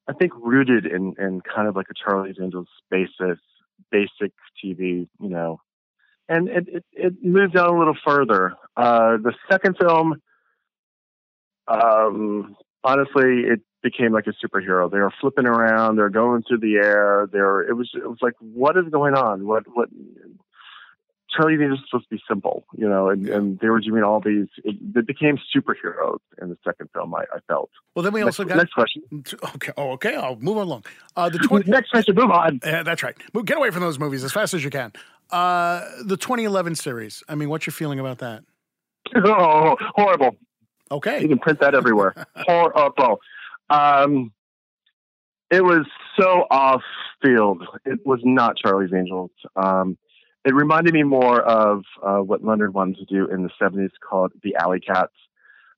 I 0.08 0.13
think, 0.13 0.34
rooted 0.36 0.86
in, 0.86 1.13
in 1.19 1.41
kind 1.41 1.67
of 1.67 1.75
like 1.75 1.88
a 1.89 1.93
Charlie's 1.93 2.38
Angels 2.41 2.67
basis, 2.89 3.39
basic 3.91 4.34
TV, 4.63 5.08
you 5.19 5.30
know. 5.30 5.62
And 6.28 6.49
it, 6.49 6.67
it, 6.67 6.86
it 6.91 7.13
moved 7.23 7.56
on 7.56 7.75
a 7.75 7.78
little 7.78 7.97
further. 8.04 8.56
Uh, 8.75 9.17
the 9.17 9.34
second 9.51 9.78
film, 9.80 10.19
um, 11.67 12.56
honestly, 12.84 13.43
it 13.43 13.62
became 13.86 14.12
like 14.12 14.26
a 14.26 14.34
superhero. 14.45 14.91
They 14.91 14.98
were 14.98 15.13
flipping 15.21 15.45
around, 15.45 15.95
they're 15.95 16.10
going 16.10 16.43
through 16.43 16.60
the 16.60 16.76
air. 16.76 17.30
They're 17.32 17.62
it 17.62 17.74
was 17.74 17.91
it 17.93 18.10
was 18.10 18.17
like 18.21 18.34
what 18.39 18.76
is 18.76 18.86
going 18.91 19.13
on? 19.13 19.45
What 19.45 19.63
what 19.74 19.89
Charlie 21.36 21.58
Day 21.58 21.67
was 21.67 21.80
supposed 21.88 22.06
to 22.10 22.15
be 22.15 22.21
simple, 22.28 22.65
you 22.78 22.88
know, 22.88 23.10
and, 23.10 23.28
and 23.28 23.60
they 23.60 23.69
were 23.69 23.80
doing 23.80 24.04
all 24.04 24.19
these. 24.19 24.48
It, 24.63 25.06
became 25.06 25.38
superheroes 25.56 26.19
in 26.41 26.50
the 26.50 26.58
second 26.63 26.89
film. 26.93 27.13
I, 27.13 27.24
I, 27.34 27.39
felt. 27.48 27.69
Well, 27.93 28.04
then 28.04 28.13
we 28.13 28.21
next, 28.21 28.39
also 28.39 28.45
got 28.45 28.58
next 28.58 28.74
question. 28.74 29.04
Okay, 29.56 29.71
oh, 29.78 29.91
okay, 29.91 30.15
I'll 30.15 30.38
move 30.38 30.58
along. 30.58 30.86
Uh, 31.15 31.30
the 31.30 31.39
20, 31.39 31.69
next 31.69 31.91
question, 31.91 32.15
move 32.15 32.32
on. 32.32 32.60
Uh, 32.63 32.84
that's 32.84 33.04
right. 33.04 33.15
Get 33.43 33.58
away 33.58 33.69
from 33.71 33.82
those 33.82 34.00
movies 34.00 34.24
as 34.24 34.32
fast 34.32 34.54
as 34.54 34.63
you 34.63 34.69
can. 34.69 34.93
Uh, 35.30 35.82
the 36.04 36.17
2011 36.17 36.76
series. 36.76 37.24
I 37.28 37.36
mean, 37.36 37.50
what's 37.50 37.67
your 37.67 37.74
feeling 37.74 38.00
about 38.00 38.19
that? 38.19 38.43
Oh, 39.15 39.76
horrible. 39.95 40.36
Okay, 40.91 41.21
you 41.21 41.28
can 41.28 41.39
print 41.39 41.60
that 41.60 41.76
everywhere. 41.76 42.13
horrible. 42.36 43.19
Um, 43.69 44.32
it 45.51 45.63
was 45.63 45.86
so 46.19 46.45
off 46.49 46.82
field. 47.23 47.63
It 47.86 47.99
was 48.06 48.19
not 48.23 48.58
Charlie's 48.58 48.93
Angels. 48.93 49.32
Um, 49.56 49.97
it 50.43 50.54
reminded 50.54 50.93
me 50.93 51.04
more 51.04 51.41
of 51.41 51.84
uh, 52.04 52.17
what 52.17 52.43
Leonard 52.43 52.73
wanted 52.73 52.97
to 52.97 53.06
do 53.06 53.28
in 53.28 53.43
the 53.43 53.49
70s 53.62 53.89
called 54.08 54.32
the 54.43 54.56
Alley 54.56 54.80
Cats, 54.80 55.13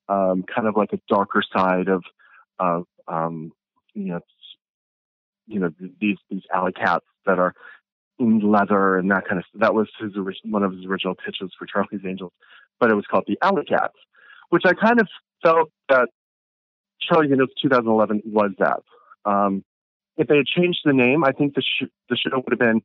um, 0.09 0.43
kind 0.43 0.67
of 0.67 0.75
like 0.75 0.93
a 0.93 0.99
darker 1.07 1.41
side 1.55 1.87
of, 1.87 2.03
of 2.59 2.85
um, 3.07 3.51
you 3.93 4.13
know, 4.13 4.19
you 5.47 5.59
know 5.59 5.71
these 5.99 6.17
these 6.29 6.43
alley 6.53 6.73
cats 6.73 7.05
that 7.25 7.39
are 7.39 7.53
in 8.19 8.39
leather 8.39 8.97
and 8.97 9.09
that 9.11 9.25
kind 9.27 9.39
of 9.39 9.45
stuff. 9.49 9.61
That 9.61 9.73
was 9.73 9.87
his 9.99 10.11
one 10.43 10.63
of 10.63 10.73
his 10.73 10.85
original 10.85 11.15
pitches 11.15 11.51
for 11.57 11.65
Charlie's 11.65 12.05
Angels, 12.05 12.33
but 12.79 12.91
it 12.91 12.95
was 12.95 13.05
called 13.09 13.23
the 13.27 13.37
Alley 13.41 13.63
Cats, 13.65 13.95
which 14.49 14.63
I 14.65 14.73
kind 14.73 14.99
of 14.99 15.07
felt 15.41 15.71
that 15.89 16.09
Charlie 17.07 17.29
Angels 17.31 17.49
2011 17.61 18.23
was 18.25 18.51
that. 18.59 18.81
Um, 19.25 19.63
if 20.17 20.27
they 20.27 20.37
had 20.37 20.45
changed 20.45 20.79
the 20.83 20.93
name, 20.93 21.23
I 21.23 21.31
think 21.31 21.55
the, 21.55 21.61
sh- 21.61 21.91
the 22.09 22.17
show 22.17 22.37
would 22.37 22.51
have 22.51 22.59
been 22.59 22.81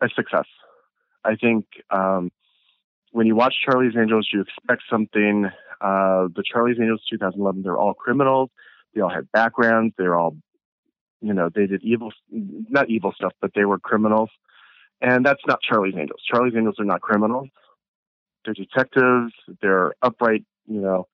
a 0.00 0.08
success. 0.14 0.46
I 1.24 1.36
think 1.36 1.66
um, 1.90 2.30
when 3.12 3.26
you 3.26 3.34
watch 3.34 3.54
Charlie's 3.64 3.94
Angels, 3.98 4.28
you 4.32 4.42
expect 4.42 4.82
something. 4.90 5.46
Uh, 5.80 6.28
the 6.34 6.42
Charlie's 6.44 6.78
Angels 6.80 7.02
2011, 7.10 7.62
they're 7.62 7.76
all 7.76 7.94
criminals. 7.94 8.50
They 8.94 9.00
all 9.00 9.10
had 9.10 9.30
backgrounds. 9.32 9.94
They're 9.98 10.16
all, 10.16 10.36
you 11.20 11.32
know, 11.32 11.48
they 11.52 11.66
did 11.66 11.82
evil, 11.82 12.12
not 12.30 12.90
evil 12.90 13.12
stuff, 13.14 13.32
but 13.40 13.52
they 13.54 13.64
were 13.64 13.78
criminals. 13.78 14.30
And 15.00 15.24
that's 15.24 15.42
not 15.46 15.60
Charlie's 15.62 15.94
Angels. 15.98 16.20
Charlie's 16.30 16.54
Angels 16.56 16.76
are 16.78 16.84
not 16.84 17.00
criminals. 17.00 17.48
They're 18.44 18.54
detectives. 18.54 19.32
They're 19.60 19.94
upright, 20.02 20.44
you 20.66 20.80
know, 20.80 21.06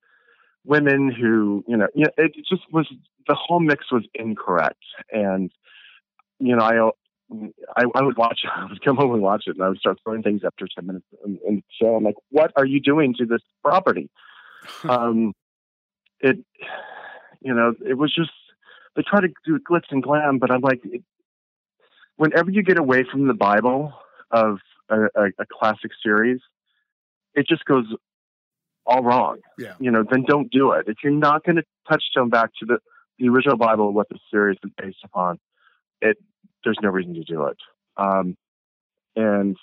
women 0.64 1.10
who, 1.10 1.64
you 1.66 1.76
know, 1.76 1.88
you 1.94 2.04
know, 2.04 2.10
it 2.16 2.34
just 2.48 2.62
was 2.72 2.86
the 3.26 3.34
whole 3.34 3.60
mix 3.60 3.90
was 3.90 4.04
incorrect. 4.14 4.82
And, 5.12 5.50
you 6.38 6.56
know, 6.56 6.62
I, 6.62 6.90
I, 7.76 7.84
I 7.94 8.02
would 8.02 8.16
watch 8.16 8.40
it. 8.44 8.50
I 8.54 8.66
would 8.66 8.84
come 8.84 8.96
home 8.96 9.12
and 9.12 9.22
watch 9.22 9.44
it, 9.46 9.56
and 9.56 9.64
I 9.64 9.68
would 9.68 9.78
start 9.78 9.98
throwing 10.02 10.22
things 10.22 10.42
after 10.44 10.66
ten 10.74 10.86
minutes 10.86 11.06
in, 11.24 11.38
in 11.46 11.56
the 11.56 11.62
show. 11.80 11.94
I'm 11.94 12.04
like, 12.04 12.16
"What 12.30 12.52
are 12.56 12.66
you 12.66 12.80
doing 12.80 13.14
to 13.18 13.26
this 13.26 13.42
property?" 13.62 14.10
um, 14.88 15.32
it, 16.20 16.38
you 17.40 17.54
know, 17.54 17.74
it 17.86 17.94
was 17.94 18.14
just 18.14 18.30
they 18.96 19.02
try 19.02 19.20
to 19.20 19.28
do 19.44 19.58
glitz 19.58 19.90
and 19.90 20.02
glam, 20.02 20.38
but 20.38 20.50
I'm 20.50 20.60
like, 20.60 20.80
it, 20.84 21.02
whenever 22.16 22.50
you 22.50 22.62
get 22.62 22.78
away 22.78 23.04
from 23.10 23.28
the 23.28 23.34
Bible 23.34 23.94
of 24.30 24.58
a, 24.88 25.02
a, 25.14 25.24
a 25.38 25.46
classic 25.50 25.92
series, 26.02 26.40
it 27.34 27.46
just 27.46 27.64
goes 27.64 27.86
all 28.86 29.02
wrong. 29.02 29.38
Yeah. 29.58 29.74
You 29.78 29.90
know, 29.90 30.04
then 30.08 30.24
don't 30.26 30.50
do 30.50 30.72
it. 30.72 30.86
If 30.88 30.98
you're 31.02 31.12
not 31.12 31.44
going 31.44 31.56
to 31.56 31.64
touchstone 31.88 32.30
back 32.30 32.50
to 32.60 32.66
the, 32.66 32.78
the 33.18 33.28
original 33.28 33.56
Bible, 33.56 33.92
what 33.92 34.08
the 34.08 34.18
series 34.30 34.58
is 34.64 34.70
based 34.76 34.98
upon, 35.04 35.38
it 36.00 36.16
there's 36.64 36.78
no 36.82 36.90
reason 36.90 37.14
to 37.14 37.24
do 37.24 37.44
it. 37.44 37.56
Um, 37.96 38.36
and 39.16 39.56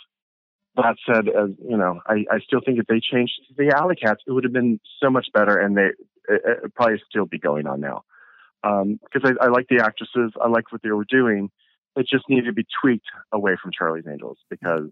that 0.75 0.95
said, 1.05 1.27
as 1.27 1.49
you 1.67 1.77
know, 1.77 1.99
I, 2.05 2.25
I 2.31 2.39
still 2.39 2.61
think 2.63 2.79
if 2.79 2.85
they 2.87 2.99
changed 2.99 3.33
the 3.57 3.75
Alley 3.75 3.95
Cats, 3.95 4.21
it 4.27 4.31
would 4.31 4.43
have 4.43 4.53
been 4.53 4.79
so 5.01 5.09
much 5.09 5.27
better, 5.33 5.57
and 5.57 5.75
they 5.75 5.87
it, 6.29 6.41
it 6.63 6.75
probably 6.75 7.01
still 7.09 7.25
be 7.25 7.39
going 7.39 7.67
on 7.67 7.81
now. 7.81 8.03
Because 8.63 9.29
um, 9.29 9.37
I, 9.41 9.45
I 9.45 9.49
like 9.49 9.67
the 9.69 9.83
actresses, 9.83 10.31
I 10.41 10.47
like 10.47 10.71
what 10.71 10.81
they 10.83 10.91
were 10.91 11.05
doing. 11.05 11.49
It 11.95 12.07
just 12.07 12.29
needed 12.29 12.45
to 12.45 12.53
be 12.53 12.65
tweaked 12.81 13.07
away 13.31 13.57
from 13.61 13.71
Charlie's 13.71 14.05
Angels 14.07 14.37
because 14.49 14.89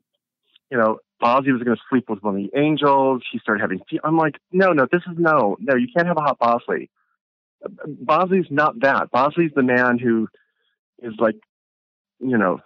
you 0.71 0.77
know, 0.77 0.99
Bosley 1.19 1.51
was 1.51 1.63
going 1.63 1.75
to 1.75 1.83
sleep 1.89 2.09
with 2.09 2.21
one 2.21 2.35
of 2.35 2.41
the 2.41 2.59
angels. 2.59 3.23
He 3.31 3.39
started 3.39 3.61
having. 3.61 3.79
I'm 4.03 4.17
like, 4.17 4.35
no, 4.51 4.73
no, 4.73 4.85
this 4.91 5.01
is 5.09 5.17
no, 5.17 5.57
no. 5.59 5.75
You 5.75 5.87
can't 5.95 6.07
have 6.07 6.17
a 6.17 6.21
hot 6.21 6.39
Bosley. 6.39 6.89
Bosley's 7.87 8.45
not 8.49 8.79
that. 8.81 9.11
Bosley's 9.11 9.51
the 9.55 9.63
man 9.63 9.97
who 9.97 10.27
is 11.01 11.13
like, 11.17 11.35
you 12.19 12.37
know, 12.37 12.59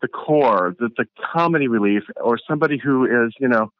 the 0.00 0.08
core, 0.08 0.76
the, 0.78 0.90
the 0.96 1.06
comedy 1.32 1.66
relief, 1.66 2.04
or 2.16 2.38
somebody 2.48 2.78
who 2.78 3.04
is, 3.04 3.32
you 3.40 3.48
know, 3.48 3.72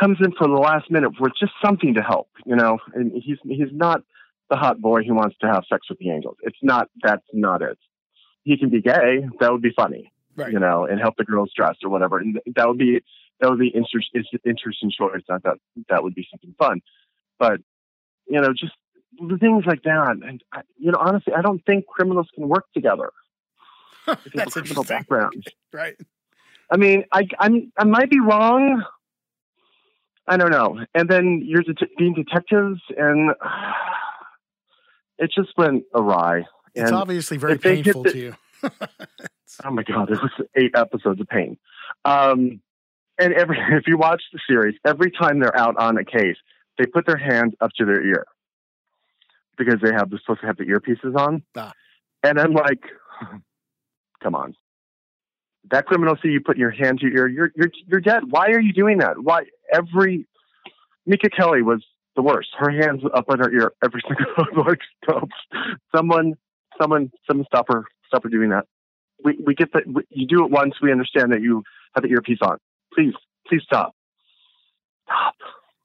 comes 0.00 0.18
in 0.20 0.32
for 0.32 0.48
the 0.48 0.54
last 0.54 0.90
minute 0.90 1.12
with 1.20 1.32
just 1.38 1.52
something 1.64 1.94
to 1.94 2.02
help, 2.02 2.28
you 2.46 2.56
know. 2.56 2.78
And 2.94 3.12
he's 3.12 3.38
he's 3.44 3.72
not 3.72 4.02
the 4.48 4.56
hot 4.56 4.80
boy 4.80 5.02
who 5.04 5.14
wants 5.14 5.36
to 5.42 5.46
have 5.46 5.64
sex 5.70 5.88
with 5.88 5.98
the 5.98 6.10
angels. 6.10 6.36
It's 6.42 6.58
not. 6.62 6.88
That's 7.02 7.26
not 7.32 7.62
it. 7.62 7.78
He 8.42 8.56
can 8.56 8.70
be 8.70 8.80
gay. 8.80 9.26
That 9.38 9.52
would 9.52 9.62
be 9.62 9.72
funny 9.76 10.10
right. 10.40 10.52
you 10.52 10.58
know, 10.58 10.84
and 10.84 11.00
help 11.00 11.16
the 11.16 11.24
girls 11.24 11.50
dress 11.54 11.76
or 11.82 11.90
whatever. 11.90 12.18
And 12.18 12.40
that 12.56 12.68
would 12.68 12.78
be 12.78 13.00
that 13.40 13.50
would 13.50 13.58
be 13.58 13.72
inter- 13.74 14.00
interesting 14.44 14.90
choice. 14.90 15.22
I 15.28 15.38
thought 15.38 15.58
that 15.88 16.02
would 16.02 16.14
be 16.14 16.26
something 16.30 16.54
fun, 16.58 16.80
but 17.38 17.60
you 18.26 18.40
know, 18.40 18.52
just 18.52 18.74
the 19.18 19.38
things 19.38 19.64
like 19.66 19.82
that. 19.82 20.16
And 20.22 20.42
I, 20.52 20.62
you 20.78 20.92
know, 20.92 20.98
honestly, 21.00 21.32
I 21.34 21.42
don't 21.42 21.64
think 21.64 21.86
criminals 21.86 22.28
can 22.34 22.48
work 22.48 22.66
together. 22.74 23.10
That's 24.34 24.54
criminal 24.54 24.84
background, 24.84 25.46
right? 25.72 25.96
I 26.70 26.76
mean, 26.76 27.04
I 27.12 27.26
I'm, 27.38 27.72
I 27.76 27.84
might 27.84 28.10
be 28.10 28.20
wrong. 28.20 28.84
I 30.26 30.36
don't 30.36 30.50
know. 30.50 30.78
And 30.94 31.08
then 31.08 31.42
you're 31.44 31.62
det- 31.62 31.96
being 31.98 32.14
detectives, 32.14 32.80
and 32.96 33.30
uh, 33.30 33.72
it 35.18 35.30
just 35.34 35.50
went 35.56 35.84
awry. 35.94 36.44
It's 36.74 36.88
and 36.88 36.94
obviously 36.94 37.36
very 37.36 37.58
painful 37.58 38.04
to 38.04 38.16
you. 38.16 38.34
Oh 39.64 39.70
my 39.70 39.82
god, 39.82 40.10
it 40.10 40.20
was 40.22 40.30
eight 40.56 40.72
episodes 40.74 41.20
of 41.20 41.28
pain. 41.28 41.56
Um, 42.04 42.60
and 43.18 43.34
every 43.34 43.58
if 43.70 43.86
you 43.86 43.96
watch 43.96 44.22
the 44.32 44.40
series, 44.48 44.76
every 44.86 45.10
time 45.10 45.40
they're 45.40 45.56
out 45.56 45.76
on 45.76 45.96
a 45.98 46.04
case, 46.04 46.36
they 46.78 46.86
put 46.86 47.06
their 47.06 47.16
hand 47.16 47.54
up 47.60 47.70
to 47.76 47.84
their 47.84 48.04
ear 48.04 48.24
because 49.56 49.80
they 49.82 49.92
have 49.92 50.10
they're 50.10 50.20
supposed 50.20 50.40
to 50.40 50.46
have 50.46 50.56
the 50.56 50.64
earpieces 50.64 51.16
on. 51.16 51.42
Ah. 51.56 51.72
And 52.22 52.38
I'm 52.38 52.54
like, 52.54 52.82
come 54.22 54.34
on. 54.34 54.54
That 55.70 55.86
criminal 55.86 56.16
see 56.22 56.30
you 56.30 56.40
put 56.40 56.56
your 56.56 56.70
hand 56.70 57.00
to 57.00 57.06
your 57.06 57.28
ear, 57.28 57.28
you're 57.28 57.52
you're 57.54 57.70
you're 57.86 58.00
dead. 58.00 58.24
Why 58.30 58.48
are 58.48 58.60
you 58.60 58.72
doing 58.72 58.98
that? 58.98 59.22
Why 59.22 59.44
every 59.72 60.26
Minka 61.06 61.30
Kelly 61.30 61.62
was 61.62 61.84
the 62.16 62.22
worst. 62.22 62.48
Her 62.58 62.70
hands 62.70 63.02
up 63.14 63.26
on 63.28 63.38
her 63.38 63.52
ear 63.52 63.72
every 63.84 64.02
single 64.08 64.64
like 64.64 64.80
stop. 65.04 65.28
Someone 65.94 66.34
someone 66.80 67.10
someone 67.26 67.46
stop 67.46 67.66
her 67.68 67.84
stop 68.08 68.22
her 68.22 68.30
doing 68.30 68.50
that 68.50 68.66
we, 69.24 69.38
we 69.46 69.54
get 69.54 69.72
that 69.72 69.84
you 70.10 70.26
do 70.26 70.44
it 70.44 70.50
once 70.50 70.74
we 70.82 70.90
understand 70.92 71.32
that 71.32 71.42
you 71.42 71.62
have 71.94 72.02
the 72.02 72.10
earpiece 72.10 72.38
on 72.42 72.58
please 72.94 73.14
please 73.46 73.62
stop 73.64 73.94
stop 75.04 75.34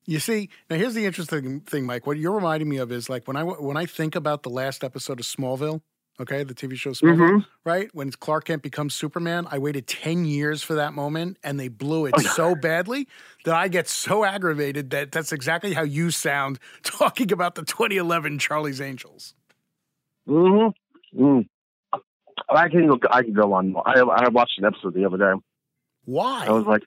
You 0.05 0.19
see, 0.19 0.49
now 0.69 0.75
here's 0.77 0.93
the 0.93 1.05
interesting 1.05 1.61
thing, 1.61 1.85
Mike. 1.87 2.05
What 2.05 2.17
you're 2.17 2.33
reminding 2.35 2.69
me 2.69 2.77
of 2.77 2.91
is 2.91 3.09
like 3.09 3.27
when 3.27 3.35
I 3.37 3.43
when 3.43 3.75
I 3.77 3.85
think 3.87 4.15
about 4.15 4.43
the 4.43 4.49
last 4.51 4.83
episode 4.83 5.19
of 5.19 5.25
Smallville, 5.25 5.81
okay, 6.19 6.43
the 6.43 6.53
TV 6.53 6.75
show 6.75 6.91
Smallville, 6.91 7.39
Mhm. 7.39 7.45
right? 7.65 7.89
When 7.93 8.11
Clark 8.11 8.45
Kent 8.45 8.61
becomes 8.61 8.93
Superman, 8.93 9.47
I 9.49 9.57
waited 9.57 9.87
10 9.87 10.25
years 10.25 10.61
for 10.61 10.75
that 10.75 10.93
moment 10.93 11.37
and 11.43 11.59
they 11.59 11.69
blew 11.69 12.05
it 12.05 12.13
Oh, 12.17 12.21
yeah. 12.21 12.29
so 12.29 12.53
badly 12.55 13.07
that 13.45 13.55
I 13.55 13.67
get 13.67 13.87
so 13.89 14.23
aggravated 14.23 14.91
that 14.91 15.11
that's 15.11 15.31
exactly 15.33 15.73
how 15.73 15.81
you 15.83 16.11
sound 16.11 16.59
talking 16.83 17.31
about 17.31 17.55
the 17.55 17.63
2011 17.63 18.37
Charlie's 18.37 18.79
Angels. 18.81 19.33
mm-hmm. 20.27 21.19
mm. 21.23 21.47
I 22.49 22.69
can 22.69 22.87
go 22.87 22.99
I 23.09 23.23
can 23.23 23.33
go 23.33 23.53
on 23.53 23.75
I 23.85 23.99
I 24.01 24.29
watched 24.29 24.57
an 24.59 24.65
episode 24.65 24.93
the 24.93 25.05
other 25.05 25.17
day 25.17 25.33
Why? 26.05 26.45
I 26.47 26.51
was 26.51 26.65
like 26.65 26.83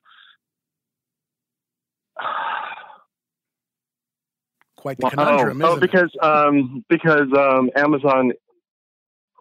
Quite 4.77 4.99
the 4.99 5.07
oh, 5.07 5.11
conundrum, 5.11 5.63
oh 5.63 5.73
isn't 5.73 5.79
it? 5.79 5.81
because 5.87 6.11
um 6.23 6.85
because 6.89 7.29
um 7.37 7.71
Amazon 7.75 8.33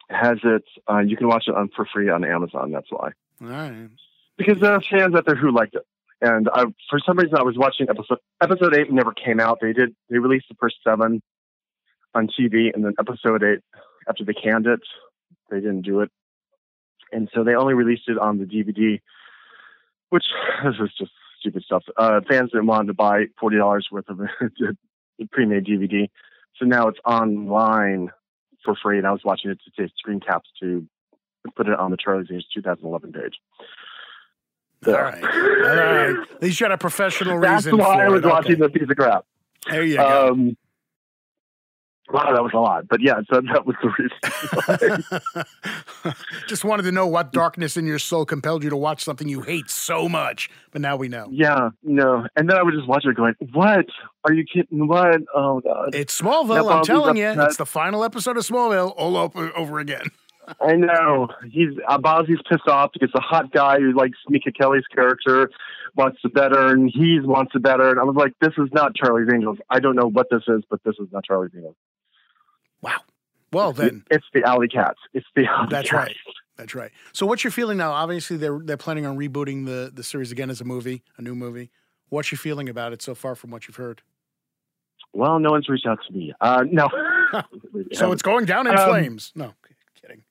has 0.10 0.38
it 0.44 0.64
uh, 0.90 1.00
you 1.00 1.16
can 1.18 1.28
watch 1.28 1.46
it 1.48 1.56
on 1.56 1.70
for 1.76 1.86
free 1.86 2.10
on 2.10 2.24
Amazon 2.24 2.72
that's 2.72 2.88
why 2.90 3.12
All 3.42 3.48
right. 3.48 3.90
because 4.38 4.60
there 4.60 4.74
are 4.74 4.82
fans 4.82 5.14
out 5.16 5.26
there 5.26 5.36
who 5.36 5.52
liked 5.52 5.76
it. 5.76 5.84
And 6.20 6.50
I, 6.52 6.64
for 6.90 7.00
some 7.06 7.20
reason, 7.20 7.38
I 7.38 7.44
was 7.44 7.56
watching 7.60 7.88
episode 7.92 8.18
episode 8.42 8.76
eight 8.76 8.92
never 8.92 9.12
came 9.12 9.40
out. 9.40 9.60
They 9.62 9.72
did 9.72 9.96
they 10.10 10.18
released 10.18 10.48
the 10.50 10.56
first 10.60 10.78
seven 10.84 11.22
on 12.16 12.28
TV, 12.28 12.74
and 12.74 12.84
then 12.84 12.94
episode 13.00 13.44
eight 13.44 13.60
after 14.10 14.26
they 14.26 14.34
canned 14.34 14.66
it, 14.66 14.80
they 15.50 15.58
didn't 15.58 15.82
do 15.82 16.02
it, 16.02 16.12
and 17.12 17.30
so 17.34 17.44
they 17.44 17.56
only 17.56 17.74
released 17.74 18.08
it 18.08 18.18
on 18.18 18.38
the 18.38 18.46
DVD, 18.46 19.02
which 20.10 20.26
this 20.64 20.76
is 20.80 20.92
just 20.98 21.12
stupid 21.40 21.64
stuff. 21.64 21.84
Uh, 21.98 22.22
fans 22.28 22.52
didn't 22.52 22.68
want 22.68 22.88
to 22.88 22.94
buy 22.94 23.26
forty 23.40 23.58
dollars 23.58 23.88
worth 23.92 24.10
of 24.10 24.18
the 24.40 24.76
pre-made 25.32 25.66
DVD, 25.66 26.10
so 26.58 26.66
now 26.66 26.88
it's 26.88 27.00
online 27.06 28.12
for 28.64 28.76
free. 28.76 28.98
And 28.98 29.08
I 29.08 29.12
was 29.12 29.22
watching 29.24 29.52
it 29.52 29.60
to 29.66 29.82
take 29.82 29.92
screen 29.98 30.20
caps 30.20 30.50
to 30.60 30.86
put 31.56 31.68
it 31.68 31.80
on 31.80 31.92
the 31.92 31.98
Charlie's 31.98 32.28
Angels 32.30 32.48
2011 32.54 33.14
page. 33.14 33.36
All 34.86 34.94
right. 34.94 35.24
All 35.24 35.30
right. 35.30 36.28
At 36.36 36.42
least 36.42 36.60
you 36.60 36.66
had 36.66 36.72
a 36.72 36.78
professional 36.78 37.40
That's 37.42 37.66
reason 37.66 37.80
why 37.80 37.96
for 37.96 38.02
I 38.02 38.10
was 38.10 38.24
watching 38.24 38.60
the 38.60 38.70
piece 38.70 38.90
of 38.90 38.96
crap. 38.96 39.26
There 39.70 39.84
you 39.84 39.96
go. 39.96 40.56
Wow, 42.10 42.32
that 42.34 42.42
was 42.42 42.54
a 42.54 42.60
lot. 42.60 42.88
But 42.88 43.02
yeah, 43.02 43.16
so 43.32 43.42
that 43.54 43.66
was 43.66 43.76
the 43.82 43.92
reason. 46.08 46.16
Just 46.48 46.64
wanted 46.64 46.84
to 46.84 46.92
know 46.92 47.06
what 47.06 47.34
darkness 47.34 47.76
in 47.76 47.86
your 47.86 48.00
soul 48.00 48.26
compelled 48.26 48.64
you 48.64 48.70
to 48.70 48.78
watch 48.78 49.04
something 49.04 49.28
you 49.28 49.42
hate 49.42 49.70
so 49.70 50.08
much. 50.08 50.50
But 50.72 50.82
now 50.82 50.96
we 50.96 51.10
know. 51.10 51.28
yeah, 51.32 51.70
no. 51.84 52.26
And 52.36 52.50
then 52.50 52.58
I 52.58 52.64
would 52.64 52.74
just 52.74 52.88
watch 52.88 53.04
it 53.06 53.16
going, 53.16 53.34
what? 53.54 53.86
Are 54.24 54.34
you 54.34 54.46
kidding? 54.46 54.88
What? 54.88 55.22
Oh, 55.36 55.60
God. 55.60 55.94
It's 55.96 56.20
Smallville. 56.20 56.56
Now 56.56 56.70
I'm 56.70 56.84
telling 56.84 57.18
you, 57.18 57.28
it's 57.42 57.58
the 57.58 57.66
final 57.66 58.04
episode 58.04 58.38
of 58.38 58.44
Smallville 58.46 58.94
all 58.96 59.18
over, 59.18 59.56
over 59.58 59.80
again. 59.80 60.06
I 60.62 60.74
know. 60.74 61.28
He's, 61.52 61.72
uh, 61.88 61.98
Bosley's 61.98 62.40
pissed 62.50 62.68
off 62.70 62.92
because 62.94 63.10
the 63.14 63.20
hot 63.20 63.52
guy 63.52 63.80
who 63.80 63.92
likes 63.94 64.18
Minka 64.30 64.52
Kelly's 64.54 64.86
character 64.94 65.50
wants 65.98 66.22
to 66.22 66.30
better 66.30 66.68
and 66.68 66.90
he 66.94 67.20
wants 67.22 67.52
to 67.52 67.60
better. 67.60 67.90
And 67.90 68.00
I 68.00 68.04
was 68.04 68.16
like, 68.16 68.32
this 68.40 68.54
is 68.58 68.70
not 68.72 68.96
Charlie's 68.96 69.28
Angels. 69.34 69.58
I 69.70 69.80
don't 69.80 69.96
know 69.96 70.08
what 70.08 70.28
this 70.32 70.44
is, 70.48 70.64
but 70.70 70.80
this 70.86 70.96
is 71.00 71.08
not 71.12 71.26
Charlie's 71.26 71.52
Angels. 71.56 71.76
Wow. 72.88 73.02
Well, 73.54 73.74
then 73.74 74.04
It's 74.12 74.26
the 74.34 74.44
Alley 74.44 74.68
Cats. 74.68 75.00
It's 75.14 75.26
the 75.36 75.46
Alley 75.46 75.68
That's 75.70 75.90
Cats. 75.90 75.94
right. 76.08 76.16
that's 76.58 76.76
right. 76.76 76.92
So, 77.14 77.26
what's 77.26 77.44
your 77.44 77.52
feeling 77.52 77.78
now? 77.78 77.92
Obviously, 77.92 78.38
they're 78.38 78.60
they're 78.60 78.78
planning 78.78 79.06
on 79.06 79.18
rebooting 79.18 79.66
the 79.66 79.92
the 79.94 80.04
series 80.04 80.32
again 80.32 80.50
as 80.50 80.60
a 80.62 80.66
movie, 80.66 81.04
a 81.18 81.22
new 81.22 81.36
movie. 81.36 81.72
What's 82.10 82.32
your 82.32 82.38
feeling 82.40 82.70
about 82.70 82.94
it 82.94 83.02
so 83.02 83.14
far 83.16 83.36
from 83.36 83.52
what 83.52 83.68
you've 83.68 83.78
heard? 83.78 84.02
Well, 85.14 85.40
no 85.40 85.52
one's 85.52 85.68
reached 85.70 85.86
out 85.88 86.00
to 86.08 86.14
me. 86.14 86.34
Uh, 86.42 86.64
no. 86.70 86.88
So 87.94 88.12
it's 88.14 88.22
going 88.22 88.46
down 88.46 88.68
in 88.68 88.78
Um, 88.78 88.88
flames. 88.90 89.32
No, 89.36 89.54
kidding. 90.02 90.24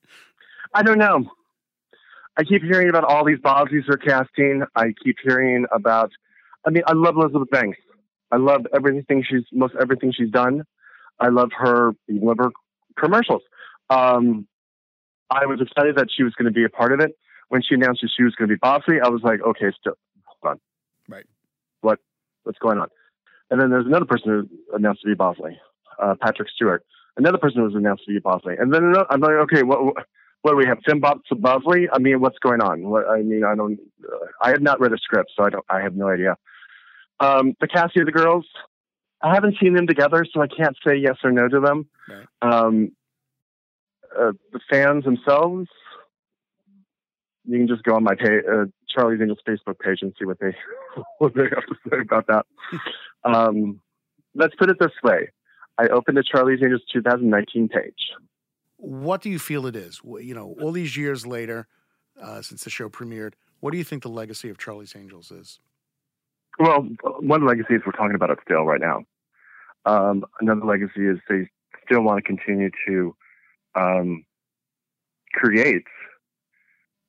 I 0.73 0.81
don't 0.83 0.97
know. 0.97 1.29
I 2.37 2.43
keep 2.43 2.61
hearing 2.63 2.89
about 2.89 3.03
all 3.03 3.23
these 3.25 3.37
Bosleys 3.39 3.83
they're 3.87 3.97
casting. 3.97 4.63
I 4.75 4.93
keep 5.03 5.17
hearing 5.23 5.65
about. 5.71 6.11
I 6.65 6.69
mean, 6.71 6.83
I 6.87 6.93
love 6.93 7.15
Elizabeth 7.15 7.49
Banks. 7.51 7.77
I 8.31 8.37
love 8.37 8.65
everything 8.75 9.23
she's 9.27 9.43
most 9.51 9.73
everything 9.79 10.11
she's 10.15 10.29
done. 10.31 10.63
I 11.19 11.29
love 11.29 11.51
her. 11.57 11.91
Love 12.09 12.37
her 12.39 12.51
commercials. 12.99 13.41
Um, 13.89 14.47
I 15.29 15.45
was 15.45 15.59
excited 15.61 15.95
that 15.97 16.07
she 16.15 16.23
was 16.23 16.33
going 16.33 16.45
to 16.45 16.51
be 16.51 16.63
a 16.63 16.69
part 16.69 16.93
of 16.93 16.99
it. 16.99 17.11
When 17.49 17.61
she 17.61 17.75
announced 17.75 18.01
that 18.01 18.11
she 18.15 18.23
was 18.23 18.35
going 18.35 18.49
to 18.49 18.55
be 18.55 18.59
Bosley, 18.59 18.99
I 19.01 19.07
was 19.07 19.21
like, 19.23 19.39
okay, 19.41 19.71
still, 19.79 19.93
hold 20.25 20.53
on. 20.55 20.59
Right. 21.07 21.25
What 21.81 21.99
what's 22.43 22.59
going 22.59 22.77
on? 22.77 22.89
And 23.49 23.61
then 23.61 23.69
there's 23.69 23.85
another 23.85 24.05
person 24.05 24.29
who 24.29 24.75
announced 24.75 25.01
to 25.03 25.07
be 25.07 25.13
Bosley, 25.13 25.57
uh, 26.01 26.15
Patrick 26.21 26.49
Stewart. 26.49 26.83
Another 27.15 27.37
person 27.37 27.59
who 27.59 27.63
was 27.63 27.75
announced 27.75 28.03
to 28.05 28.13
be 28.13 28.19
Bosley. 28.19 28.55
And 28.59 28.73
then 28.73 28.83
another, 28.83 29.05
I'm 29.09 29.21
like, 29.21 29.31
okay, 29.31 29.63
what, 29.63 29.79
what 30.41 30.51
do 30.51 30.57
we 30.57 30.65
have? 30.65 30.79
Tim 30.87 30.99
Bob 30.99 31.21
Bosley? 31.31 31.87
I 31.91 31.99
mean, 31.99 32.19
what's 32.19 32.37
going 32.39 32.61
on? 32.61 32.89
What, 32.89 33.07
I 33.09 33.21
mean, 33.21 33.43
I 33.43 33.55
don't. 33.55 33.79
Uh, 34.03 34.25
I 34.41 34.49
have 34.49 34.61
not 34.61 34.79
read 34.79 34.93
a 34.93 34.97
script, 34.97 35.31
so 35.35 35.43
I 35.43 35.49
don't. 35.49 35.65
I 35.69 35.81
have 35.81 35.95
no 35.95 36.09
idea. 36.09 36.37
Um, 37.19 37.53
the 37.59 37.67
casting 37.67 38.03
of 38.03 38.05
the 38.05 38.11
girls, 38.11 38.45
I 39.21 39.33
haven't 39.33 39.55
seen 39.61 39.73
them 39.73 39.87
together, 39.87 40.25
so 40.31 40.41
I 40.41 40.47
can't 40.47 40.75
say 40.85 40.95
yes 40.95 41.17
or 41.23 41.31
no 41.31 41.47
to 41.47 41.59
them. 41.59 41.87
Right. 42.07 42.27
Um, 42.41 42.91
uh, 44.17 44.31
the 44.51 44.59
fans 44.69 45.05
themselves, 45.05 45.67
you 47.45 47.57
can 47.57 47.67
just 47.67 47.83
go 47.83 47.95
on 47.95 48.03
my 48.03 48.15
page, 48.15 48.43
uh, 48.51 48.65
Charlie's 48.89 49.21
Angels 49.21 49.39
Facebook 49.47 49.79
page 49.79 49.99
and 50.01 50.13
see 50.17 50.25
what 50.25 50.39
they 50.39 50.55
what 51.17 51.33
they 51.33 51.43
have 51.43 51.65
to 51.65 51.75
say 51.89 51.99
about 52.01 52.27
that. 52.27 52.45
um, 53.23 53.79
let's 54.35 54.55
put 54.55 54.69
it 54.69 54.77
this 54.79 54.91
way: 55.03 55.29
I 55.77 55.87
opened 55.87 56.17
the 56.17 56.23
Charlie's 56.23 56.59
Angels 56.61 56.83
2019 56.93 57.69
page. 57.69 58.11
What 58.77 59.21
do 59.21 59.29
you 59.29 59.39
feel 59.39 59.65
it 59.65 59.75
is? 59.75 60.01
You 60.03 60.35
know, 60.35 60.55
all 60.61 60.71
these 60.71 60.95
years 60.95 61.25
later, 61.25 61.67
uh, 62.21 62.41
since 62.43 62.63
the 62.63 62.69
show 62.69 62.89
premiered, 62.89 63.33
what 63.59 63.71
do 63.71 63.77
you 63.77 63.83
think 63.83 64.03
the 64.03 64.09
legacy 64.09 64.49
of 64.49 64.57
Charlie's 64.57 64.95
Angels 64.95 65.31
is? 65.31 65.59
Well, 66.59 66.87
one 67.19 67.45
legacy 67.45 67.75
is 67.75 67.81
we're 67.85 67.91
talking 67.91 68.15
about 68.15 68.31
it 68.31 68.39
still 68.43 68.63
right 68.65 68.81
now. 68.81 69.03
Um, 69.85 70.25
another 70.41 70.65
legacy 70.65 71.07
is 71.07 71.19
they 71.29 71.49
still 71.85 72.01
want 72.03 72.17
to 72.17 72.23
continue 72.23 72.71
to 72.87 73.15
um, 73.75 74.25
create 75.33 75.85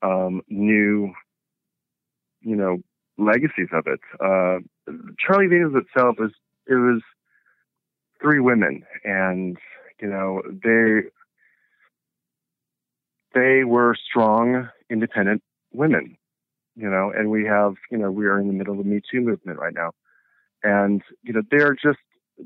um, 0.02 0.42
new, 0.48 1.12
you 2.42 2.56
know, 2.56 2.78
legacies 3.18 3.68
of 3.72 3.86
it. 3.86 4.00
Uh, 4.20 4.58
Charlie 5.18 5.48
Venus 5.48 5.72
itself 5.74 6.16
is 6.20 6.30
it 6.68 6.74
was 6.74 7.02
three 8.22 8.40
women, 8.40 8.84
and 9.04 9.56
you 10.02 10.08
know 10.08 10.42
they 10.64 11.08
they 13.34 13.64
were 13.64 13.96
strong, 13.96 14.68
independent 14.90 15.42
women. 15.72 16.17
You 16.78 16.88
know, 16.88 17.12
and 17.14 17.28
we 17.28 17.44
have 17.44 17.74
you 17.90 17.98
know 17.98 18.10
we 18.10 18.26
are 18.26 18.38
in 18.38 18.46
the 18.46 18.52
middle 18.52 18.78
of 18.78 18.78
the 18.78 18.88
Me 18.88 19.00
Too 19.10 19.20
movement 19.20 19.58
right 19.58 19.74
now, 19.74 19.90
and 20.62 21.02
you 21.24 21.32
know 21.32 21.42
they're 21.50 21.74
just 21.74 21.98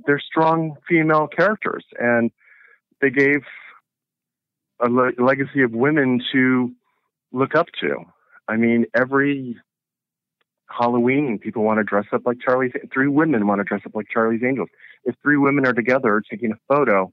they're 0.07 0.19
strong 0.21 0.77
female 0.89 1.27
characters, 1.27 1.85
and 1.99 2.31
they 3.03 3.11
gave 3.11 3.43
a 4.81 4.89
le- 4.89 5.13
legacy 5.19 5.63
of 5.63 5.73
women 5.73 6.23
to 6.33 6.73
look 7.31 7.55
up 7.55 7.67
to. 7.83 7.97
I 8.49 8.57
mean, 8.57 8.87
every 8.95 9.59
Halloween, 10.67 11.39
people 11.39 11.63
want 11.63 11.79
to 11.79 11.85
dress 11.85 12.07
up 12.13 12.23
like 12.25 12.39
Charlie's. 12.41 12.73
Three 12.93 13.09
women 13.09 13.47
want 13.47 13.59
to 13.61 13.65
dress 13.65 13.83
up 13.85 13.95
like 13.95 14.07
Charlie's 14.11 14.43
Angels. 14.43 14.71
If 15.05 15.15
three 15.23 15.37
women 15.37 15.67
are 15.67 15.75
together 15.75 16.23
taking 16.31 16.53
a 16.53 16.75
photo, 16.75 17.13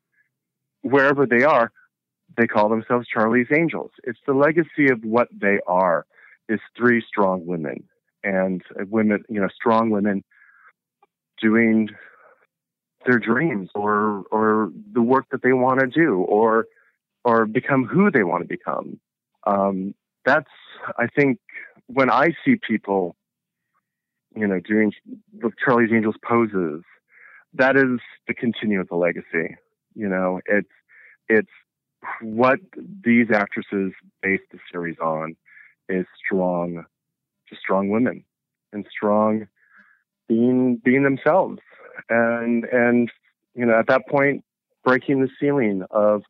wherever 0.84 1.26
they 1.26 1.44
are, 1.44 1.72
they 2.38 2.48
call 2.48 2.70
themselves 2.70 3.08
Charlie's 3.14 3.48
Angels. 3.54 3.92
It's 4.04 4.20
the 4.26 4.34
legacy 4.34 4.90
of 4.90 5.04
what 5.04 5.28
they 5.38 5.60
are. 5.68 6.06
Is 6.50 6.60
three 6.76 7.04
strong 7.08 7.46
women 7.46 7.84
and 8.24 8.62
women, 8.90 9.24
you 9.30 9.40
know, 9.40 9.48
strong 9.54 9.92
women 9.92 10.24
doing 11.42 11.90
their 13.06 13.20
dreams 13.20 13.70
or 13.76 14.24
or 14.32 14.72
the 14.92 15.02
work 15.02 15.26
that 15.32 15.42
they 15.42 15.54
want 15.54 15.80
to 15.80 15.88
do 15.88 16.16
or 16.16 16.66
or 17.24 17.46
become 17.46 17.86
who 17.86 18.10
they 18.12 18.24
want 18.24 18.42
to 18.42 18.48
become. 18.48 19.00
Um, 19.46 19.94
that's 20.26 20.50
I 20.98 21.08
think 21.08 21.40
when 21.88 22.10
I 22.10 22.30
see 22.44 22.56
people, 22.56 23.16
you 24.36 24.48
know, 24.48 24.60
doing 24.60 24.92
the 25.38 25.52
Charlie's 25.64 25.92
Angels 25.94 26.16
poses, 26.28 26.84
that 27.54 27.76
is 27.76 28.00
the 28.28 28.34
continue 28.34 28.80
of 28.80 28.88
the 28.90 28.96
legacy. 28.96 29.56
You 29.96 30.10
know, 30.10 30.40
it's 30.46 30.70
it's 31.28 31.52
what 32.22 32.60
these 33.04 33.28
actresses 33.32 33.94
base 34.22 34.42
the 34.52 34.60
series 34.72 34.98
on 35.00 35.36
is 35.90 36.06
strong, 36.26 36.86
just 37.50 37.62
strong 37.62 37.90
women 37.90 38.24
and 38.72 38.86
strong 38.90 39.48
being 40.28 40.80
being 40.84 41.04
themselves 41.04 41.60
and 42.10 42.64
and 42.66 43.12
you 43.56 43.66
know 43.66 43.78
at 43.78 43.88
that 43.88 44.08
point 44.08 44.44
breaking 44.84 45.22
the 45.22 45.30
ceiling 45.40 45.84
of 45.92 46.22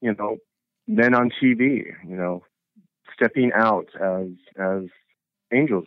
you 0.00 0.14
know 0.14 0.36
men 0.86 1.14
on 1.14 1.30
TV 1.30 1.86
you 2.06 2.16
know 2.16 2.44
stepping 3.14 3.50
out 3.54 3.86
as 4.00 4.28
as 4.58 4.82
angels 5.52 5.86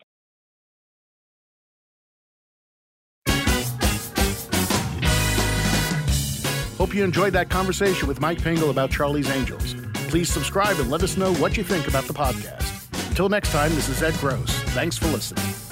Hope 6.78 6.94
you 6.94 7.04
enjoyed 7.04 7.34
that 7.34 7.50
conversation 7.50 8.08
with 8.08 8.22
Mike 8.22 8.40
Pingle 8.40 8.70
about 8.70 8.92
Charlie's 8.92 9.32
Angels. 9.32 9.74
Please 10.10 10.32
subscribe 10.32 10.78
and 10.78 10.92
let 10.92 11.02
us 11.02 11.18
know 11.18 11.34
what 11.34 11.58
you 11.58 11.64
think 11.64 11.88
about 11.88 12.04
the 12.04 12.14
podcast. 12.14 12.77
Until 13.18 13.30
next 13.30 13.52
time, 13.52 13.74
this 13.74 13.90
is 13.90 14.04
Ed 14.04 14.14
Gross. 14.20 14.60
Thanks 14.76 14.96
for 14.96 15.08
listening. 15.08 15.67